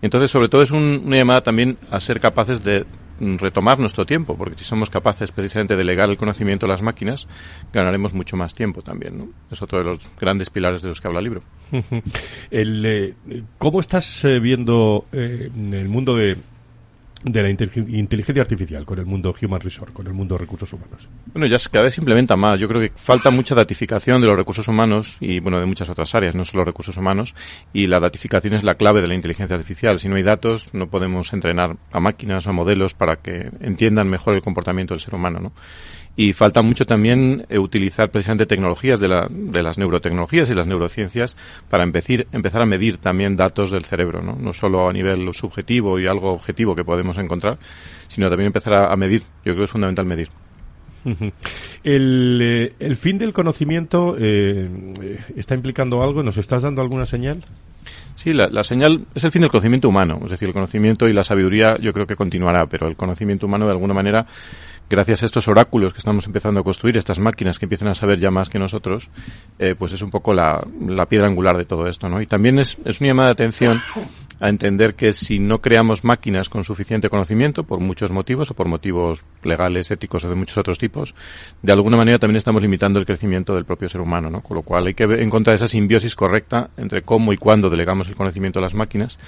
Entonces, 0.00 0.30
sobre 0.30 0.48
todo 0.48 0.62
es 0.62 0.70
una 0.72 1.16
llamada 1.16 1.42
también 1.42 1.78
a 1.90 2.00
ser 2.00 2.20
capaces 2.20 2.64
de 2.64 2.84
retomar 3.20 3.78
nuestro 3.78 4.04
tiempo, 4.04 4.36
porque 4.36 4.58
si 4.58 4.64
somos 4.64 4.90
capaces 4.90 5.30
precisamente 5.30 5.74
de 5.74 5.78
delegar 5.78 6.10
el 6.10 6.16
conocimiento 6.16 6.66
a 6.66 6.68
las 6.68 6.82
máquinas, 6.82 7.28
ganaremos 7.72 8.14
mucho 8.14 8.36
más 8.36 8.54
tiempo 8.54 8.82
también, 8.82 9.18
¿no? 9.18 9.28
Es 9.50 9.62
otro 9.62 9.78
de 9.78 9.84
los 9.84 9.98
grandes 10.20 10.50
pilares 10.50 10.82
de 10.82 10.88
los 10.88 11.00
que 11.00 11.06
habla 11.06 11.20
el 11.20 11.24
libro. 11.24 11.42
el, 12.50 12.84
eh, 12.84 13.14
¿Cómo 13.58 13.80
estás 13.80 14.24
eh, 14.24 14.40
viendo 14.40 15.06
eh, 15.12 15.50
el 15.54 15.88
mundo 15.88 16.16
de 16.16 16.36
de 17.24 17.42
la 17.42 17.50
inteligencia 17.50 18.42
artificial 18.42 18.84
con 18.84 18.98
el 18.98 19.06
mundo 19.06 19.34
human 19.40 19.60
resource, 19.60 19.92
con 19.92 20.06
el 20.06 20.12
mundo 20.12 20.36
recursos 20.36 20.72
humanos? 20.72 21.08
Bueno, 21.32 21.46
ya 21.46 21.56
cada 21.70 21.84
vez 21.84 21.94
se 21.94 22.00
implementa 22.00 22.36
más. 22.36 22.58
Yo 22.58 22.68
creo 22.68 22.80
que 22.80 22.92
falta 22.94 23.30
mucha 23.30 23.54
datificación 23.54 24.20
de 24.20 24.26
los 24.26 24.36
recursos 24.36 24.66
humanos 24.68 25.16
y, 25.20 25.40
bueno, 25.40 25.60
de 25.60 25.66
muchas 25.66 25.88
otras 25.88 26.14
áreas, 26.14 26.34
no 26.34 26.44
solo 26.44 26.64
recursos 26.64 26.96
humanos. 26.96 27.34
Y 27.72 27.86
la 27.86 28.00
datificación 28.00 28.54
es 28.54 28.64
la 28.64 28.74
clave 28.74 29.00
de 29.00 29.08
la 29.08 29.14
inteligencia 29.14 29.56
artificial. 29.56 29.98
Si 29.98 30.08
no 30.08 30.16
hay 30.16 30.22
datos, 30.22 30.72
no 30.74 30.88
podemos 30.88 31.32
entrenar 31.32 31.76
a 31.92 32.00
máquinas 32.00 32.46
a 32.46 32.52
modelos 32.52 32.94
para 32.94 33.16
que 33.16 33.50
entiendan 33.60 34.08
mejor 34.08 34.34
el 34.34 34.42
comportamiento 34.42 34.94
del 34.94 35.00
ser 35.00 35.14
humano, 35.14 35.40
¿no? 35.40 35.52
y 36.16 36.32
falta 36.32 36.62
mucho 36.62 36.84
también 36.84 37.46
eh, 37.48 37.58
utilizar 37.58 38.10
precisamente 38.10 38.46
tecnologías 38.46 39.00
de, 39.00 39.08
la, 39.08 39.28
de 39.30 39.62
las 39.62 39.78
neurotecnologías 39.78 40.50
y 40.50 40.54
las 40.54 40.66
neurociencias 40.66 41.36
para 41.70 41.84
empezar, 41.84 42.26
empezar 42.32 42.62
a 42.62 42.66
medir 42.66 42.98
también 42.98 43.36
datos 43.36 43.70
del 43.70 43.84
cerebro, 43.84 44.20
¿no? 44.20 44.36
no 44.36 44.52
solo 44.52 44.88
a 44.88 44.92
nivel 44.92 45.32
subjetivo 45.32 45.98
y 45.98 46.06
algo 46.06 46.32
objetivo 46.32 46.74
que 46.74 46.84
podemos 46.84 47.11
encontrar, 47.18 47.58
sino 48.08 48.28
también 48.28 48.46
empezar 48.46 48.74
a, 48.90 48.96
medir. 48.96 49.22
Yo 49.44 49.52
creo 49.52 49.56
que 49.58 49.64
es 49.64 49.70
fundamental 49.70 50.06
medir. 50.06 50.28
El, 51.82 52.38
eh, 52.40 52.74
el, 52.78 52.94
fin 52.94 53.18
del 53.18 53.32
conocimiento 53.32 54.14
eh, 54.18 55.18
está 55.34 55.54
implicando 55.54 56.02
algo. 56.02 56.22
¿Nos 56.22 56.38
estás 56.38 56.62
dando 56.62 56.80
alguna 56.80 57.06
señal? 57.06 57.42
Sí, 58.14 58.32
la, 58.32 58.48
la, 58.48 58.62
señal 58.62 59.06
es 59.14 59.24
el 59.24 59.32
fin 59.32 59.42
del 59.42 59.50
conocimiento 59.50 59.88
humano. 59.88 60.20
Es 60.24 60.30
decir, 60.30 60.46
el 60.46 60.54
conocimiento 60.54 61.08
y 61.08 61.12
la 61.12 61.24
sabiduría 61.24 61.76
yo 61.78 61.92
creo 61.92 62.06
que 62.06 62.14
continuará, 62.14 62.66
pero 62.66 62.86
el 62.86 62.96
conocimiento 62.96 63.46
humano 63.46 63.66
de 63.66 63.72
alguna 63.72 63.94
manera 63.94 64.26
gracias 64.92 65.22
a 65.22 65.26
estos 65.26 65.48
oráculos 65.48 65.94
que 65.94 65.98
estamos 65.98 66.26
empezando 66.26 66.60
a 66.60 66.62
construir, 66.62 66.98
estas 66.98 67.18
máquinas 67.18 67.58
que 67.58 67.64
empiezan 67.64 67.88
a 67.88 67.94
saber 67.94 68.20
ya 68.20 68.30
más 68.30 68.50
que 68.50 68.58
nosotros, 68.58 69.08
eh, 69.58 69.74
pues 69.76 69.92
es 69.92 70.02
un 70.02 70.10
poco 70.10 70.34
la, 70.34 70.62
la, 70.86 71.06
piedra 71.06 71.26
angular 71.26 71.56
de 71.56 71.64
todo 71.64 71.88
esto, 71.88 72.10
¿no? 72.10 72.20
Y 72.20 72.26
también 72.26 72.58
es, 72.58 72.76
es 72.84 73.00
una 73.00 73.08
llamada 73.08 73.28
de 73.28 73.32
atención 73.32 73.80
a 74.38 74.50
entender 74.50 74.94
que 74.94 75.14
si 75.14 75.38
no 75.38 75.62
creamos 75.62 76.04
máquinas 76.04 76.50
con 76.50 76.62
suficiente 76.62 77.08
conocimiento, 77.08 77.64
por 77.64 77.80
muchos 77.80 78.12
motivos 78.12 78.50
o 78.50 78.54
por 78.54 78.68
motivos 78.68 79.24
legales, 79.42 79.90
éticos 79.90 80.24
o 80.24 80.28
de 80.28 80.34
muchos 80.34 80.58
otros 80.58 80.78
tipos, 80.78 81.14
de 81.62 81.72
alguna 81.72 81.96
manera 81.96 82.18
también 82.18 82.36
estamos 82.36 82.60
limitando 82.60 82.98
el 82.98 83.06
crecimiento 83.06 83.54
del 83.54 83.64
propio 83.64 83.88
ser 83.88 84.02
humano, 84.02 84.28
¿no? 84.28 84.42
Con 84.42 84.56
lo 84.56 84.62
cual 84.62 84.88
hay 84.88 84.94
que 84.94 85.04
encontrar 85.04 85.56
esa 85.56 85.68
simbiosis 85.68 86.14
correcta 86.14 86.68
entre 86.76 87.00
cómo 87.00 87.32
y 87.32 87.38
cuándo 87.38 87.70
delegamos 87.70 88.08
el 88.08 88.14
conocimiento 88.14 88.58
a 88.58 88.62
las 88.62 88.74
máquinas 88.74 89.18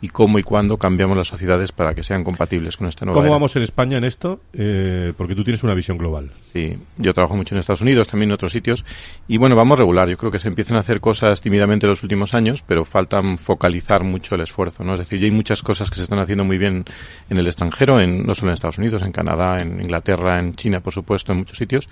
y 0.00 0.08
cómo 0.08 0.38
y 0.38 0.42
cuándo 0.42 0.76
cambiamos 0.78 1.16
las 1.16 1.28
sociedades 1.28 1.72
para 1.72 1.94
que 1.94 2.02
sean 2.02 2.24
compatibles 2.24 2.76
con 2.76 2.88
este 2.88 3.04
nuevo. 3.04 3.20
¿Cómo 3.20 3.32
vamos 3.32 3.54
en 3.56 3.62
España 3.62 3.98
en 3.98 4.04
esto? 4.04 4.40
Eh, 4.52 5.12
porque 5.16 5.34
tú 5.34 5.44
tienes 5.44 5.62
una 5.62 5.74
visión 5.74 5.98
global. 5.98 6.30
Sí, 6.52 6.78
yo 6.96 7.12
trabajo 7.12 7.36
mucho 7.36 7.54
en 7.54 7.58
Estados 7.58 7.82
Unidos, 7.82 8.08
también 8.08 8.30
en 8.30 8.34
otros 8.34 8.52
sitios, 8.52 8.84
y 9.28 9.36
bueno, 9.36 9.56
vamos 9.56 9.78
regular. 9.78 10.08
Yo 10.08 10.16
creo 10.16 10.30
que 10.30 10.38
se 10.38 10.48
empiezan 10.48 10.76
a 10.76 10.80
hacer 10.80 11.00
cosas 11.00 11.40
tímidamente 11.40 11.86
en 11.86 11.90
los 11.90 12.02
últimos 12.02 12.34
años, 12.34 12.64
pero 12.66 12.84
faltan 12.84 13.38
focalizar 13.38 14.02
mucho 14.04 14.34
el 14.34 14.40
esfuerzo, 14.40 14.84
¿no? 14.84 14.94
Es 14.94 15.00
decir, 15.00 15.20
ya 15.20 15.26
hay 15.26 15.30
muchas 15.30 15.62
cosas 15.62 15.90
que 15.90 15.96
se 15.96 16.04
están 16.04 16.18
haciendo 16.18 16.44
muy 16.44 16.58
bien 16.58 16.84
en 17.28 17.38
el 17.38 17.46
extranjero, 17.46 18.00
en, 18.00 18.26
no 18.26 18.34
solo 18.34 18.50
en 18.50 18.54
Estados 18.54 18.78
Unidos, 18.78 19.02
en 19.02 19.12
Canadá, 19.12 19.60
en 19.60 19.80
Inglaterra, 19.80 20.40
en 20.40 20.54
China, 20.54 20.80
por 20.80 20.92
supuesto, 20.92 21.32
en 21.32 21.38
muchos 21.38 21.58
sitios, 21.58 21.88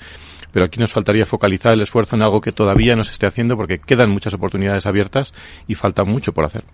pero 0.52 0.64
aquí 0.64 0.80
nos 0.80 0.92
faltaría 0.92 1.26
focalizar 1.26 1.74
el 1.74 1.82
esfuerzo 1.82 2.16
en 2.16 2.22
algo 2.22 2.40
que 2.40 2.52
todavía 2.52 2.96
no 2.96 3.04
se 3.04 3.12
esté 3.12 3.26
haciendo 3.26 3.56
porque 3.56 3.78
quedan 3.78 4.11
muchas 4.11 4.34
oportunidades 4.34 4.86
abiertas 4.86 5.34
y 5.66 5.74
falta 5.74 6.04
mucho 6.04 6.32
por 6.32 6.44
hacer. 6.44 6.64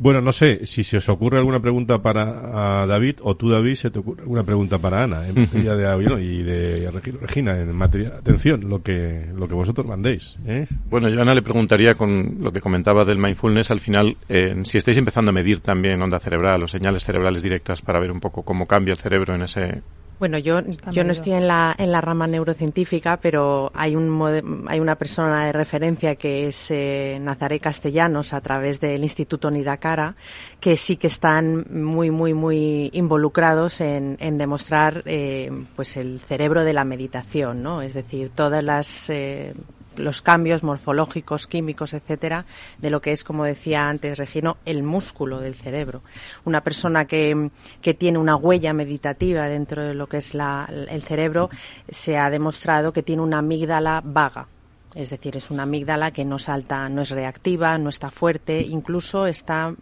Bueno, 0.00 0.22
no 0.22 0.32
sé 0.32 0.64
si 0.64 0.82
se 0.82 0.96
os 0.96 1.10
ocurre 1.10 1.36
alguna 1.36 1.60
pregunta 1.60 1.98
para 1.98 2.86
David 2.86 3.16
o 3.20 3.36
tú, 3.36 3.50
David, 3.50 3.74
se 3.74 3.90
te 3.90 3.98
ocurre 3.98 4.22
alguna 4.22 4.42
pregunta 4.42 4.78
para 4.78 5.04
Ana 5.04 5.28
en 5.28 5.42
materia 5.42 5.74
de 5.74 6.24
y 6.24 6.42
de 6.42 6.90
Regina 7.20 7.60
en 7.60 7.76
materia. 7.76 8.14
Atención, 8.16 8.66
lo 8.66 8.82
que 8.82 9.26
lo 9.34 9.46
que 9.46 9.52
vosotros 9.52 9.86
mandéis. 9.86 10.38
¿eh? 10.46 10.66
Bueno, 10.88 11.10
yo 11.10 11.18
a 11.18 11.22
Ana 11.22 11.34
le 11.34 11.42
preguntaría 11.42 11.96
con 11.96 12.38
lo 12.40 12.50
que 12.50 12.62
comentaba 12.62 13.04
del 13.04 13.18
mindfulness 13.18 13.70
al 13.70 13.80
final, 13.80 14.16
eh, 14.30 14.62
si 14.64 14.78
estáis 14.78 14.96
empezando 14.96 15.32
a 15.32 15.34
medir 15.34 15.60
también 15.60 16.00
onda 16.00 16.18
cerebral 16.18 16.62
o 16.62 16.66
señales 16.66 17.04
cerebrales 17.04 17.42
directas 17.42 17.82
para 17.82 18.00
ver 18.00 18.10
un 18.10 18.20
poco 18.20 18.42
cómo 18.42 18.64
cambia 18.64 18.92
el 18.92 18.98
cerebro 18.98 19.34
en 19.34 19.42
ese 19.42 19.82
bueno, 20.20 20.36
yo, 20.36 20.60
yo 20.92 21.02
no 21.02 21.12
estoy 21.12 21.32
en 21.32 21.48
la, 21.48 21.74
en 21.78 21.90
la 21.90 22.02
rama 22.02 22.26
neurocientífica, 22.26 23.16
pero 23.16 23.72
hay, 23.74 23.96
un, 23.96 24.66
hay 24.68 24.78
una 24.78 24.96
persona 24.96 25.46
de 25.46 25.52
referencia 25.52 26.14
que 26.14 26.48
es 26.48 26.70
eh, 26.70 27.18
Nazaré 27.22 27.58
Castellanos 27.58 28.34
a 28.34 28.42
través 28.42 28.80
del 28.80 29.02
Instituto 29.02 29.50
Niracara, 29.50 30.14
que 30.60 30.76
sí 30.76 30.96
que 30.96 31.06
están 31.06 31.64
muy, 31.70 32.10
muy, 32.10 32.34
muy 32.34 32.90
involucrados 32.92 33.80
en, 33.80 34.18
en 34.20 34.36
demostrar 34.36 35.02
eh, 35.06 35.50
pues 35.74 35.96
el 35.96 36.20
cerebro 36.20 36.64
de 36.64 36.74
la 36.74 36.84
meditación, 36.84 37.62
¿no? 37.62 37.80
Es 37.80 37.94
decir, 37.94 38.28
todas 38.28 38.62
las 38.62 39.08
eh, 39.08 39.54
los 40.00 40.22
cambios 40.22 40.62
morfológicos, 40.62 41.46
químicos, 41.46 41.94
etcétera, 41.94 42.46
de 42.78 42.90
lo 42.90 43.00
que 43.00 43.12
es, 43.12 43.24
como 43.24 43.44
decía 43.44 43.88
antes 43.88 44.18
Regino, 44.18 44.56
el 44.64 44.82
músculo 44.82 45.40
del 45.40 45.54
cerebro. 45.54 46.02
Una 46.44 46.62
persona 46.62 47.06
que, 47.06 47.50
que 47.80 47.94
tiene 47.94 48.18
una 48.18 48.36
huella 48.36 48.72
meditativa 48.72 49.48
dentro 49.48 49.84
de 49.84 49.94
lo 49.94 50.08
que 50.08 50.18
es 50.18 50.34
la, 50.34 50.68
el 50.88 51.02
cerebro 51.02 51.50
se 51.88 52.18
ha 52.18 52.30
demostrado 52.30 52.92
que 52.92 53.02
tiene 53.02 53.22
una 53.22 53.38
amígdala 53.38 54.02
vaga 54.04 54.48
es 54.94 55.10
decir, 55.10 55.36
es 55.36 55.50
una 55.50 55.62
amígdala 55.62 56.10
que 56.10 56.24
no 56.24 56.38
salta, 56.38 56.88
no 56.88 57.02
es 57.02 57.10
reactiva, 57.10 57.78
no 57.78 57.90
está 57.90 58.10
fuerte, 58.10 58.60
incluso 58.60 59.26
está 59.26 59.70
mm, 59.70 59.76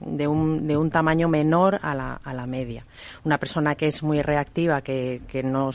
de 0.00 0.26
un, 0.26 0.66
de 0.66 0.76
un 0.76 0.90
tamaño 0.90 1.28
menor 1.28 1.78
a 1.82 1.94
la, 1.94 2.20
a 2.24 2.34
la 2.34 2.46
media. 2.46 2.84
Una 3.24 3.38
persona 3.38 3.76
que 3.76 3.86
es 3.86 4.02
muy 4.02 4.20
reactiva, 4.20 4.82
que, 4.82 5.22
que, 5.28 5.44
no, 5.44 5.70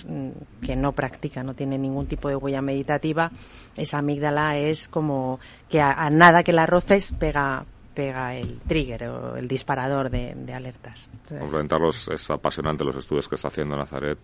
que 0.61 0.75
no 0.75 0.91
practica, 0.91 1.43
no 1.43 1.53
tiene 1.53 1.77
ningún 1.77 2.07
tipo 2.07 2.27
de 2.27 2.35
huella 2.35 2.61
meditativa, 2.61 3.31
esa 3.77 3.99
amígdala 3.99 4.57
es 4.57 4.89
como 4.89 5.39
que 5.69 5.79
a, 5.79 6.09
nada 6.09 6.43
que 6.43 6.51
la 6.51 6.65
roces 6.65 7.13
pega, 7.13 7.63
pega 7.93 8.35
el 8.35 8.59
trigger 8.67 9.03
o 9.05 9.37
el 9.37 9.47
disparador 9.47 10.09
de, 10.09 10.53
alertas. 10.53 11.09
Entonces, 11.29 12.07
es 12.09 12.29
apasionante 12.31 12.83
los 12.83 12.95
estudios 12.97 13.29
que 13.29 13.35
está 13.35 13.47
haciendo 13.47 13.77
Nazaret 13.77 14.17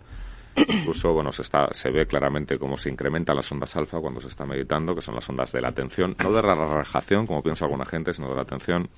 Incluso, 0.55 1.13
bueno, 1.13 1.31
se, 1.31 1.41
está, 1.41 1.67
se 1.71 1.89
ve 1.89 2.05
claramente 2.05 2.57
cómo 2.59 2.77
se 2.77 2.89
incrementan 2.89 3.35
las 3.35 3.51
ondas 3.51 3.75
alfa 3.75 3.99
cuando 3.99 4.21
se 4.21 4.27
está 4.27 4.45
meditando, 4.45 4.93
que 4.93 5.01
son 5.01 5.15
las 5.15 5.27
ondas 5.29 5.51
de 5.51 5.61
la 5.61 5.69
atención, 5.69 6.15
no 6.23 6.31
de 6.31 6.41
la 6.41 6.53
relajación, 6.55 7.25
como 7.25 7.41
piensa 7.41 7.65
alguna 7.65 7.85
gente, 7.85 8.13
sino 8.13 8.29
de 8.29 8.35
la 8.35 8.43
atención. 8.43 8.89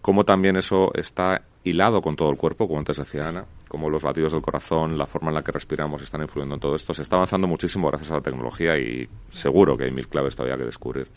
Cómo 0.00 0.24
también 0.24 0.56
eso 0.56 0.90
está 0.94 1.42
hilado 1.62 2.02
con 2.02 2.16
todo 2.16 2.30
el 2.30 2.36
cuerpo, 2.36 2.66
como 2.66 2.80
antes 2.80 2.96
decía 2.96 3.28
Ana, 3.28 3.44
cómo 3.68 3.88
los 3.88 4.02
latidos 4.02 4.32
del 4.32 4.42
corazón, 4.42 4.98
la 4.98 5.06
forma 5.06 5.28
en 5.28 5.36
la 5.36 5.42
que 5.42 5.52
respiramos 5.52 6.02
están 6.02 6.22
influyendo 6.22 6.56
en 6.56 6.60
todo 6.60 6.74
esto. 6.74 6.92
Se 6.92 7.02
está 7.02 7.16
avanzando 7.16 7.46
muchísimo 7.46 7.88
gracias 7.88 8.10
a 8.10 8.16
la 8.16 8.20
tecnología 8.20 8.76
y 8.76 9.08
seguro 9.30 9.76
que 9.76 9.84
hay 9.84 9.92
mil 9.92 10.08
claves 10.08 10.34
todavía 10.34 10.58
que 10.58 10.64
descubrir. 10.64 11.08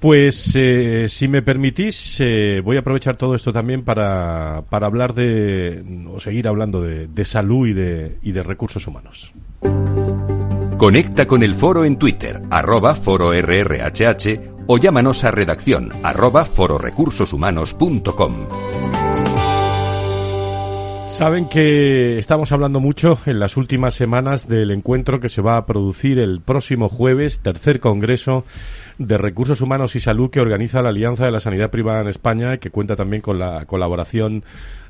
Pues 0.00 0.52
eh, 0.54 1.06
si 1.08 1.26
me 1.26 1.42
permitís, 1.42 2.20
eh, 2.20 2.60
voy 2.62 2.76
a 2.76 2.80
aprovechar 2.80 3.16
todo 3.16 3.34
esto 3.34 3.52
también 3.52 3.82
para, 3.82 4.62
para 4.68 4.86
hablar 4.86 5.14
de, 5.14 5.82
o 6.12 6.20
seguir 6.20 6.46
hablando 6.46 6.82
de, 6.82 7.24
salud 7.24 7.66
y 7.66 7.72
de, 7.72 8.18
y 8.22 8.32
de 8.32 8.42
recursos 8.42 8.86
humanos. 8.86 9.32
Conecta 10.76 11.26
con 11.26 11.42
el 11.42 11.54
foro 11.54 11.84
en 11.84 11.98
Twitter, 11.98 12.42
arroba 12.50 12.94
foro 12.94 13.32
o 14.68 14.78
llámanos 14.78 15.24
a 15.24 15.30
redacción 15.30 15.92
arroba 16.02 16.44
fororecursoshumanos.com. 16.44 18.46
Saben 21.16 21.48
que 21.48 22.18
estamos 22.18 22.52
hablando 22.52 22.78
mucho 22.78 23.18
en 23.24 23.40
las 23.40 23.56
últimas 23.56 23.94
semanas 23.94 24.48
del 24.48 24.70
encuentro 24.70 25.18
que 25.18 25.30
se 25.30 25.40
va 25.40 25.56
a 25.56 25.64
producir 25.64 26.18
el 26.18 26.42
próximo 26.42 26.90
jueves, 26.90 27.40
tercer 27.40 27.80
congreso 27.80 28.44
de 28.98 29.16
Recursos 29.16 29.62
Humanos 29.62 29.96
y 29.96 30.00
Salud 30.00 30.28
que 30.28 30.40
organiza 30.40 30.82
la 30.82 30.90
Alianza 30.90 31.24
de 31.24 31.30
la 31.30 31.40
Sanidad 31.40 31.70
Privada 31.70 32.02
en 32.02 32.08
España 32.08 32.58
que 32.58 32.68
cuenta 32.68 32.96
también 32.96 33.22
con 33.22 33.38
la 33.38 33.64
colaboración 33.64 34.44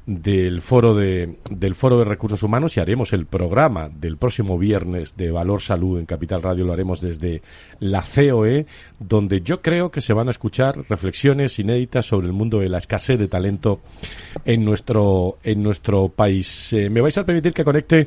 del 0.06 0.60
foro 0.60 0.94
de 0.94 1.36
del 1.50 1.74
foro 1.74 1.98
de 1.98 2.04
recursos 2.04 2.44
humanos 2.44 2.76
y 2.76 2.80
haremos 2.80 3.12
el 3.12 3.26
programa 3.26 3.88
del 3.88 4.16
próximo 4.16 4.56
viernes 4.56 5.16
de 5.16 5.32
Valor 5.32 5.60
Salud 5.60 5.98
en 5.98 6.06
Capital 6.06 6.42
Radio. 6.42 6.64
Lo 6.64 6.72
haremos 6.72 7.00
desde 7.00 7.42
la 7.80 8.02
COE 8.02 8.66
donde 9.00 9.40
yo 9.40 9.60
creo 9.62 9.90
que 9.90 10.00
se 10.00 10.12
van 10.12 10.28
a 10.28 10.30
escuchar 10.30 10.76
reflexiones 10.88 11.58
inéditas 11.58 12.06
sobre 12.06 12.28
el 12.28 12.32
mundo 12.32 12.60
de 12.60 12.68
la 12.68 12.78
escasez 12.78 13.18
de 13.18 13.26
talento 13.26 13.80
en 14.44 14.64
nuestro 14.64 15.38
en 15.42 15.62
nuestro 15.62 16.08
país. 16.08 16.72
Eh, 16.72 16.88
me 16.88 17.00
vais 17.00 17.18
a 17.18 17.26
permitir 17.26 17.52
que 17.52 17.64
conecte 17.64 18.06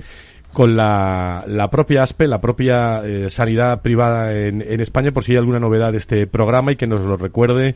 con 0.54 0.76
la, 0.76 1.44
la 1.48 1.70
propia 1.70 2.04
ASPE, 2.04 2.28
la 2.28 2.42
propia 2.42 3.04
eh, 3.06 3.30
sanidad 3.30 3.82
privada 3.82 4.36
en, 4.36 4.62
en 4.62 4.80
España, 4.80 5.12
por 5.12 5.24
si 5.24 5.34
hay 5.34 5.38
alguna 5.38 5.60
novedad 5.60 5.92
de 5.92 6.00
este 6.00 6.28
programa 6.28 6.72
y 6.72 6.76
que 6.76 6.88
nos 6.88 7.04
lo 7.04 7.18
recuerde 7.18 7.76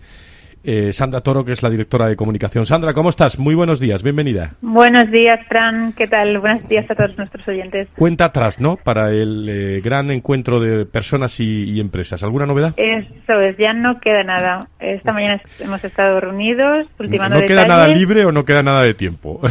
eh, 0.64 0.94
Sandra 0.94 1.22
Toro, 1.22 1.44
que 1.44 1.52
es 1.52 1.62
la 1.62 1.70
directora 1.70 2.08
de 2.08 2.16
comunicación. 2.16 2.66
Sandra, 2.66 2.94
¿cómo 2.94 3.10
estás? 3.10 3.38
Muy 3.38 3.54
buenos 3.54 3.80
días, 3.80 4.02
bienvenida. 4.02 4.54
Buenos 4.62 5.12
días, 5.12 5.40
Fran. 5.48 5.94
¿Qué 5.94 6.08
tal? 6.08 6.40
Buenos 6.40 6.68
días 6.70 6.90
a 6.90 6.96
todos 6.96 7.18
nuestros 7.18 7.48
oyentes. 7.48 7.90
Cuenta 7.96 8.26
atrás, 8.26 8.60
¿no? 8.60 8.78
Para 8.78 9.10
el 9.10 9.50
eh, 9.50 9.82
gran 9.82 10.10
encuentro 10.12 10.60
de 10.60 10.86
personas 10.86 11.40
y, 11.40 11.80
empresas. 11.80 12.24
¿Alguna 12.24 12.46
novedad? 12.46 12.74
Eso 12.78 13.42
es, 13.42 13.58
ya 13.58 13.74
no 13.74 14.00
queda 14.00 14.24
nada. 14.24 14.68
Esta 14.80 15.12
mañana 15.12 15.42
hemos 15.60 15.84
estado 15.84 16.20
reunidos, 16.20 16.88
ultimando 16.98 17.40
¿No 17.40 17.46
queda 17.46 17.66
nada 17.66 17.88
libre 17.88 18.26
o 18.26 18.32
no 18.32 18.46
queda 18.46 18.64
nada 18.64 18.84
de 18.84 18.94
tiempo? 18.94 19.42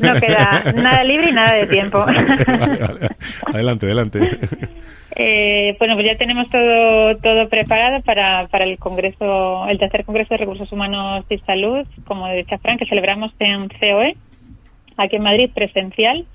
No 0.00 0.20
queda 0.20 0.72
nada 0.72 1.02
libre 1.04 1.30
y 1.30 1.32
nada 1.32 1.54
de 1.56 1.66
tiempo. 1.66 2.04
Adelante, 3.46 3.86
adelante. 3.86 4.20
Eh, 5.16 5.76
bueno, 5.78 5.94
pues 5.94 6.06
ya 6.06 6.16
tenemos 6.16 6.48
todo, 6.50 7.16
todo 7.16 7.48
preparado 7.48 8.00
para, 8.02 8.46
para 8.48 8.64
el 8.64 8.78
Congreso, 8.78 9.66
el 9.68 9.78
tercer 9.78 10.04
Congreso 10.04 10.34
de 10.34 10.38
Recursos 10.38 10.59
Humanos 10.72 11.24
y 11.30 11.38
Salud, 11.38 11.86
como 12.06 12.26
decía 12.28 12.58
Fran, 12.58 12.78
que 12.78 12.86
celebramos 12.86 13.32
en 13.38 13.68
COE, 13.68 14.16
aquí 14.96 15.16
en 15.16 15.22
Madrid, 15.22 15.50
presencial. 15.54 16.26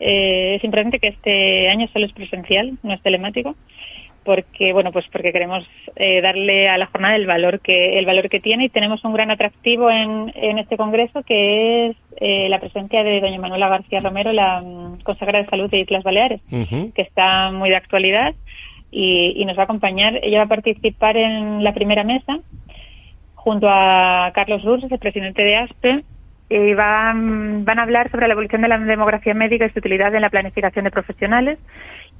Eh, 0.00 0.56
es 0.56 0.64
importante 0.64 0.98
que 0.98 1.08
este 1.08 1.68
año 1.68 1.88
solo 1.92 2.06
es 2.06 2.12
presencial, 2.12 2.78
no 2.82 2.92
es 2.94 3.02
telemático 3.02 3.56
porque 4.28 4.74
bueno 4.74 4.92
pues 4.92 5.06
porque 5.10 5.32
queremos 5.32 5.66
eh, 5.96 6.20
darle 6.20 6.68
a 6.68 6.76
la 6.76 6.84
jornada 6.84 7.16
el 7.16 7.26
valor 7.26 7.60
que 7.60 7.98
el 7.98 8.04
valor 8.04 8.28
que 8.28 8.40
tiene. 8.40 8.66
Y 8.66 8.68
tenemos 8.68 9.02
un 9.02 9.14
gran 9.14 9.30
atractivo 9.30 9.90
en, 9.90 10.30
en 10.34 10.58
este 10.58 10.76
congreso 10.76 11.22
que 11.22 11.86
es 11.86 11.96
eh, 12.20 12.46
la 12.50 12.60
presencia 12.60 13.02
de 13.04 13.22
doña 13.22 13.38
Manuela 13.38 13.70
García 13.70 14.00
Romero 14.00 14.32
la 14.34 14.60
mm, 14.60 15.00
consejera 15.02 15.42
de 15.42 15.48
salud 15.48 15.70
de 15.70 15.80
Islas 15.80 16.04
Baleares 16.04 16.42
que 16.50 17.02
está 17.02 17.50
muy 17.52 17.70
de 17.70 17.76
actualidad 17.76 18.34
y, 18.90 19.42
nos 19.46 19.56
va 19.56 19.62
a 19.62 19.64
acompañar. 19.64 20.20
Ella 20.22 20.38
va 20.38 20.44
a 20.44 20.48
participar 20.48 21.16
en 21.16 21.64
la 21.64 21.72
primera 21.72 22.04
mesa 22.04 22.40
junto 23.38 23.68
a 23.70 24.30
Carlos 24.34 24.62
Ruz, 24.64 24.84
el 24.90 24.98
presidente 24.98 25.42
de 25.42 25.56
ASPE 25.56 26.04
y 26.50 26.74
van, 26.74 27.64
van 27.64 27.78
a 27.78 27.82
hablar 27.82 28.10
sobre 28.10 28.26
la 28.26 28.32
evolución 28.32 28.62
de 28.62 28.68
la 28.68 28.78
demografía 28.78 29.32
médica 29.32 29.66
y 29.66 29.70
su 29.70 29.78
utilidad 29.78 30.14
en 30.14 30.22
la 30.22 30.30
planificación 30.30 30.84
de 30.84 30.90
profesionales 30.90 31.58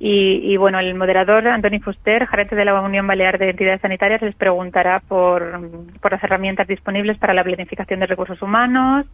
y, 0.00 0.56
bueno, 0.58 0.78
el 0.78 0.94
moderador, 0.94 1.48
Antoni 1.48 1.80
Fuster, 1.80 2.28
gerente 2.28 2.54
de 2.54 2.64
la 2.64 2.80
Unión 2.80 3.06
Balear 3.06 3.36
de 3.36 3.50
Entidades 3.50 3.80
Sanitarias, 3.80 4.22
les 4.22 4.36
preguntará 4.36 5.00
por, 5.00 5.60
por 6.00 6.12
las 6.12 6.22
herramientas 6.22 6.68
disponibles 6.68 7.18
para 7.18 7.34
la 7.34 7.42
planificación 7.42 7.98
de 7.98 8.06
recursos 8.06 8.40
humanos, 8.40 9.06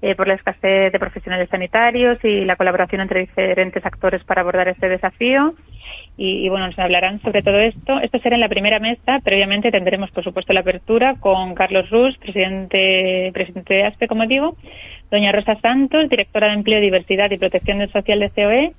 eh, 0.00 0.14
por 0.14 0.28
la 0.28 0.34
escasez 0.34 0.92
de 0.92 0.98
profesionales 1.00 1.48
sanitarios 1.50 2.24
y 2.24 2.44
la 2.44 2.54
colaboración 2.54 3.00
entre 3.00 3.20
diferentes 3.20 3.84
actores 3.84 4.22
para 4.22 4.42
abordar 4.42 4.68
este 4.68 4.88
desafío. 4.88 5.54
Y, 6.20 6.48
bueno, 6.48 6.66
nos 6.66 6.78
hablarán 6.80 7.22
sobre 7.22 7.42
todo 7.42 7.58
esto. 7.60 8.00
Esto 8.00 8.18
será 8.18 8.34
en 8.34 8.40
la 8.40 8.48
primera 8.48 8.80
mesa. 8.80 9.20
Previamente 9.22 9.70
tendremos, 9.70 10.10
por 10.10 10.24
supuesto, 10.24 10.52
la 10.52 10.60
apertura 10.60 11.14
con 11.20 11.54
Carlos 11.54 11.88
Rus, 11.90 12.18
presidente, 12.18 13.30
presidente 13.32 13.74
de 13.74 13.84
ASPE, 13.84 14.08
como 14.08 14.26
digo, 14.26 14.56
doña 15.12 15.30
Rosa 15.30 15.56
Santos, 15.60 16.08
directora 16.08 16.48
de 16.48 16.54
Empleo, 16.54 16.80
Diversidad 16.80 17.30
y 17.30 17.38
Protección 17.38 17.88
Social 17.90 18.18
de 18.18 18.30
COE, 18.30 18.72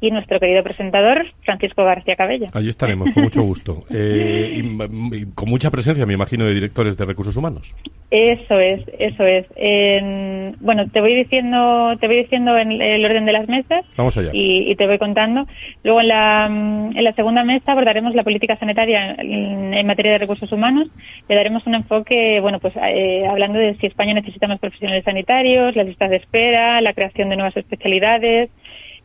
y 0.00 0.10
nuestro 0.10 0.38
querido 0.38 0.62
presentador, 0.62 1.26
Francisco 1.42 1.84
García 1.84 2.16
Cabello. 2.16 2.48
Allí 2.52 2.68
estaremos, 2.68 3.10
con 3.12 3.24
mucho 3.24 3.42
gusto. 3.42 3.84
Eh, 3.98 4.62
y, 4.62 5.26
con 5.34 5.48
mucha 5.48 5.70
presencia, 5.70 6.04
me 6.04 6.12
imagino, 6.12 6.44
de 6.44 6.52
directores 6.52 6.96
de 6.96 7.04
recursos 7.04 7.36
humanos. 7.36 7.74
Eso 8.10 8.58
es, 8.58 8.82
eso 8.98 9.24
es. 9.24 9.46
bueno, 10.60 10.88
te 10.90 11.00
voy 11.00 11.14
diciendo, 11.14 11.96
te 11.98 12.06
voy 12.06 12.16
diciendo 12.16 12.56
en 12.58 12.72
el 12.72 13.04
orden 13.04 13.24
de 13.24 13.32
las 13.32 13.48
mesas. 13.48 13.84
Vamos 13.96 14.16
allá. 14.18 14.30
Y, 14.32 14.74
te 14.76 14.86
voy 14.86 14.98
contando. 14.98 15.46
Luego 15.82 16.00
en 16.00 16.08
la, 16.08 16.46
en 16.46 17.04
la 17.04 17.12
segunda 17.14 17.42
mesa 17.44 17.72
abordaremos 17.72 18.14
la 18.14 18.24
política 18.24 18.56
sanitaria 18.56 19.14
en, 19.18 19.86
materia 19.86 20.12
de 20.12 20.18
recursos 20.18 20.50
humanos. 20.52 20.88
Le 21.28 21.34
daremos 21.34 21.66
un 21.66 21.74
enfoque, 21.74 22.40
bueno, 22.40 22.58
pues 22.60 22.74
eh, 22.76 23.26
hablando 23.26 23.58
de 23.58 23.76
si 23.76 23.86
España 23.86 24.14
necesita 24.14 24.46
más 24.46 24.58
profesionales 24.58 25.04
sanitarios, 25.04 25.74
las 25.74 25.86
listas 25.86 26.10
de 26.10 26.16
espera, 26.16 26.80
la 26.80 26.92
creación 26.92 27.30
de 27.30 27.36
nuevas 27.36 27.56
especialidades 27.56 28.50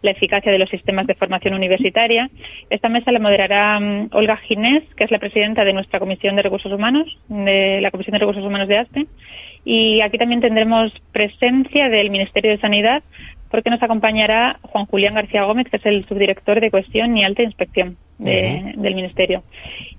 la 0.02 0.12
eficacia 0.12 0.52
de 0.52 0.60
los 0.60 0.70
sistemas 0.70 1.08
de 1.08 1.16
formación 1.16 1.54
universitaria. 1.54 2.30
Esta 2.70 2.90
mesa 2.90 3.12
la 3.12 3.20
moderará 3.20 3.80
mm, 3.80 4.10
Olga 4.12 4.38
Ginés, 4.38 4.84
que 4.96 5.04
es 5.04 5.12
la 5.12 5.20
presidenta 5.20 5.64
de 5.64 5.74
nuestra 5.74 6.00
Comisión 6.00 6.36
de 6.36 6.42
Recursos 6.42 6.72
Humanos, 6.72 7.18
de 7.28 7.80
la 7.82 7.92
Comisión 7.92 8.14
de 8.14 8.20
Recursos 8.20 8.44
Humanos 8.44 8.68
de 8.68 8.78
ASPE. 8.78 9.08
Y 9.64 10.02
aquí 10.02 10.18
también 10.18 10.42
tendremos 10.42 10.92
presencia 11.12 11.90
del 11.90 12.10
Ministerio 12.10 12.52
de 12.52 12.58
Sanidad, 12.58 13.04
porque 13.52 13.70
nos 13.70 13.84
acompañará 13.84 14.60
Juan 14.64 14.86
Julián 14.86 15.14
García 15.14 15.44
Gómez, 15.44 15.68
que 15.70 15.78
es 15.78 15.86
el 15.86 16.06
subdirector 16.08 16.62
de 16.62 16.72
Cuestión 16.72 17.16
y 17.18 17.24
Alta 17.24 17.44
Inspección 17.44 17.98
del 18.18 18.96
Ministerio. 18.96 19.44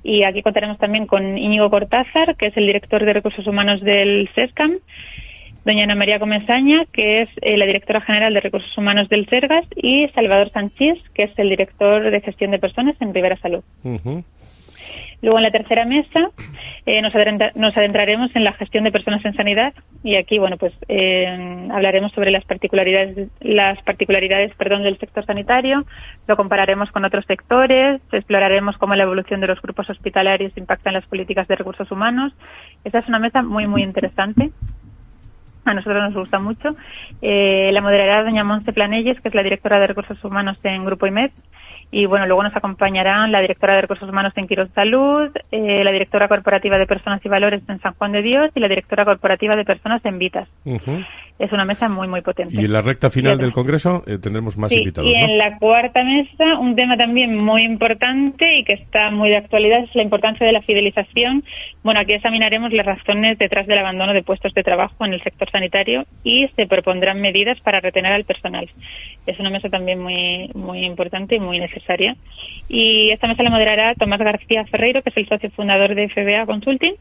Y 0.03 0.23
aquí 0.23 0.43
contaremos 0.43 0.79
también 0.79 1.07
con 1.07 1.37
Íñigo 1.39 1.69
Cortázar, 1.71 2.37
que 2.37 2.47
es 2.47 2.57
el 2.57 2.67
director 2.67 3.05
de 3.05 3.13
Recursos 3.13 3.47
Humanos 3.47 3.81
del 3.81 4.29
SESCAM, 4.35 4.79
doña 5.65 5.85
Ana 5.85 5.95
María 5.95 6.19
Comesaña, 6.19 6.87
que 6.93 7.23
es 7.23 7.29
eh, 7.41 7.57
la 7.57 7.67
directora 7.67 8.01
general 8.01 8.35
de 8.35 8.41
Recursos 8.41 8.77
Humanos 8.77 9.09
del 9.09 9.27
CERGAS, 9.27 9.67
y 9.77 10.09
Salvador 10.15 10.51
Sánchez, 10.51 10.99
que 11.15 11.25
es 11.25 11.39
el 11.39 11.49
director 11.49 12.11
de 12.11 12.21
Gestión 12.21 12.51
de 12.51 12.59
Personas 12.59 12.97
en 13.01 13.15
Rivera 13.15 13.37
Salud. 13.37 13.63
Luego, 15.23 15.39
en 15.39 15.45
la 15.45 15.53
tercera 15.53 15.85
mesa, 15.85 16.31
eh, 16.85 17.01
nos, 17.01 17.15
adentraremos 17.77 18.35
en 18.35 18.43
la 18.43 18.55
gestión 18.55 18.83
de 18.83 18.91
personas 18.91 19.25
en 19.25 19.35
sanidad 19.35 19.73
y 20.03 20.17
aquí, 20.17 20.41
bueno, 20.41 20.57
pues 20.57 20.73
eh, 20.89 21.69
hablaremos 21.71 22.11
sobre 22.11 22.33
las 22.33 22.45
particularidades, 22.45 23.29
las 23.41 23.81
particularidades, 23.83 24.53
perdón, 24.57 24.83
del 24.83 24.99
sector 24.99 25.25
sanitario, 25.25 25.87
lo 26.27 26.37
compararemos 26.37 26.91
con 26.91 27.05
otros 27.05 27.25
sectores, 27.27 28.01
exploraremos 28.11 28.77
cómo 28.79 28.97
la 28.97 29.05
evolución 29.05 29.41
de 29.41 29.47
los 29.47 29.63
grupos 29.63 29.89
hospitalarios 29.91 30.57
impacta 30.57 30.91
en 30.91 30.95
las 30.95 31.07
políticas 31.07 31.47
de 31.47 31.55
recursos 31.55 31.93
humanos. 31.93 32.33
Esta 32.83 32.99
es 32.99 33.09
una 33.09 33.21
mesa 33.21 33.43
muy, 33.43 33.69
muy 33.69 33.85
interesante 33.85 34.51
a 35.65 35.75
nosotros 35.75 36.03
nos 36.03 36.15
gusta 36.15 36.39
mucho. 36.39 36.77
Eh, 37.21 37.71
la 37.73 37.81
moderará 37.81 38.25
doña 38.25 38.45
Monse 38.45 38.73
Planelles, 38.73 39.21
que 39.21 39.29
es 39.29 39.35
la 39.35 39.43
directora 39.43 39.79
de 39.79 39.87
Recursos 39.87 40.23
Humanos 40.25 40.59
en 40.63 40.85
Grupo 40.85 41.07
IMED. 41.07 41.31
Y 41.91 42.07
bueno, 42.07 42.27
luego 42.27 42.43
nos 42.43 42.57
acompañarán 42.57 43.33
la 43.33 43.41
directora 43.41 43.75
de 43.75 43.83
Recursos 43.83 44.09
Humanos 44.09 44.33
en 44.37 44.49
Quiros 44.49 44.71
Salud, 44.75 45.31
eh, 45.51 45.85
la 45.85 45.93
directora 45.93 46.27
corporativa 46.27 46.79
de 46.79 46.87
Personas 46.87 47.21
y 47.23 47.29
Valores 47.29 47.63
en 47.69 47.81
San 47.81 47.93
Juan 47.95 48.13
de 48.13 48.23
Dios 48.23 48.51
y 48.55 48.61
la 48.61 48.69
directora 48.69 49.05
corporativa 49.05 49.57
de 49.57 49.67
Personas 49.67 50.03
en 50.07 50.19
Vitas 50.19 50.49
es 51.43 51.53
una 51.53 51.65
mesa 51.65 51.89
muy, 51.89 52.07
muy 52.07 52.21
potente. 52.21 52.55
Y 52.55 52.65
en 52.65 52.73
la 52.73 52.83
recta 52.83 53.11
final 53.11 53.37
del 53.37 53.53
Congreso 53.53 54.05
eh, 54.07 54.19
tendremos 54.19 54.57
más 54.57 54.71
invitados. 54.71 55.11
Y 55.11 55.15
en 55.15 55.39
la 55.39 55.59
cuarta 55.59 56.05
mesa, 56.05 56.59
un 56.61 56.77
tema 56.77 56.97
también 56.97 57.37
muy 57.37 57.63
importante 57.63 58.59
y 58.59 58.65
que 58.65 58.75
está 58.75 59.11
muy 59.11 59.29
de 59.29 59.39
actualidad 59.39 59.83
es 59.83 59.95
la 59.97 60.03
importancia 60.03 60.47
de 60.47 60.53
la 60.53 60.63
fidelización. 60.63 61.43
Bueno, 61.83 61.99
aquí 61.99 62.13
examinaremos 62.13 62.73
las 62.73 62.87
razones 62.87 63.39
detrás 63.39 63.67
del 63.67 63.79
abandono 63.79 64.13
de 64.13 64.23
puestos 64.23 64.55
de 64.55 64.63
trabajo 64.63 65.05
en 65.05 65.15
el 65.15 65.23
sector 65.23 65.51
sanitario 65.51 66.07
y 66.23 66.49
se 66.55 66.69
propondrán 66.69 67.21
medidas 67.21 67.59
para 67.61 67.81
retener 67.81 68.13
al 68.13 68.25
personal. 68.25 68.71
Es 69.27 69.41
una 69.41 69.51
mesa 69.51 69.69
también 69.69 69.99
muy, 69.99 70.49
muy 70.55 70.85
importante 70.85 71.35
y 71.35 71.41
muy 71.41 71.59
necesaria. 71.59 72.15
Y 72.69 73.11
esta 73.11 73.27
mesa 73.27 73.43
la 73.43 73.51
moderará 73.51 73.95
Tomás 73.97 74.21
García 74.21 74.65
Ferreiro, 74.67 75.03
que 75.03 75.11
es 75.11 75.17
el 75.17 75.29
socio 75.29 75.51
fundador 75.51 75.97
de 75.97 76.09
FBA 76.09 76.47
Consulting. 76.47 76.95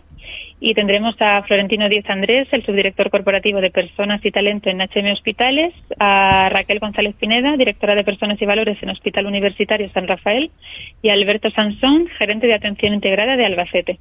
Y 0.60 0.74
tendremos 0.74 1.16
a 1.20 1.42
Florentino 1.44 1.89
Díaz 1.89 2.10
Andrés, 2.10 2.48
el 2.52 2.64
subdirector 2.66 3.10
corporativo 3.10 3.62
de 3.62 3.72
Personas 3.72 4.24
y 4.24 4.31
Talento 4.32 4.70
en 4.70 4.80
HM 4.80 5.12
Hospitales, 5.12 5.74
a 6.00 6.50
Raquel 6.50 6.80
González 6.80 7.16
Pineda, 7.20 7.56
directora 7.58 7.96
de 7.96 8.04
Personas 8.04 8.42
y 8.42 8.46
Valores 8.46 8.78
en 8.82 8.90
Hospital 8.90 9.26
Universitario 9.26 9.90
San 9.94 10.08
Rafael, 10.08 10.52
y 11.02 11.10
a 11.10 11.14
Alberto 11.14 11.50
Sansón, 11.50 12.08
gerente 12.18 12.48
de 12.48 12.54
Atención 12.54 12.94
Integrada 12.94 13.38
de 13.38 13.46
Albacete. 13.46 14.00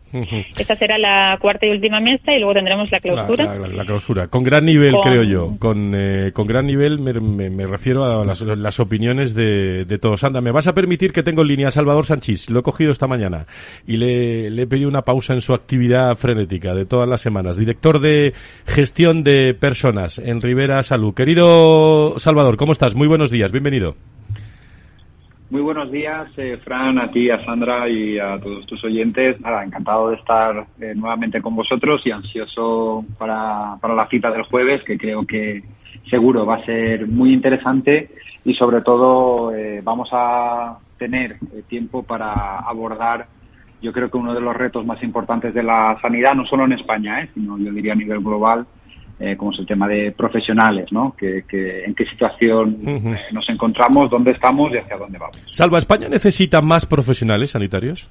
Esta 0.59 0.77
será 0.77 0.99
la 0.99 1.39
cuarta 1.41 1.67
y 1.67 1.71
última 1.71 2.01
mesa 2.01 2.33
y 2.33 2.39
luego 2.39 2.55
tendremos 2.55 2.91
la 2.91 3.01
clausura. 3.01 3.59
La, 3.59 3.85
clausura. 3.85 4.29
Con 4.29 4.43
gran 4.43 4.65
nivel, 4.65 4.95
creo 5.03 5.23
yo. 5.23 5.57
Con, 5.59 5.93
eh, 5.95 6.31
con 6.33 6.47
gran 6.47 6.67
nivel 6.67 6.99
me, 6.99 7.67
refiero 7.67 8.05
a 8.05 8.25
las, 8.25 8.81
opiniones 8.81 9.35
de, 9.35 9.99
todos. 10.01 10.25
Anda, 10.25 10.41
me 10.41 10.51
vas 10.51 10.67
a 10.67 10.75
permitir 10.75 11.13
que 11.13 11.23
tengo 11.23 11.43
en 11.43 11.49
línea 11.49 11.69
a 11.69 11.71
Salvador 11.71 12.07
Sanchís. 12.07 12.51
Lo 12.51 12.61
he 12.61 12.63
cogido 12.63 12.93
esta 12.93 13.07
mañana 13.07 13.47
y 13.87 13.97
le, 13.97 14.51
le 14.51 14.63
he 14.63 14.67
pedido 14.67 14.89
una 14.89 15.03
pausa 15.03 15.35
en 15.35 15.41
su 15.41 15.55
actividad 15.55 16.15
frenética 16.17 16.75
de 16.75 16.87
todas 16.87 17.09
las 17.09 17.21
semanas. 17.21 17.57
Director 17.57 18.01
de 18.01 18.35
Gestión 18.67 19.25
de 19.25 19.55
Personas 19.55 20.10
en 20.19 20.41
Rivera 20.41 20.83
Salud. 20.83 21.15
Querido 21.15 22.19
Salvador, 22.19 22.57
¿cómo 22.57 22.73
estás? 22.73 22.95
Muy 22.95 23.07
buenos 23.07 23.31
días, 23.31 23.53
bienvenido. 23.53 23.95
Muy 25.51 25.63
buenos 25.63 25.91
días, 25.91 26.29
eh, 26.37 26.59
Fran, 26.63 26.99
a 26.99 27.11
ti, 27.11 27.29
a 27.29 27.45
Sandra 27.45 27.89
y 27.89 28.19
a 28.19 28.39
todos 28.41 28.67
tus 28.67 28.83
oyentes. 28.85 29.41
Nada, 29.41 29.65
encantado 29.65 30.11
de 30.11 30.17
estar 30.17 30.67
eh, 30.81 30.95
nuevamente 30.95 31.43
con 31.43 31.57
vosotros 31.57 32.03
y 32.05 32.11
ansioso 32.11 33.05
para, 33.19 33.77
para 33.81 33.95
la 33.95 34.09
cita 34.09 34.31
del 34.31 34.45
jueves, 34.45 34.83
que 34.85 34.97
creo 34.97 35.27
que 35.27 35.63
seguro 36.09 36.47
va 36.47 36.57
a 36.57 36.65
ser 36.65 37.09
muy 37.09 37.33
interesante 37.33 38.11
y 38.45 38.55
sobre 38.55 38.81
todo 38.83 39.53
eh, 39.55 39.81
vamos 39.83 40.09
a 40.13 40.79
tener 40.99 41.39
tiempo 41.69 42.03
para 42.03 42.59
abordar 42.59 43.27
yo 43.83 43.93
creo 43.93 44.11
que 44.11 44.19
uno 44.19 44.35
de 44.35 44.41
los 44.41 44.55
retos 44.55 44.85
más 44.85 45.03
importantes 45.03 45.55
de 45.55 45.63
la 45.63 45.99
sanidad, 46.03 46.35
no 46.35 46.45
solo 46.47 46.65
en 46.65 46.73
España, 46.73 47.29
sino 47.35 47.59
yo 47.59 47.73
diría 47.73 47.95
a 47.95 47.97
nivel 47.97 48.21
global, 48.21 48.67
eh, 49.21 49.37
como 49.37 49.53
es 49.53 49.59
el 49.59 49.67
tema 49.67 49.87
de 49.87 50.13
profesionales, 50.13 50.91
¿no? 50.91 51.15
Que, 51.17 51.45
en 51.85 51.95
qué 51.95 52.07
situación 52.07 52.79
eh, 52.87 53.17
nos 53.33 53.49
encontramos, 53.51 54.11
dónde 54.11 54.33
estamos 54.33 54.73
y 54.73 54.79
hacia 54.79 54.97
dónde 54.97 55.19
vamos. 55.19 55.37
Salva, 55.53 55.79
¿España 55.79 56.09
necesita 56.09 56.63
más 56.63 56.87
profesionales 56.87 57.51
sanitarios? 57.51 58.09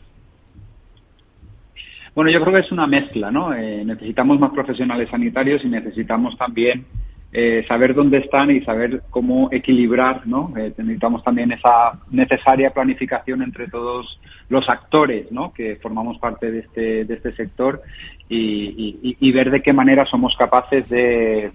Bueno, 2.16 2.32
yo 2.32 2.42
creo 2.42 2.54
que 2.54 2.60
es 2.60 2.72
una 2.72 2.88
mezcla, 2.88 3.32
¿no? 3.32 3.54
Eh, 3.54 3.84
necesitamos 3.86 4.40
más 4.40 4.52
profesionales 4.52 5.10
sanitarios 5.10 5.64
y 5.64 5.70
necesitamos 5.70 6.38
también 6.38 6.86
eh, 7.32 7.64
saber 7.68 7.94
dónde 7.94 8.18
están 8.18 8.50
y 8.50 8.62
saber 8.62 9.04
cómo 9.12 9.50
equilibrar, 9.52 10.26
¿no? 10.26 10.52
Eh, 10.58 10.74
necesitamos 10.78 11.24
también 11.24 11.52
esa 11.52 12.00
necesaria 12.10 12.72
planificación 12.72 13.44
entre 13.44 13.68
todos 13.68 14.20
los 14.50 14.68
actores, 14.68 15.32
¿no? 15.32 15.54
Que 15.54 15.76
formamos 15.76 16.18
parte 16.18 16.52
de 16.52 16.60
este, 16.60 17.06
de 17.06 17.14
este 17.14 17.34
sector 17.36 17.84
y, 18.30 19.32
ver 19.32 19.52
de 19.52 19.62
qué 19.62 19.74
manera 19.74 20.06
somos 20.06 20.36
capaces 20.38 20.88
de, 20.90 21.52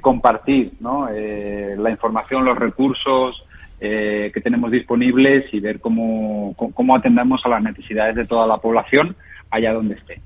compartir, 0.00 0.72
¿no? 0.80 1.08
Eh, 1.08 1.76
la 1.78 1.90
información, 1.90 2.44
los 2.44 2.58
recursos, 2.58 3.44
que 3.78 4.40
tenemos 4.42 4.72
disponibles 4.72 5.54
y 5.54 5.60
ver 5.60 5.78
cómo, 5.78 6.52
cómo 6.56 6.96
atendemos 6.96 7.46
a 7.46 7.48
las 7.48 7.62
necesidades 7.62 8.16
de 8.16 8.26
toda 8.26 8.44
la 8.44 8.58
población 8.58 9.14
allá 9.50 9.72
donde 9.72 9.94
esté. 9.94 10.20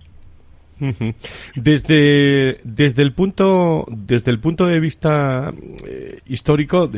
Desde, 1.55 2.61
desde, 2.65 3.03
el 3.03 3.13
punto, 3.13 3.87
desde 3.89 4.33
el 4.33 4.41
punto 4.41 4.67
de 4.67 4.81
vista 4.81 5.53
eh, 5.87 6.19
histórico, 6.27 6.91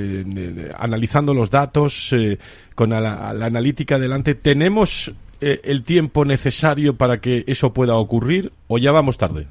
analizando 0.78 1.34
los 1.34 1.50
datos, 1.50 2.12
eh, 2.14 2.38
con 2.74 2.90
la, 2.90 3.28
analítica 3.28 3.98
delante, 3.98 4.34
¿tenemos 4.34 5.12
eh, 5.46 5.60
el 5.64 5.84
tiempo 5.84 6.24
necesario 6.24 6.96
para 6.96 7.18
que 7.18 7.44
eso 7.46 7.74
pueda 7.74 7.96
ocurrir 7.96 8.52
o 8.66 8.78
ya 8.78 8.92
vamos 8.92 9.18
tarde? 9.18 9.46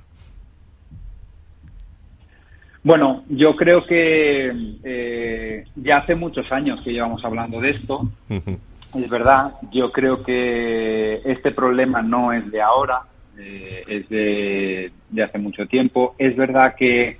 Bueno, 2.83 3.23
yo 3.29 3.55
creo 3.55 3.85
que 3.85 4.51
eh, 4.83 5.63
ya 5.75 5.97
hace 5.97 6.15
muchos 6.15 6.51
años 6.51 6.81
que 6.81 6.91
llevamos 6.91 7.23
hablando 7.23 7.61
de 7.61 7.69
esto. 7.69 8.09
Es 8.27 9.09
verdad, 9.09 9.53
yo 9.71 9.91
creo 9.91 10.23
que 10.23 11.21
este 11.25 11.51
problema 11.51 12.01
no 12.01 12.33
es 12.33 12.51
de 12.51 12.61
ahora, 12.61 13.03
eh, 13.37 13.83
es 13.87 14.09
de, 14.09 14.91
hace 15.23 15.37
mucho 15.37 15.67
tiempo. 15.67 16.15
Es 16.17 16.35
verdad 16.35 16.75
que 16.75 17.19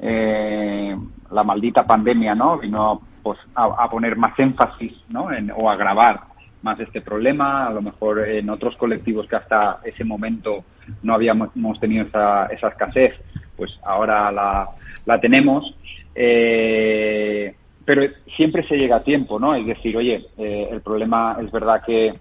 eh, 0.00 0.96
la 1.30 1.44
maldita 1.44 1.86
pandemia 1.86 2.34
no 2.34 2.58
vino 2.58 3.02
pues, 3.22 3.38
a, 3.54 3.88
poner 3.88 4.16
más 4.16 4.36
énfasis 4.38 4.94
¿no? 5.10 5.30
en, 5.30 5.52
o 5.54 5.70
a 5.70 5.74
agravar 5.74 6.33
más 6.64 6.80
este 6.80 7.00
problema. 7.00 7.66
A 7.66 7.72
lo 7.72 7.80
mejor 7.80 8.28
en 8.28 8.50
otros 8.50 8.76
colectivos 8.76 9.28
que 9.28 9.36
hasta 9.36 9.78
ese 9.84 10.02
momento 10.02 10.64
no 11.02 11.14
habíamos 11.14 11.78
tenido 11.78 12.06
esa, 12.06 12.46
esa 12.46 12.68
escasez, 12.68 13.14
pues 13.56 13.78
ahora 13.84 14.32
la 14.32 15.20
tenemos, 15.20 15.76
eh, 16.14 17.54
pero 17.84 18.02
siempre 18.36 18.66
se 18.66 18.76
llega 18.76 18.96
a 18.96 19.04
tiempo, 19.04 19.38
¿no? 19.38 19.54
Es 19.54 19.66
decir, 19.66 19.96
oye, 19.96 20.26
eh, 20.38 20.68
el 20.70 20.80
problema 20.80 21.36
es 21.40 21.50
verdad 21.50 21.82
que, 21.84 22.14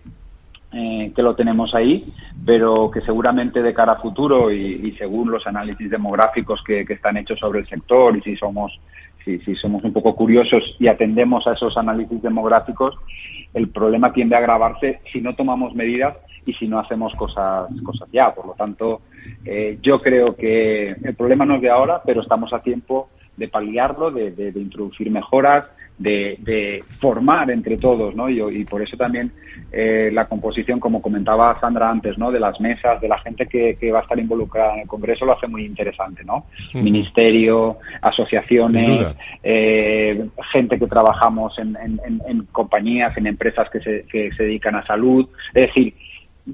eh, 0.74 1.12
que 1.16 1.22
lo 1.22 1.36
tenemos 1.36 1.74
ahí, 1.74 2.12
pero 2.46 2.92
que 2.92 3.02
seguramente 3.02 3.62
de 3.62 3.74
cara 3.74 3.94
a 3.94 4.02
futuro 4.02 4.52
y, 4.52 4.94
según 4.98 5.32
los 5.32 5.46
análisis 5.48 5.90
demográficos 5.90 6.62
que, 6.64 6.82
están 6.82 7.18
hechos 7.18 7.40
sobre 7.40 7.60
el 7.60 7.68
sector 7.68 8.18
y 8.18 8.22
si 8.22 8.36
somos 8.36 8.78
si, 9.24 9.40
si, 9.40 9.56
somos 9.56 9.84
un 9.84 9.94
poco 9.94 10.16
curiosos 10.16 10.76
y 10.80 10.88
atendemos 10.88 11.48
a 11.48 11.54
esos 11.54 11.78
análisis 11.78 12.22
demográficos, 12.22 12.96
el 13.54 13.70
problema 13.70 14.14
tiende 14.14 14.36
a 14.36 14.40
agravarse 14.40 15.00
si 15.12 15.22
no 15.22 15.36
tomamos 15.36 15.76
medidas 15.76 16.16
y 16.46 16.54
si 16.54 16.68
no 16.68 16.80
hacemos 16.80 17.14
cosas, 17.16 17.70
cosas 17.84 18.10
ya. 18.12 18.34
Por 18.34 18.48
lo 18.48 18.54
tanto, 18.54 19.02
eh, 19.46 19.78
yo 19.82 20.02
creo 20.02 20.36
que 20.36 20.90
el 20.90 21.16
problema 21.16 21.46
no 21.46 21.56
es 21.56 21.62
de 21.62 21.70
ahora, 21.70 22.02
pero 22.06 22.22
estamos 22.22 22.54
a 22.54 22.62
tiempo 22.62 23.10
de 23.38 23.48
paliarlo, 23.48 24.12
de, 24.12 24.54
introducir 24.56 25.10
mejoras, 25.10 25.66
de, 25.98 26.84
formar 27.00 27.52
entre 27.52 27.78
todos, 27.78 28.16
¿no? 28.16 28.30
Y, 28.30 28.66
por 28.66 28.82
eso 28.82 28.98
también 28.98 29.32
eh, 29.72 30.10
la 30.14 30.28
composición, 30.28 30.80
como 30.80 31.02
comentaba 31.02 31.60
Sandra 31.60 31.90
antes, 31.90 32.18
¿no? 32.18 32.32
De 32.32 32.40
las 32.40 32.60
mesas, 32.60 33.00
de 33.02 33.08
la 33.08 33.20
gente 33.20 33.48
que, 33.48 33.92
va 33.92 34.00
a 34.00 34.02
estar 34.04 34.20
involucrada 34.20 34.76
en 34.76 34.82
el 34.82 34.88
Congreso, 34.88 35.26
lo 35.26 35.34
hace 35.34 35.48
muy 35.48 35.66
interesante, 35.66 36.24
¿no? 36.24 36.46
Ministerio, 36.74 37.78
asociaciones, 38.02 39.16
eh, 39.44 40.26
gente 40.52 40.80
que 40.80 40.88
trabajamos 40.88 41.58
en, 41.60 42.48
compañías, 42.52 43.16
en 43.18 43.28
empresas 43.28 43.70
que 43.70 43.80
se, 43.82 44.06
que 44.06 44.32
se 44.34 44.44
dedican 44.44 44.76
a 44.76 44.86
salud, 44.86 45.28
es 45.54 45.68
decir, 45.68 45.94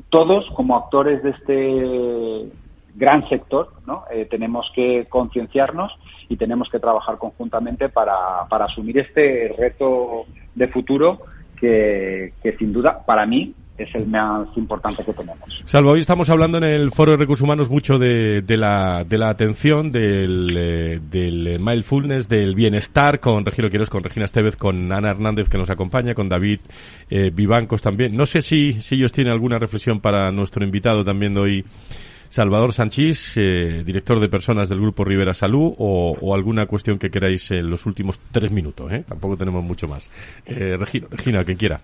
todos 0.10 0.50
como 0.52 0.78
actores 0.78 1.24
de 1.24 1.30
este 1.32 2.52
gran 3.00 3.28
sector, 3.30 3.72
¿no? 3.88 4.04
Eh, 4.12 4.28
tenemos 4.30 4.70
que 4.76 5.06
concienciarnos 5.10 5.92
y 6.28 6.36
tenemos 6.36 6.70
que 6.70 6.80
trabajar 6.80 7.18
conjuntamente 7.18 7.90
para, 7.90 8.46
para 8.50 8.66
asumir 8.66 9.00
este 9.00 9.56
reto 9.58 10.26
de 10.54 10.68
futuro 10.68 11.22
que, 11.60 12.34
que 12.44 12.58
sin 12.58 12.74
duda 12.74 13.04
para 13.06 13.26
mí 13.26 13.56
es 13.78 13.96
el 13.96 14.08
más 14.08 14.48
importante 14.58 15.04
que 15.06 15.14
tenemos. 15.14 15.64
Salvo, 15.66 15.92
hoy 15.92 16.02
estamos 16.02 16.30
hablando 16.30 16.58
en 16.58 16.66
el 16.66 16.92
Foro 16.92 17.12
de 17.14 17.18
Recursos 17.18 17.44
Humanos 17.44 17.70
mucho 17.70 17.98
de, 17.98 18.42
de, 18.42 18.58
la, 18.58 19.06
de 19.06 19.18
la 19.18 19.30
atención, 19.30 19.92
del, 19.94 20.54
eh, 20.58 21.00
del 21.02 21.60
mindfulness, 21.60 22.28
del 22.28 22.56
bienestar, 22.56 23.22
con 23.22 23.46
Regino 23.46 23.70
Quiroz, 23.70 23.90
con 23.90 24.04
Regina 24.04 24.26
Estevez, 24.26 24.58
con 24.58 24.92
Ana 24.92 25.12
Hernández 25.12 25.48
que 25.48 25.58
nos 25.58 25.70
acompaña, 25.70 26.14
con 26.14 26.28
David 26.28 26.60
eh, 27.10 27.32
Vivancos 27.34 27.82
también. 27.82 28.16
No 28.18 28.26
sé 28.26 28.42
si, 28.42 28.74
si 28.82 28.96
ellos 28.96 29.14
tienen 29.14 29.32
alguna 29.32 29.58
reflexión 29.58 30.02
para 30.02 30.30
nuestro 30.32 30.66
invitado 30.66 31.06
también 31.06 31.34
de 31.34 31.40
hoy. 31.40 31.66
Salvador 32.30 32.74
Sanchís, 32.74 33.36
eh, 33.38 33.84
director 33.84 34.20
de 34.20 34.30
personas 34.30 34.70
del 34.70 34.80
Grupo 34.80 35.04
Rivera 35.04 35.34
Salud, 35.34 35.74
o, 35.78 36.36
alguna 36.36 36.68
cuestión 36.68 37.00
que 37.00 37.10
queráis 37.10 37.50
en 37.52 37.70
los 37.70 37.86
últimos 37.88 38.20
tres 38.32 38.52
minutos. 38.52 38.92
¿eh? 38.92 39.04
Tampoco 39.08 39.36
tenemos 39.36 39.64
mucho 39.64 39.88
más. 39.88 40.10
Eh, 40.46 40.78
Regina, 40.78 41.44
quien 41.44 41.58
quiera. 41.58 41.82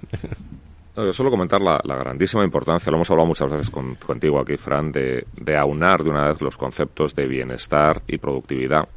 solo 1.12 1.32
comentar 1.32 1.60
la, 1.62 1.80
grandísima 1.84 2.44
importancia, 2.44 2.92
lo 2.92 2.98
hemos 2.98 3.10
hablado 3.10 3.28
muchas 3.28 3.52
veces 3.52 3.72
contigo 3.72 4.40
aquí, 4.40 4.56
Fran, 4.56 4.92
de, 4.92 5.26
aunar 5.58 6.04
de 6.04 6.12
una 6.12 6.28
vez 6.28 6.40
los 6.42 6.56
conceptos 6.56 7.16
de 7.16 7.28
bienestar 7.28 8.04
y 8.08 8.20
productividad 8.20 8.88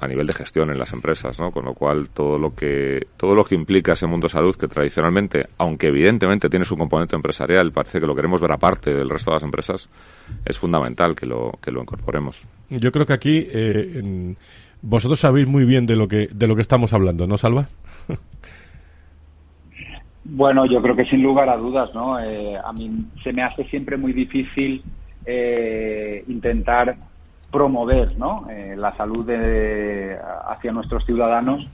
a 0.00 0.06
nivel 0.06 0.26
de 0.26 0.32
gestión 0.32 0.70
en 0.70 0.78
las 0.78 0.92
empresas, 0.92 1.38
¿no? 1.40 1.50
Con 1.50 1.64
lo 1.64 1.74
cual 1.74 2.10
todo 2.10 2.38
lo 2.38 2.54
que 2.54 3.06
todo 3.16 3.34
lo 3.34 3.44
que 3.44 3.54
implica 3.54 3.92
ese 3.92 4.06
mundo 4.06 4.28
salud 4.28 4.54
que 4.54 4.68
tradicionalmente, 4.68 5.46
aunque 5.58 5.88
evidentemente 5.88 6.48
tiene 6.48 6.64
su 6.64 6.76
componente 6.76 7.16
empresarial, 7.16 7.72
parece 7.72 8.00
que 8.00 8.06
lo 8.06 8.14
queremos 8.14 8.40
ver 8.40 8.52
aparte 8.52 8.94
del 8.94 9.08
resto 9.08 9.30
de 9.30 9.36
las 9.36 9.42
empresas, 9.42 9.88
es 10.44 10.58
fundamental 10.58 11.16
que 11.16 11.26
lo 11.26 11.52
que 11.62 11.70
lo 11.70 11.80
incorporemos. 11.80 12.46
Yo 12.70 12.92
creo 12.92 13.06
que 13.06 13.12
aquí 13.12 13.46
eh, 13.50 14.34
vosotros 14.82 15.18
sabéis 15.18 15.48
muy 15.48 15.64
bien 15.64 15.86
de 15.86 15.96
lo 15.96 16.06
que 16.06 16.28
de 16.32 16.46
lo 16.46 16.54
que 16.54 16.62
estamos 16.62 16.92
hablando, 16.92 17.26
¿no, 17.26 17.36
Salva? 17.36 17.68
Bueno, 20.30 20.66
yo 20.66 20.82
creo 20.82 20.94
que 20.94 21.06
sin 21.06 21.22
lugar 21.22 21.48
a 21.48 21.56
dudas, 21.56 21.94
¿no? 21.94 22.20
Eh, 22.20 22.54
a 22.62 22.70
mí 22.74 22.90
se 23.24 23.32
me 23.32 23.42
hace 23.42 23.64
siempre 23.64 23.96
muy 23.96 24.12
difícil 24.12 24.82
eh, 25.24 26.22
intentar 26.28 26.96
promover 27.50 28.16
¿no? 28.18 28.46
Eh, 28.50 28.74
la 28.76 28.96
salud 28.96 29.26
de, 29.26 30.18
hacia 30.48 30.72
nuestros 30.72 31.04
ciudadanos 31.04 31.66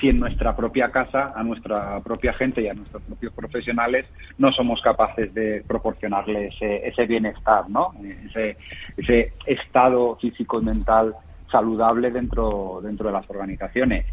si 0.00 0.08
en 0.08 0.20
nuestra 0.20 0.56
propia 0.56 0.90
casa, 0.90 1.32
a 1.34 1.42
nuestra 1.42 2.00
propia 2.00 2.32
gente 2.32 2.62
y 2.62 2.68
a 2.68 2.74
nuestros 2.74 3.02
propios 3.02 3.32
profesionales 3.34 4.06
no 4.38 4.52
somos 4.52 4.80
capaces 4.80 5.34
de 5.34 5.62
proporcionarles 5.66 6.54
ese, 6.60 7.06
bienestar, 7.06 7.68
¿no? 7.68 7.92
ese, 8.28 8.56
ese 8.96 9.32
estado 9.44 10.16
físico 10.16 10.60
y 10.60 10.64
mental 10.64 11.14
saludable 11.50 12.10
dentro, 12.12 12.80
dentro 12.82 13.08
de 13.08 13.12
las 13.12 13.28
organizaciones. 13.28 14.06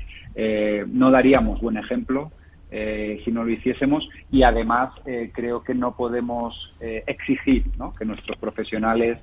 no 0.88 1.12
daríamos 1.12 1.62
buen 1.62 1.78
ejemplo 1.78 2.32
eh, 2.70 3.22
si 3.24 3.32
no 3.32 3.46
lo 3.46 3.52
hiciésemos 3.52 4.10
y 4.30 4.44
además 4.44 4.92
eh, 5.06 5.32
creo 5.34 5.64
que 5.64 5.74
no 5.74 5.96
podemos 5.96 6.76
eh, 6.82 7.02
exigir 7.08 7.64
que 7.98 8.04
nuestros 8.04 8.38
profesionales 8.38 9.20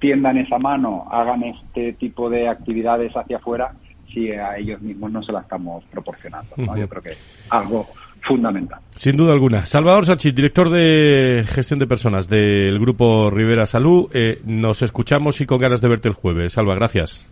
tiendan 0.00 0.38
esa 0.38 0.58
mano, 0.58 1.06
hagan 1.10 1.44
este 1.44 1.92
tipo 1.92 2.28
de 2.28 2.48
actividades 2.48 3.12
hacia 3.14 3.36
afuera 3.36 3.72
si 4.12 4.32
a 4.32 4.56
ellos 4.56 4.80
mismos 4.80 5.12
no 5.12 5.22
se 5.22 5.30
la 5.32 5.40
estamos 5.40 5.84
proporcionando. 5.84 6.56
Yo 6.56 6.88
creo 6.88 7.02
que 7.02 7.10
es 7.10 7.46
algo 7.50 7.86
fundamental. 8.22 8.80
Sin 8.96 9.16
duda 9.16 9.32
alguna. 9.32 9.66
Salvador 9.66 10.04
Sánchez, 10.04 10.34
director 10.34 10.68
de 10.70 11.44
gestión 11.46 11.78
de 11.78 11.86
personas 11.86 12.28
del 12.28 12.78
Grupo 12.78 13.30
Rivera 13.30 13.66
Salud. 13.66 14.10
nos 14.44 14.82
escuchamos 14.82 15.40
y 15.40 15.46
con 15.46 15.58
ganas 15.58 15.80
de 15.80 15.88
verte 15.88 16.08
el 16.08 16.14
jueves. 16.14 16.54
Salva, 16.54 16.74
gracias. 16.74 17.26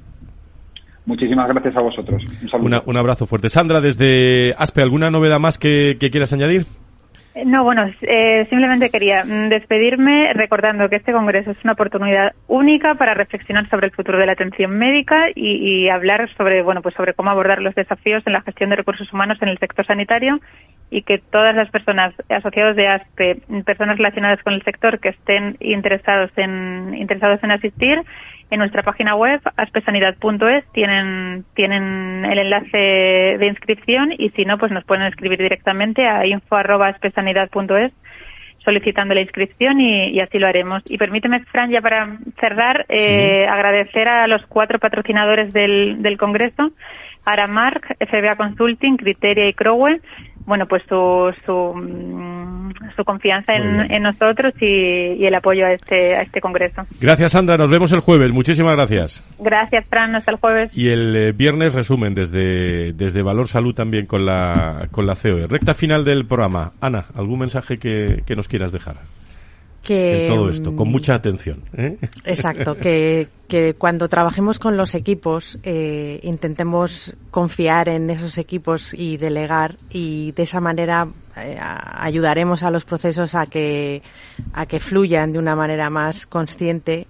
Muchísimas 1.08 1.48
gracias 1.48 1.74
a 1.74 1.80
vosotros. 1.80 2.22
Un, 2.52 2.78
un 2.84 2.96
abrazo 2.98 3.26
fuerte. 3.26 3.48
Sandra, 3.48 3.80
desde 3.80 4.52
ASPE, 4.58 4.82
¿alguna 4.82 5.10
novedad 5.10 5.40
más 5.40 5.56
que, 5.56 5.96
quieras 5.98 6.34
añadir? 6.34 6.66
No, 7.44 7.62
bueno, 7.62 7.90
eh, 8.02 8.46
simplemente 8.48 8.90
quería 8.90 9.24
mm, 9.24 9.48
despedirme 9.48 10.32
recordando 10.32 10.88
que 10.88 10.96
este 10.96 11.12
congreso 11.12 11.52
es 11.52 11.58
una 11.62 11.74
oportunidad 11.74 12.34
única 12.46 12.94
para 12.94 13.14
reflexionar 13.14 13.68
sobre 13.68 13.86
el 13.86 13.92
futuro 13.92 14.18
de 14.18 14.26
la 14.26 14.32
atención 14.32 14.72
médica 14.72 15.28
y, 15.34 15.84
y, 15.84 15.88
hablar 15.88 16.28
sobre, 16.36 16.62
bueno, 16.62 16.82
pues 16.82 16.94
sobre 16.94 17.14
cómo 17.14 17.30
abordar 17.30 17.60
los 17.60 17.74
desafíos 17.74 18.22
en 18.26 18.32
la 18.32 18.42
gestión 18.42 18.70
de 18.70 18.76
recursos 18.76 19.12
humanos 19.12 19.38
en 19.40 19.48
el 19.48 19.58
sector 19.58 19.86
sanitario 19.86 20.40
y 20.90 21.02
que 21.02 21.18
todas 21.18 21.54
las 21.54 21.70
personas 21.70 22.14
asociadas 22.28 22.76
de 22.76 22.88
ASPE, 22.88 23.42
personas 23.64 23.98
relacionadas 23.98 24.42
con 24.42 24.54
el 24.54 24.62
sector 24.62 25.00
que 25.00 25.10
estén 25.10 25.56
interesados 25.60 26.30
en 26.36 26.94
interesados 26.94 27.42
en 27.42 27.50
asistir 27.50 28.02
en 28.50 28.58
nuestra 28.58 28.82
página 28.82 29.14
web, 29.14 29.40
aspesanidad.es, 29.56 30.64
tienen, 30.72 31.44
tienen 31.54 32.24
el 32.24 32.38
enlace 32.38 32.78
de 33.38 33.46
inscripción 33.46 34.12
y 34.16 34.30
si 34.30 34.44
no, 34.44 34.56
pues 34.56 34.72
nos 34.72 34.84
pueden 34.84 35.04
escribir 35.06 35.38
directamente 35.38 36.06
a 36.06 36.26
info.aspesanidad.es 36.26 37.92
solicitando 38.64 39.14
la 39.14 39.20
inscripción 39.20 39.80
y, 39.80 40.20
así 40.20 40.38
lo 40.38 40.46
haremos. 40.46 40.82
Y 40.86 40.98
permíteme, 40.98 41.40
Fran, 41.44 41.70
ya 41.70 41.80
para 41.80 42.18
cerrar, 42.40 42.84
eh, 42.88 43.46
agradecer 43.46 44.08
a 44.08 44.26
los 44.26 44.44
cuatro 44.46 44.78
patrocinadores 44.78 45.52
del, 45.52 46.02
del 46.02 46.18
Congreso, 46.18 46.72
Aramark, 47.32 47.96
FBA 47.98 48.36
Consulting, 48.36 48.96
Criteria 48.96 49.48
y 49.48 49.54
Crowell, 49.54 50.00
bueno, 50.48 50.66
pues 50.66 50.82
su, 50.88 51.34
su, 51.44 51.74
mm, 51.74 52.72
su 52.96 53.04
confianza 53.04 53.54
en, 53.54 54.02
nosotros 54.02 54.54
y, 54.62 55.24
el 55.24 55.34
apoyo 55.34 55.66
a 55.66 55.72
este, 55.72 56.16
a 56.16 56.22
este 56.22 56.40
congreso. 56.40 56.86
Gracias, 57.00 57.32
Sandra. 57.32 57.58
Nos 57.58 57.68
vemos 57.68 57.92
el 57.92 58.00
jueves. 58.00 58.32
Muchísimas 58.32 58.72
gracias. 58.72 59.22
Gracias, 59.38 59.84
Fran. 59.88 60.14
Hasta 60.14 60.30
el 60.30 60.38
jueves. 60.38 60.70
Y 60.72 60.88
el 60.88 61.14
eh, 61.14 61.32
viernes 61.32 61.74
resumen 61.74 62.14
desde, 62.14 62.94
desde 62.94 63.22
Valor 63.22 63.46
Salud 63.46 63.74
también 63.74 64.06
con 64.06 64.24
la, 64.24 64.88
con 64.90 65.06
la 65.06 65.14
COE. 65.14 65.46
Recta 65.48 65.74
final 65.74 66.02
del 66.02 66.26
programa. 66.26 66.72
Ana, 66.80 67.04
¿algún 67.14 67.40
mensaje 67.40 67.78
que, 67.78 68.22
que 68.26 68.34
nos 68.34 68.48
quieras 68.48 68.72
dejar? 68.72 68.96
Que, 69.88 70.26
en 70.26 70.34
todo 70.34 70.50
esto, 70.50 70.76
con 70.76 70.88
mucha 70.88 71.14
atención. 71.14 71.62
¿eh? 71.72 71.96
Exacto, 72.26 72.76
que, 72.76 73.28
que, 73.48 73.72
cuando 73.72 74.06
trabajemos 74.06 74.58
con 74.58 74.76
los 74.76 74.94
equipos 74.94 75.58
eh, 75.62 76.20
intentemos 76.24 77.16
confiar 77.30 77.88
en 77.88 78.10
esos 78.10 78.36
equipos 78.36 78.92
y 78.92 79.16
delegar 79.16 79.78
y 79.88 80.32
de 80.32 80.42
esa 80.42 80.60
manera 80.60 81.08
eh, 81.38 81.58
ayudaremos 81.58 82.62
a 82.64 82.70
los 82.70 82.84
procesos 82.84 83.34
a 83.34 83.46
que, 83.46 84.02
a 84.52 84.66
que 84.66 84.78
fluyan 84.78 85.32
de 85.32 85.38
una 85.38 85.56
manera 85.56 85.88
más 85.88 86.26
consciente, 86.26 87.06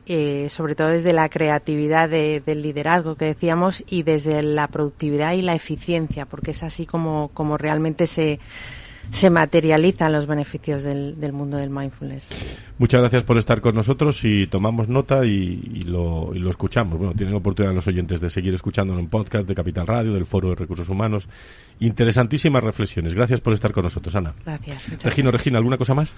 sobre 0.49 0.77
todo 0.77 0.91
desde 0.91 1.13
la 1.13 1.29
creatividad 1.29 2.09
del 2.09 2.63
liderazgo 2.63 3.17
que 3.17 3.25
decíamos 3.25 3.83
y 3.89 4.05
desde 4.05 4.41
la 4.45 4.69
productividad 4.69 5.33
y 5.33 5.43
la 5.43 5.57
eficiencia, 5.57 6.27
porque 6.27 6.53
es 6.53 6.63
así 6.63 6.87
como, 6.87 7.33
como 7.35 7.59
realmente 7.59 8.07
se 8.07 8.39
se 9.11 9.31
materializan 9.31 10.13
los 10.13 10.27
beneficios 10.27 10.83
del, 10.83 11.17
mundo 11.33 11.57
del 11.57 11.71
mindfulness. 11.71 12.29
Muchas 12.79 13.01
gracias 13.01 13.25
por 13.25 13.39
estar 13.39 13.61
con 13.61 13.75
nosotros 13.75 14.25
y 14.25 14.47
tomamos 14.47 14.89
nota 14.89 15.25
y, 15.25 15.83
lo, 15.85 16.33
escuchamos. 16.51 16.99
Bueno, 16.99 17.15
tienen 17.15 17.35
oportunidad 17.35 17.75
los 17.75 17.87
oyentes 17.87 18.21
de 18.21 18.31
seguir 18.31 18.55
escuchándolo 18.55 19.01
en 19.01 19.09
podcast 19.09 19.47
de 19.47 19.55
Capital 19.55 19.87
Radio, 19.87 20.13
del 20.13 20.27
Foro 20.27 20.51
de 20.51 20.55
Recursos 20.55 20.89
Humanos. 20.89 21.29
Interesantísimas 21.81 22.63
reflexiones. 22.63 23.15
Gracias 23.15 23.41
por 23.41 23.55
estar 23.55 23.73
con 23.73 23.85
nosotros, 23.85 24.15
Ana. 24.15 24.35
Gracias. 24.45 25.03
Regino, 25.03 25.31
Regina, 25.31 25.59
¿alguna 25.59 25.77
cosa 25.77 25.95
más? 25.95 26.13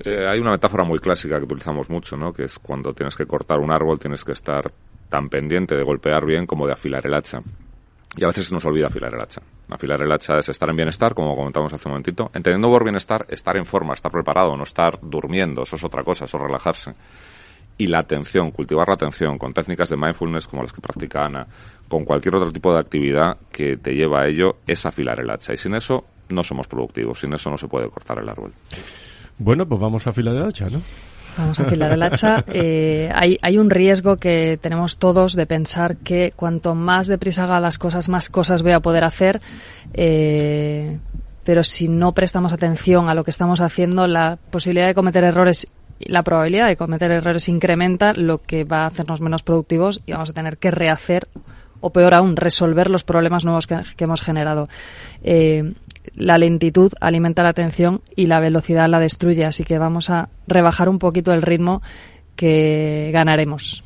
Eh, 0.00 0.26
hay 0.28 0.38
una 0.38 0.50
metáfora 0.50 0.84
muy 0.84 0.98
clásica 0.98 1.38
que 1.38 1.44
utilizamos 1.44 1.88
mucho, 1.88 2.16
¿no? 2.16 2.32
Que 2.32 2.44
es 2.44 2.58
cuando 2.58 2.92
tienes 2.92 3.16
que 3.16 3.26
cortar 3.26 3.58
un 3.58 3.72
árbol, 3.72 3.98
tienes 3.98 4.24
que 4.24 4.32
estar 4.32 4.70
tan 5.08 5.28
pendiente 5.28 5.74
de 5.74 5.82
golpear 5.82 6.26
bien 6.26 6.46
como 6.46 6.66
de 6.66 6.72
afilar 6.72 7.06
el 7.06 7.14
hacha. 7.14 7.40
Y 8.14 8.24
a 8.24 8.28
veces 8.28 8.46
se 8.46 8.54
nos 8.54 8.64
olvida 8.64 8.86
afilar 8.86 9.12
el 9.14 9.20
hacha. 9.20 9.42
Afilar 9.68 10.00
el 10.02 10.12
hacha 10.12 10.38
es 10.38 10.48
estar 10.48 10.68
en 10.70 10.76
bienestar, 10.76 11.14
como 11.14 11.36
comentamos 11.36 11.72
hace 11.72 11.88
un 11.88 11.92
momentito. 11.92 12.30
Entendiendo 12.32 12.70
por 12.70 12.84
bienestar, 12.84 13.26
estar 13.28 13.56
en 13.56 13.66
forma, 13.66 13.94
estar 13.94 14.10
preparado, 14.12 14.56
no 14.56 14.62
estar 14.62 14.98
durmiendo, 15.02 15.62
eso 15.62 15.76
es 15.76 15.84
otra 15.84 16.02
cosa, 16.02 16.24
eso 16.24 16.36
es 16.36 16.42
relajarse. 16.42 16.94
Y 17.78 17.88
la 17.88 17.98
atención, 17.98 18.52
cultivar 18.52 18.88
la 18.88 18.94
atención 18.94 19.36
con 19.36 19.52
técnicas 19.52 19.90
de 19.90 19.96
mindfulness 19.96 20.46
como 20.46 20.62
las 20.62 20.72
que 20.72 20.80
practica 20.80 21.26
Ana, 21.26 21.46
con 21.88 22.04
cualquier 22.04 22.36
otro 22.36 22.50
tipo 22.52 22.72
de 22.72 22.80
actividad 22.80 23.36
que 23.52 23.76
te 23.76 23.94
lleva 23.94 24.22
a 24.22 24.26
ello, 24.26 24.58
es 24.66 24.86
afilar 24.86 25.20
el 25.20 25.28
hacha. 25.28 25.52
Y 25.52 25.58
sin 25.58 25.74
eso 25.74 26.04
no 26.30 26.42
somos 26.42 26.68
productivos, 26.68 27.20
sin 27.20 27.34
eso 27.34 27.50
no 27.50 27.58
se 27.58 27.68
puede 27.68 27.90
cortar 27.90 28.18
el 28.18 28.28
árbol. 28.28 28.52
Bueno, 29.38 29.66
pues 29.66 29.78
vamos 29.78 30.06
a 30.06 30.10
afilar 30.10 30.36
el 30.36 30.44
hacha, 30.44 30.68
¿no? 30.68 30.80
Vamos 31.36 31.60
a 31.60 31.64
afilar 31.64 31.92
el 31.92 32.02
hacha. 32.02 32.44
Eh, 32.48 33.10
hay, 33.14 33.38
hay, 33.42 33.58
un 33.58 33.70
riesgo 33.70 34.16
que 34.16 34.58
tenemos 34.60 34.98
todos 34.98 35.34
de 35.34 35.46
pensar 35.46 35.96
que 35.98 36.32
cuanto 36.34 36.74
más 36.74 37.06
deprisa 37.06 37.44
haga 37.44 37.60
las 37.60 37.78
cosas, 37.78 38.08
más 38.08 38.30
cosas 38.30 38.62
voy 38.62 38.72
a 38.72 38.80
poder 38.80 39.04
hacer. 39.04 39.40
Eh, 39.92 40.98
pero 41.44 41.62
si 41.62 41.88
no 41.88 42.12
prestamos 42.12 42.52
atención 42.52 43.08
a 43.08 43.14
lo 43.14 43.24
que 43.24 43.30
estamos 43.30 43.60
haciendo, 43.60 44.06
la 44.06 44.38
posibilidad 44.50 44.86
de 44.86 44.94
cometer 44.94 45.24
errores 45.24 45.68
la 46.00 46.22
probabilidad 46.22 46.66
de 46.68 46.76
cometer 46.76 47.10
errores 47.10 47.48
incrementa, 47.48 48.12
lo 48.12 48.42
que 48.42 48.64
va 48.64 48.82
a 48.82 48.86
hacernos 48.86 49.20
menos 49.20 49.42
productivos 49.42 50.02
y 50.04 50.12
vamos 50.12 50.30
a 50.30 50.34
tener 50.34 50.58
que 50.58 50.70
rehacer 50.70 51.28
o 51.80 51.90
peor 51.90 52.14
aún, 52.14 52.36
resolver 52.36 52.90
los 52.90 53.04
problemas 53.04 53.44
nuevos 53.44 53.66
que, 53.66 53.82
hemos 53.98 54.20
generado. 54.20 54.66
Eh, 55.22 55.72
la 56.14 56.38
lentitud 56.38 56.92
alimenta 57.00 57.42
la 57.42 57.50
atención 57.50 58.02
y 58.14 58.26
la 58.26 58.40
velocidad 58.40 58.88
la 58.88 59.00
destruye, 59.00 59.44
así 59.44 59.64
que 59.64 59.78
vamos 59.78 60.10
a 60.10 60.28
rebajar 60.46 60.88
un 60.88 60.98
poquito 60.98 61.32
el 61.32 61.42
ritmo 61.42 61.82
que 62.36 63.10
ganaremos. 63.12 63.82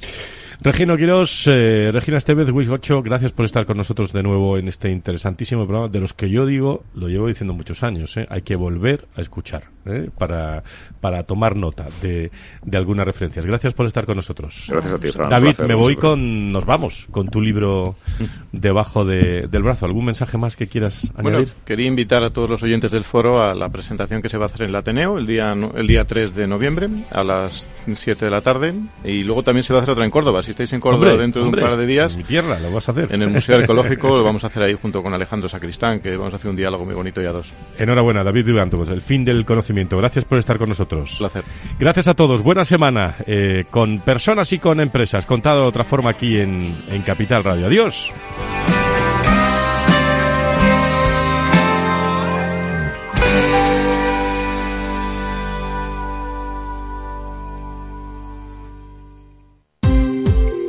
Regino 0.62 0.94
Quiroz, 0.98 1.46
eh, 1.46 1.90
Regina 1.90 2.18
Estevez, 2.18 2.50
Wish 2.50 2.68
8, 2.68 3.02
gracias 3.02 3.32
por 3.32 3.46
estar 3.46 3.64
con 3.64 3.78
nosotros 3.78 4.12
de 4.12 4.22
nuevo 4.22 4.58
en 4.58 4.68
este 4.68 4.90
interesantísimo 4.90 5.64
programa, 5.64 5.88
de 5.88 6.00
los 6.00 6.12
que 6.12 6.28
yo 6.28 6.44
digo, 6.44 6.84
lo 6.94 7.08
llevo 7.08 7.28
diciendo 7.28 7.54
muchos 7.54 7.82
años, 7.82 8.14
¿eh? 8.18 8.26
hay 8.28 8.42
que 8.42 8.56
volver 8.56 9.08
a 9.16 9.22
escuchar 9.22 9.64
¿eh? 9.86 10.10
para, 10.18 10.62
para 11.00 11.22
tomar 11.22 11.56
nota 11.56 11.86
de, 12.02 12.30
de 12.62 12.76
algunas 12.76 13.06
referencias. 13.06 13.46
Gracias 13.46 13.72
por 13.72 13.86
estar 13.86 14.04
con 14.04 14.16
nosotros. 14.16 14.66
Gracias 14.68 14.92
a 14.92 14.98
ti, 14.98 15.08
Fran. 15.08 15.30
David, 15.30 15.60
me 15.66 15.74
voy 15.74 15.96
con, 15.96 16.52
nos 16.52 16.66
vamos, 16.66 17.06
con 17.10 17.28
tu 17.28 17.40
libro 17.40 17.96
debajo 18.52 19.06
de, 19.06 19.48
del 19.50 19.62
brazo. 19.62 19.86
¿Algún 19.86 20.04
mensaje 20.04 20.36
más 20.36 20.56
que 20.56 20.66
quieras 20.66 21.10
añadir? 21.16 21.22
Bueno, 21.22 21.52
quería 21.64 21.86
invitar 21.86 22.22
a 22.22 22.30
todos 22.30 22.50
los 22.50 22.62
oyentes 22.62 22.90
del 22.90 23.04
foro 23.04 23.42
a 23.42 23.54
la 23.54 23.70
presentación 23.70 24.20
que 24.20 24.28
se 24.28 24.36
va 24.36 24.44
a 24.44 24.46
hacer 24.48 24.64
en 24.64 24.68
el 24.68 24.76
Ateneo 24.76 25.16
el 25.16 25.26
día, 25.26 25.54
el 25.74 25.86
día 25.86 26.04
3 26.04 26.34
de 26.34 26.46
noviembre 26.46 26.88
a 27.10 27.24
las 27.24 27.66
7 27.90 28.26
de 28.26 28.30
la 28.30 28.42
tarde 28.42 28.74
y 29.04 29.22
luego 29.22 29.42
también 29.42 29.64
se 29.64 29.72
va 29.72 29.78
a 29.78 29.82
hacer 29.82 29.92
otra 29.92 30.04
en 30.04 30.10
Córdoba 30.10 30.42
si 30.50 30.52
estáis 30.52 30.72
en 30.72 30.80
Córdoba 30.80 31.16
dentro 31.16 31.42
de 31.42 31.48
un 31.48 31.54
par 31.54 31.76
de 31.76 31.86
días. 31.86 32.12
En 32.12 32.18
mi 32.18 32.24
tierra, 32.24 32.58
lo 32.58 32.72
vas 32.72 32.88
a 32.88 32.92
hacer. 32.92 33.12
En 33.14 33.22
el 33.22 33.30
Museo 33.30 33.56
Arqueológico 33.58 34.16
lo 34.16 34.24
vamos 34.24 34.42
a 34.42 34.48
hacer 34.48 34.64
ahí 34.64 34.74
junto 34.74 35.02
con 35.02 35.14
Alejandro 35.14 35.48
Sacristán, 35.48 36.00
que 36.00 36.16
vamos 36.16 36.32
a 36.32 36.36
hacer 36.36 36.50
un 36.50 36.56
diálogo 36.56 36.84
muy 36.84 36.94
bonito 36.94 37.22
ya 37.22 37.30
dos. 37.30 37.52
Enhorabuena, 37.78 38.24
David 38.24 38.46
Duranto, 38.46 38.76
pues 38.76 38.88
el 38.90 39.00
fin 39.00 39.24
del 39.24 39.44
conocimiento. 39.44 39.96
Gracias 39.96 40.24
por 40.24 40.38
estar 40.38 40.58
con 40.58 40.68
nosotros. 40.68 41.14
Placer. 41.18 41.44
Gracias 41.78 42.08
a 42.08 42.14
todos. 42.14 42.42
Buena 42.42 42.64
semana 42.64 43.16
eh, 43.26 43.64
con 43.70 44.00
personas 44.00 44.52
y 44.52 44.58
con 44.58 44.80
empresas. 44.80 45.24
Contado 45.24 45.62
de 45.62 45.68
otra 45.68 45.84
forma 45.84 46.10
aquí 46.10 46.38
en, 46.38 46.76
en 46.90 47.02
Capital 47.02 47.44
Radio. 47.44 47.66
Adiós. 47.66 48.12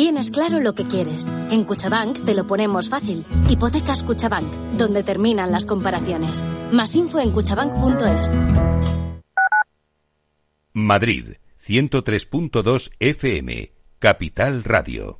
Tienes 0.00 0.30
claro 0.30 0.60
lo 0.60 0.74
que 0.74 0.86
quieres. 0.86 1.28
En 1.50 1.64
Cuchabank 1.64 2.24
te 2.24 2.32
lo 2.32 2.46
ponemos 2.46 2.88
fácil. 2.88 3.22
Hipotecas 3.50 4.02
Cuchabank, 4.02 4.50
donde 4.78 5.02
terminan 5.02 5.52
las 5.52 5.66
comparaciones. 5.66 6.42
Más 6.72 6.96
info 6.96 7.20
en 7.20 7.32
cuchabank.es. 7.32 8.32
Madrid, 10.72 11.34
103.2 11.62 12.92
FM, 12.98 13.72
Capital 13.98 14.64
Radio. 14.64 15.19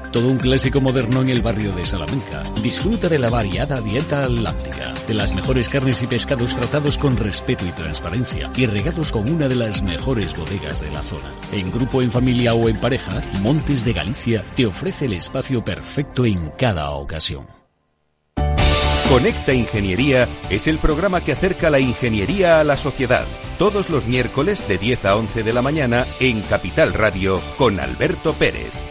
Todo 0.11 0.27
un 0.27 0.37
clásico 0.37 0.81
moderno 0.81 1.21
en 1.21 1.29
el 1.29 1.41
barrio 1.41 1.71
de 1.71 1.85
Salamanca. 1.85 2.43
Disfruta 2.61 3.07
de 3.07 3.17
la 3.17 3.29
variada 3.29 3.79
dieta 3.79 4.25
atlántica, 4.25 4.93
de 5.07 5.13
las 5.13 5.33
mejores 5.33 5.69
carnes 5.69 6.03
y 6.03 6.07
pescados 6.07 6.53
tratados 6.55 6.97
con 6.97 7.15
respeto 7.15 7.65
y 7.65 7.71
transparencia 7.71 8.51
y 8.57 8.65
regados 8.65 9.11
con 9.13 9.31
una 9.31 9.47
de 9.47 9.55
las 9.55 9.81
mejores 9.81 10.35
bodegas 10.35 10.81
de 10.81 10.91
la 10.91 11.01
zona. 11.01 11.31
En 11.53 11.71
grupo, 11.71 12.01
en 12.01 12.11
familia 12.11 12.53
o 12.53 12.67
en 12.67 12.77
pareja, 12.81 13.21
Montes 13.41 13.85
de 13.85 13.93
Galicia 13.93 14.43
te 14.57 14.65
ofrece 14.65 15.05
el 15.05 15.13
espacio 15.13 15.63
perfecto 15.63 16.25
en 16.25 16.51
cada 16.57 16.91
ocasión. 16.91 17.47
Conecta 19.09 19.53
Ingeniería 19.53 20.27
es 20.49 20.67
el 20.67 20.77
programa 20.77 21.21
que 21.21 21.33
acerca 21.33 21.69
la 21.69 21.79
ingeniería 21.79 22.59
a 22.59 22.63
la 22.65 22.75
sociedad. 22.75 23.25
Todos 23.57 23.89
los 23.89 24.07
miércoles 24.07 24.67
de 24.67 24.77
10 24.77 25.05
a 25.05 25.15
11 25.15 25.43
de 25.43 25.53
la 25.53 25.61
mañana 25.61 26.05
en 26.19 26.41
Capital 26.41 26.93
Radio 26.93 27.41
con 27.57 27.79
Alberto 27.79 28.33
Pérez. 28.33 28.90